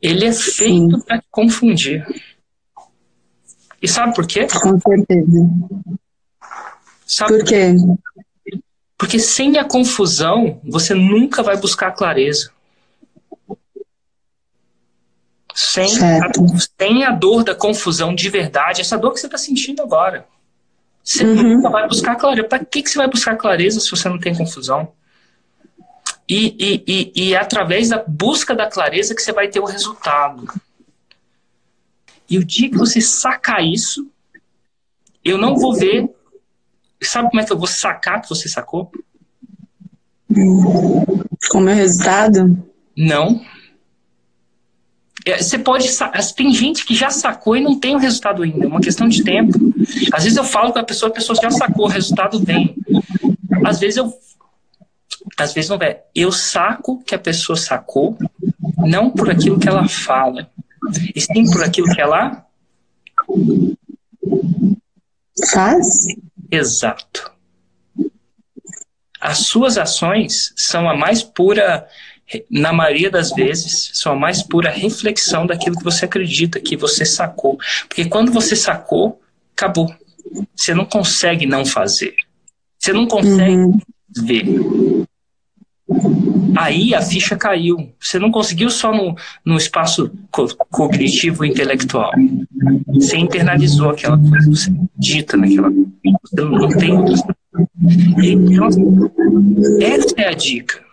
Ele 0.00 0.24
é 0.24 0.32
feito 0.32 1.04
para 1.04 1.18
te 1.18 1.26
confundir. 1.30 2.06
E 3.80 3.88
sabe 3.88 4.14
por 4.14 4.26
quê? 4.26 4.46
Com 4.46 4.80
certeza. 4.80 5.50
Sabe 7.06 7.38
por 7.38 7.44
quê? 7.44 7.74
Porque 8.96 9.18
sem 9.18 9.58
a 9.58 9.64
confusão, 9.64 10.60
você 10.64 10.94
nunca 10.94 11.42
vai 11.42 11.56
buscar 11.56 11.92
clareza 11.92 12.52
sem 15.58 15.86
a, 16.00 16.20
sem 16.78 17.04
a 17.04 17.10
dor 17.10 17.42
da 17.42 17.52
confusão 17.52 18.14
de 18.14 18.30
verdade, 18.30 18.80
essa 18.80 18.96
dor 18.96 19.12
que 19.12 19.18
você 19.18 19.26
está 19.26 19.36
sentindo 19.36 19.82
agora. 19.82 20.24
Você 21.08 21.24
uhum. 21.24 21.42
nunca 21.42 21.70
vai 21.70 21.88
buscar 21.88 22.16
clareza. 22.16 22.46
Para 22.46 22.62
que, 22.62 22.82
que 22.82 22.90
você 22.90 22.98
vai 22.98 23.08
buscar 23.08 23.34
clareza 23.34 23.80
se 23.80 23.90
você 23.90 24.10
não 24.10 24.18
tem 24.18 24.36
confusão? 24.36 24.92
E, 26.28 26.54
e, 26.58 26.84
e, 26.86 27.12
e 27.16 27.34
é 27.34 27.38
através 27.38 27.88
da 27.88 28.04
busca 28.06 28.54
da 28.54 28.68
clareza 28.68 29.14
que 29.14 29.22
você 29.22 29.32
vai 29.32 29.48
ter 29.48 29.58
o 29.58 29.64
resultado. 29.64 30.46
E 32.28 32.36
o 32.36 32.44
dia 32.44 32.68
que 32.68 32.76
você 32.76 33.00
sacar 33.00 33.64
isso, 33.64 34.06
eu 35.24 35.38
não 35.38 35.56
vou 35.56 35.74
ver. 35.74 36.14
Sabe 37.02 37.30
como 37.30 37.40
é 37.40 37.44
que 37.46 37.54
eu 37.54 37.58
vou 37.58 37.66
sacar 37.66 38.20
que 38.20 38.28
você 38.28 38.46
sacou? 38.46 38.92
Com 40.28 41.58
o 41.58 41.60
meu 41.62 41.74
resultado? 41.74 42.62
Não. 42.94 43.42
É, 45.28 45.42
você 45.42 45.58
pode. 45.58 45.86
Tem 46.34 46.52
gente 46.54 46.86
que 46.86 46.94
já 46.94 47.10
sacou 47.10 47.54
e 47.54 47.60
não 47.60 47.78
tem 47.78 47.94
o 47.94 47.98
resultado 47.98 48.42
ainda, 48.42 48.64
é 48.64 48.66
uma 48.66 48.80
questão 48.80 49.06
de 49.06 49.22
tempo. 49.22 49.58
Às 50.10 50.24
vezes 50.24 50.38
eu 50.38 50.44
falo 50.44 50.72
com 50.72 50.78
a 50.78 50.84
pessoa, 50.84 51.10
a 51.10 51.14
pessoa 51.14 51.38
já 51.40 51.50
sacou, 51.50 51.84
o 51.84 51.88
resultado 51.88 52.42
vem. 52.42 52.74
Às 53.64 53.78
vezes 53.78 53.98
eu. 53.98 54.10
Às 55.36 55.52
vezes 55.52 55.68
não 55.68 55.76
é. 55.76 56.02
Eu 56.14 56.32
saco 56.32 57.02
que 57.04 57.14
a 57.14 57.18
pessoa 57.18 57.56
sacou, 57.56 58.16
não 58.78 59.10
por 59.10 59.30
aquilo 59.30 59.58
que 59.60 59.68
ela 59.68 59.86
fala, 59.86 60.50
e 61.14 61.20
sim 61.20 61.44
por 61.50 61.62
aquilo 61.62 61.88
que 61.94 62.00
ela. 62.00 62.46
Faz? 65.52 66.06
Exato. 66.50 67.30
as 69.20 69.38
suas 69.38 69.76
ações 69.76 70.54
são 70.56 70.88
a 70.88 70.96
mais 70.96 71.22
pura, 71.22 71.86
na 72.50 72.72
maioria 72.72 73.10
das 73.10 73.32
vezes, 73.32 73.90
são 73.94 74.12
a 74.12 74.16
mais 74.16 74.42
pura 74.42 74.70
reflexão 74.70 75.46
daquilo 75.46 75.76
que 75.76 75.84
você 75.84 76.04
acredita, 76.04 76.60
que 76.60 76.76
você 76.76 77.04
sacou. 77.04 77.58
Porque 77.88 78.04
quando 78.04 78.30
você 78.30 78.54
sacou, 78.54 79.20
acabou. 79.56 79.92
Você 80.54 80.74
não 80.74 80.84
consegue 80.84 81.46
não 81.46 81.64
fazer. 81.64 82.14
Você 82.78 82.92
não 82.92 83.06
consegue 83.06 83.52
uhum. 83.52 83.80
ver. 84.24 84.44
Aí 86.56 86.94
a 86.94 87.00
ficha 87.00 87.36
caiu. 87.36 87.92
Você 87.98 88.18
não 88.18 88.30
conseguiu 88.30 88.68
só 88.68 88.92
no, 88.92 89.16
no 89.44 89.56
espaço 89.56 90.10
co 90.30 90.46
cognitivo 90.70 91.44
intelectual. 91.44 92.12
Você 92.88 93.16
internalizou 93.16 93.90
aquela 93.90 94.18
coisa, 94.18 94.50
você 94.50 94.70
dita 94.96 95.36
naquela 95.36 95.70
coisa. 95.70 95.90
Você 96.22 96.42
não 96.42 96.68
tem 96.68 96.92
outras. 96.92 97.22
Então, 98.22 98.68
essa 99.80 100.14
é 100.18 100.28
a 100.28 100.32
dica. 100.32 100.87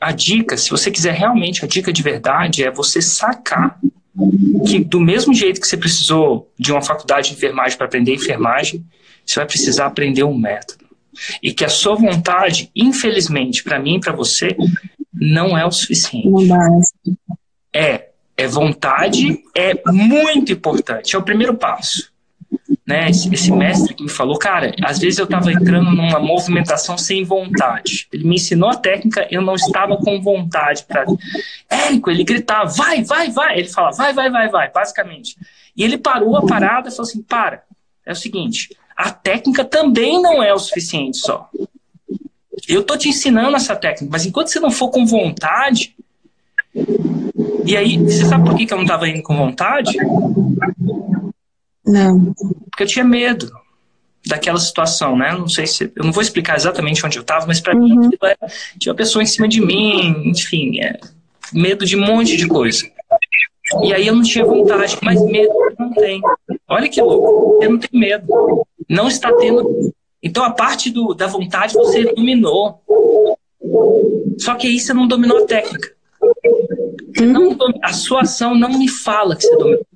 A 0.00 0.12
dica, 0.12 0.56
se 0.56 0.70
você 0.70 0.90
quiser 0.90 1.14
realmente, 1.14 1.64
a 1.64 1.68
dica 1.68 1.92
de 1.92 2.02
verdade 2.02 2.64
é 2.64 2.70
você 2.70 3.00
sacar 3.00 3.78
que 4.66 4.80
do 4.80 5.00
mesmo 5.00 5.32
jeito 5.32 5.60
que 5.60 5.66
você 5.66 5.76
precisou 5.76 6.50
de 6.58 6.72
uma 6.72 6.82
faculdade 6.82 7.28
de 7.28 7.34
enfermagem 7.34 7.76
para 7.76 7.86
aprender 7.86 8.14
enfermagem, 8.14 8.84
você 9.24 9.36
vai 9.36 9.46
precisar 9.46 9.86
aprender 9.86 10.24
um 10.24 10.36
método. 10.36 10.84
E 11.42 11.52
que 11.52 11.64
a 11.64 11.68
sua 11.68 11.94
vontade, 11.94 12.70
infelizmente, 12.74 13.62
para 13.62 13.78
mim 13.78 13.96
e 13.96 14.00
para 14.00 14.12
você, 14.12 14.56
não 15.12 15.56
é 15.56 15.64
o 15.64 15.70
suficiente. 15.70 16.28
É, 17.74 18.08
é 18.36 18.46
vontade, 18.46 19.42
é 19.54 19.74
muito 19.90 20.52
importante. 20.52 21.14
É 21.14 21.18
o 21.18 21.22
primeiro 21.22 21.54
passo 21.54 22.10
né, 22.86 23.08
esse, 23.08 23.50
mestre 23.50 23.94
que 23.94 24.02
me 24.02 24.08
falou, 24.08 24.38
cara, 24.38 24.74
às 24.84 24.98
vezes 24.98 25.18
eu 25.18 25.24
estava 25.24 25.50
entrando 25.52 25.90
numa 25.90 26.18
movimentação 26.18 26.98
sem 26.98 27.24
vontade. 27.24 28.08
Ele 28.12 28.24
me 28.24 28.36
ensinou 28.36 28.68
a 28.68 28.76
técnica, 28.76 29.26
eu 29.30 29.40
não 29.40 29.54
estava 29.54 29.96
com 29.96 30.20
vontade 30.20 30.84
para. 30.84 31.04
Érico, 31.68 32.10
ele 32.10 32.24
gritava, 32.24 32.66
vai, 32.66 33.02
vai, 33.02 33.30
vai. 33.30 33.58
Ele 33.58 33.68
fala, 33.68 33.90
vai, 33.92 34.12
vai, 34.12 34.30
vai, 34.30 34.48
vai, 34.48 34.70
basicamente. 34.70 35.36
E 35.76 35.82
ele 35.82 35.96
parou 35.96 36.36
a 36.36 36.46
parada 36.46 36.88
e 36.88 36.90
falou 36.90 37.08
assim: 37.08 37.22
para, 37.22 37.62
é 38.04 38.12
o 38.12 38.16
seguinte, 38.16 38.74
a 38.96 39.10
técnica 39.10 39.64
também 39.64 40.20
não 40.20 40.42
é 40.42 40.52
o 40.52 40.58
suficiente 40.58 41.18
só. 41.18 41.48
Eu 42.66 42.82
tô 42.82 42.96
te 42.96 43.08
ensinando 43.08 43.56
essa 43.56 43.76
técnica, 43.76 44.10
mas 44.10 44.26
enquanto 44.26 44.48
você 44.48 44.60
não 44.60 44.70
for 44.70 44.90
com 44.90 45.06
vontade. 45.06 45.94
E 47.64 47.76
aí, 47.76 47.98
você 47.98 48.24
sabe 48.24 48.44
por 48.44 48.56
que, 48.56 48.66
que 48.66 48.72
eu 48.72 48.78
não 48.78 48.84
estava 48.84 49.08
indo 49.08 49.22
com 49.22 49.36
vontade? 49.36 49.96
Não. 51.88 52.34
Porque 52.70 52.82
eu 52.82 52.86
tinha 52.86 53.04
medo 53.04 53.50
daquela 54.26 54.58
situação, 54.58 55.16
né? 55.16 55.32
Não 55.32 55.48
sei 55.48 55.66
se. 55.66 55.90
Eu 55.96 56.04
não 56.04 56.12
vou 56.12 56.22
explicar 56.22 56.56
exatamente 56.56 57.04
onde 57.04 57.18
eu 57.18 57.22
estava, 57.22 57.46
mas 57.46 57.60
para 57.60 57.74
uhum. 57.74 58.08
mim 58.08 58.10
era, 58.22 58.36
tinha 58.78 58.92
uma 58.92 58.96
pessoa 58.96 59.22
em 59.22 59.26
cima 59.26 59.48
de 59.48 59.60
mim, 59.60 60.28
enfim, 60.28 60.80
é, 60.80 61.00
medo 61.52 61.86
de 61.86 61.96
um 61.96 62.04
monte 62.04 62.36
de 62.36 62.46
coisa. 62.46 62.86
E 63.82 63.92
aí 63.92 64.06
eu 64.06 64.14
não 64.14 64.22
tinha 64.22 64.44
vontade, 64.44 64.98
mas 65.02 65.20
medo 65.24 65.52
não 65.78 65.92
tem. 65.92 66.20
Olha 66.68 66.88
que 66.88 67.00
louco, 67.00 67.62
eu 67.62 67.70
não 67.70 67.78
tenho 67.78 68.00
medo. 68.00 68.26
Não 68.88 69.08
está 69.08 69.32
tendo. 69.32 69.92
Então 70.22 70.44
a 70.44 70.50
parte 70.50 70.90
do, 70.90 71.14
da 71.14 71.26
vontade 71.26 71.74
você 71.74 72.04
dominou. 72.04 72.82
Só 74.38 74.54
que 74.54 74.66
aí 74.66 74.78
você 74.78 74.92
não 74.92 75.06
dominou 75.06 75.38
a 75.38 75.46
técnica. 75.46 75.92
Não, 77.20 77.56
a 77.82 77.92
sua 77.92 78.22
ação 78.22 78.54
não 78.54 78.70
me 78.78 78.88
fala 78.88 79.36
que 79.36 79.42
você 79.42 79.56
dominou. 79.56 79.86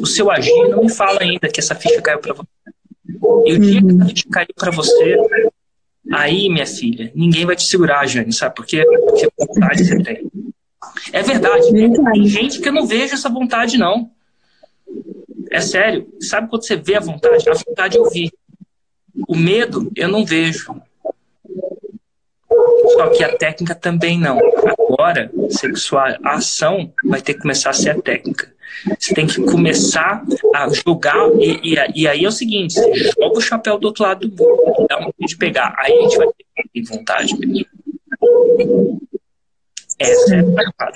O 0.00 0.06
seu 0.06 0.30
agir 0.30 0.68
não 0.68 0.84
me 0.84 0.92
fala 0.92 1.22
ainda 1.22 1.48
que 1.48 1.60
essa 1.60 1.74
ficha 1.74 2.00
caiu 2.02 2.18
para 2.18 2.34
você. 2.34 2.48
E 3.46 3.52
o 3.52 3.58
dia 3.58 3.82
que 3.82 3.88
essa 3.88 4.04
ficha 4.06 4.28
caiu 4.30 4.54
para 4.54 4.70
você, 4.70 5.16
aí, 6.12 6.48
minha 6.48 6.66
filha, 6.66 7.10
ninguém 7.14 7.46
vai 7.46 7.56
te 7.56 7.64
segurar, 7.64 8.06
Jane, 8.06 8.32
sabe? 8.32 8.54
Porque, 8.54 8.84
porque 8.84 9.28
vontade 9.38 9.84
você 9.84 10.02
tem. 10.02 10.30
É 11.12 11.22
verdade. 11.22 11.72
Tem 11.72 12.26
gente 12.26 12.60
que 12.60 12.68
eu 12.68 12.72
não 12.72 12.86
vejo 12.86 13.14
essa 13.14 13.28
vontade, 13.28 13.78
não. 13.78 14.10
É 15.50 15.60
sério. 15.60 16.08
Sabe 16.20 16.48
quando 16.48 16.66
você 16.66 16.76
vê 16.76 16.96
a 16.96 17.00
vontade? 17.00 17.48
A 17.48 17.54
vontade 17.54 17.96
eu 17.96 18.08
vi. 18.10 18.32
O 19.28 19.36
medo 19.36 19.90
eu 19.96 20.08
não 20.08 20.24
vejo. 20.24 20.74
Só 22.92 23.08
que 23.10 23.24
a 23.24 23.36
técnica 23.36 23.74
também 23.74 24.18
não. 24.18 24.38
Agora, 24.98 25.30
sexual, 25.50 26.16
a 26.24 26.36
ação 26.36 26.90
vai 27.04 27.20
ter 27.20 27.34
que 27.34 27.40
começar 27.40 27.68
a 27.68 27.74
ser 27.74 27.90
a 27.90 28.00
técnica. 28.00 28.50
Você 28.98 29.12
tem 29.12 29.26
que 29.26 29.42
começar 29.42 30.24
a 30.54 30.68
jogar, 30.70 31.16
e, 31.38 31.74
e, 31.74 32.02
e, 32.02 32.08
aí 32.08 32.24
é 32.24 32.28
o 32.28 32.32
seguinte: 32.32 32.74
você 32.74 32.94
joga 33.20 33.38
o 33.38 33.40
chapéu 33.40 33.78
do 33.78 33.88
outro 33.88 34.04
lado 34.04 34.26
do 34.26 34.44
mundo, 34.44 34.86
dá 34.88 34.98
um 34.98 35.26
de 35.26 35.36
pegar. 35.36 35.74
Aí 35.78 35.92
a 35.92 36.02
gente 36.02 36.16
vai 36.16 36.28
ter 36.72 36.82
vontade. 36.84 37.34
Essa 39.98 40.34
é 40.34 40.40
a 40.40 40.92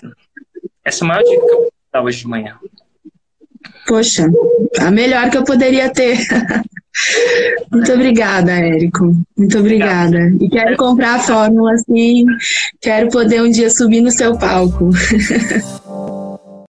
Essa 0.82 1.05
é 1.05 1.07
a 1.07 1.09
maior 1.09 1.22
dica 1.22 1.46
que 1.46 1.53
eu 1.53 1.59
vou 1.59 1.72
dar 1.92 2.03
hoje 2.03 2.20
de 2.20 2.26
manhã. 2.26 2.59
Poxa, 3.86 4.26
a 4.78 4.90
melhor 4.90 5.30
que 5.30 5.36
eu 5.36 5.44
poderia 5.44 5.92
ter. 5.92 6.16
Muito 7.70 7.93
obrigada, 7.93 8.53
Érico. 8.53 9.14
Muito 9.36 9.59
obrigada. 9.59 10.32
E 10.41 10.49
quero 10.49 10.76
comprar 10.76 11.16
a 11.16 11.18
fórmula 11.20 11.72
assim. 11.72 12.24
Quero 12.80 13.09
poder 13.11 13.43
um 13.43 13.51
dia 13.51 13.70
subir 13.70 14.01
no 14.01 14.11
seu 14.11 14.36
palco. 14.36 14.91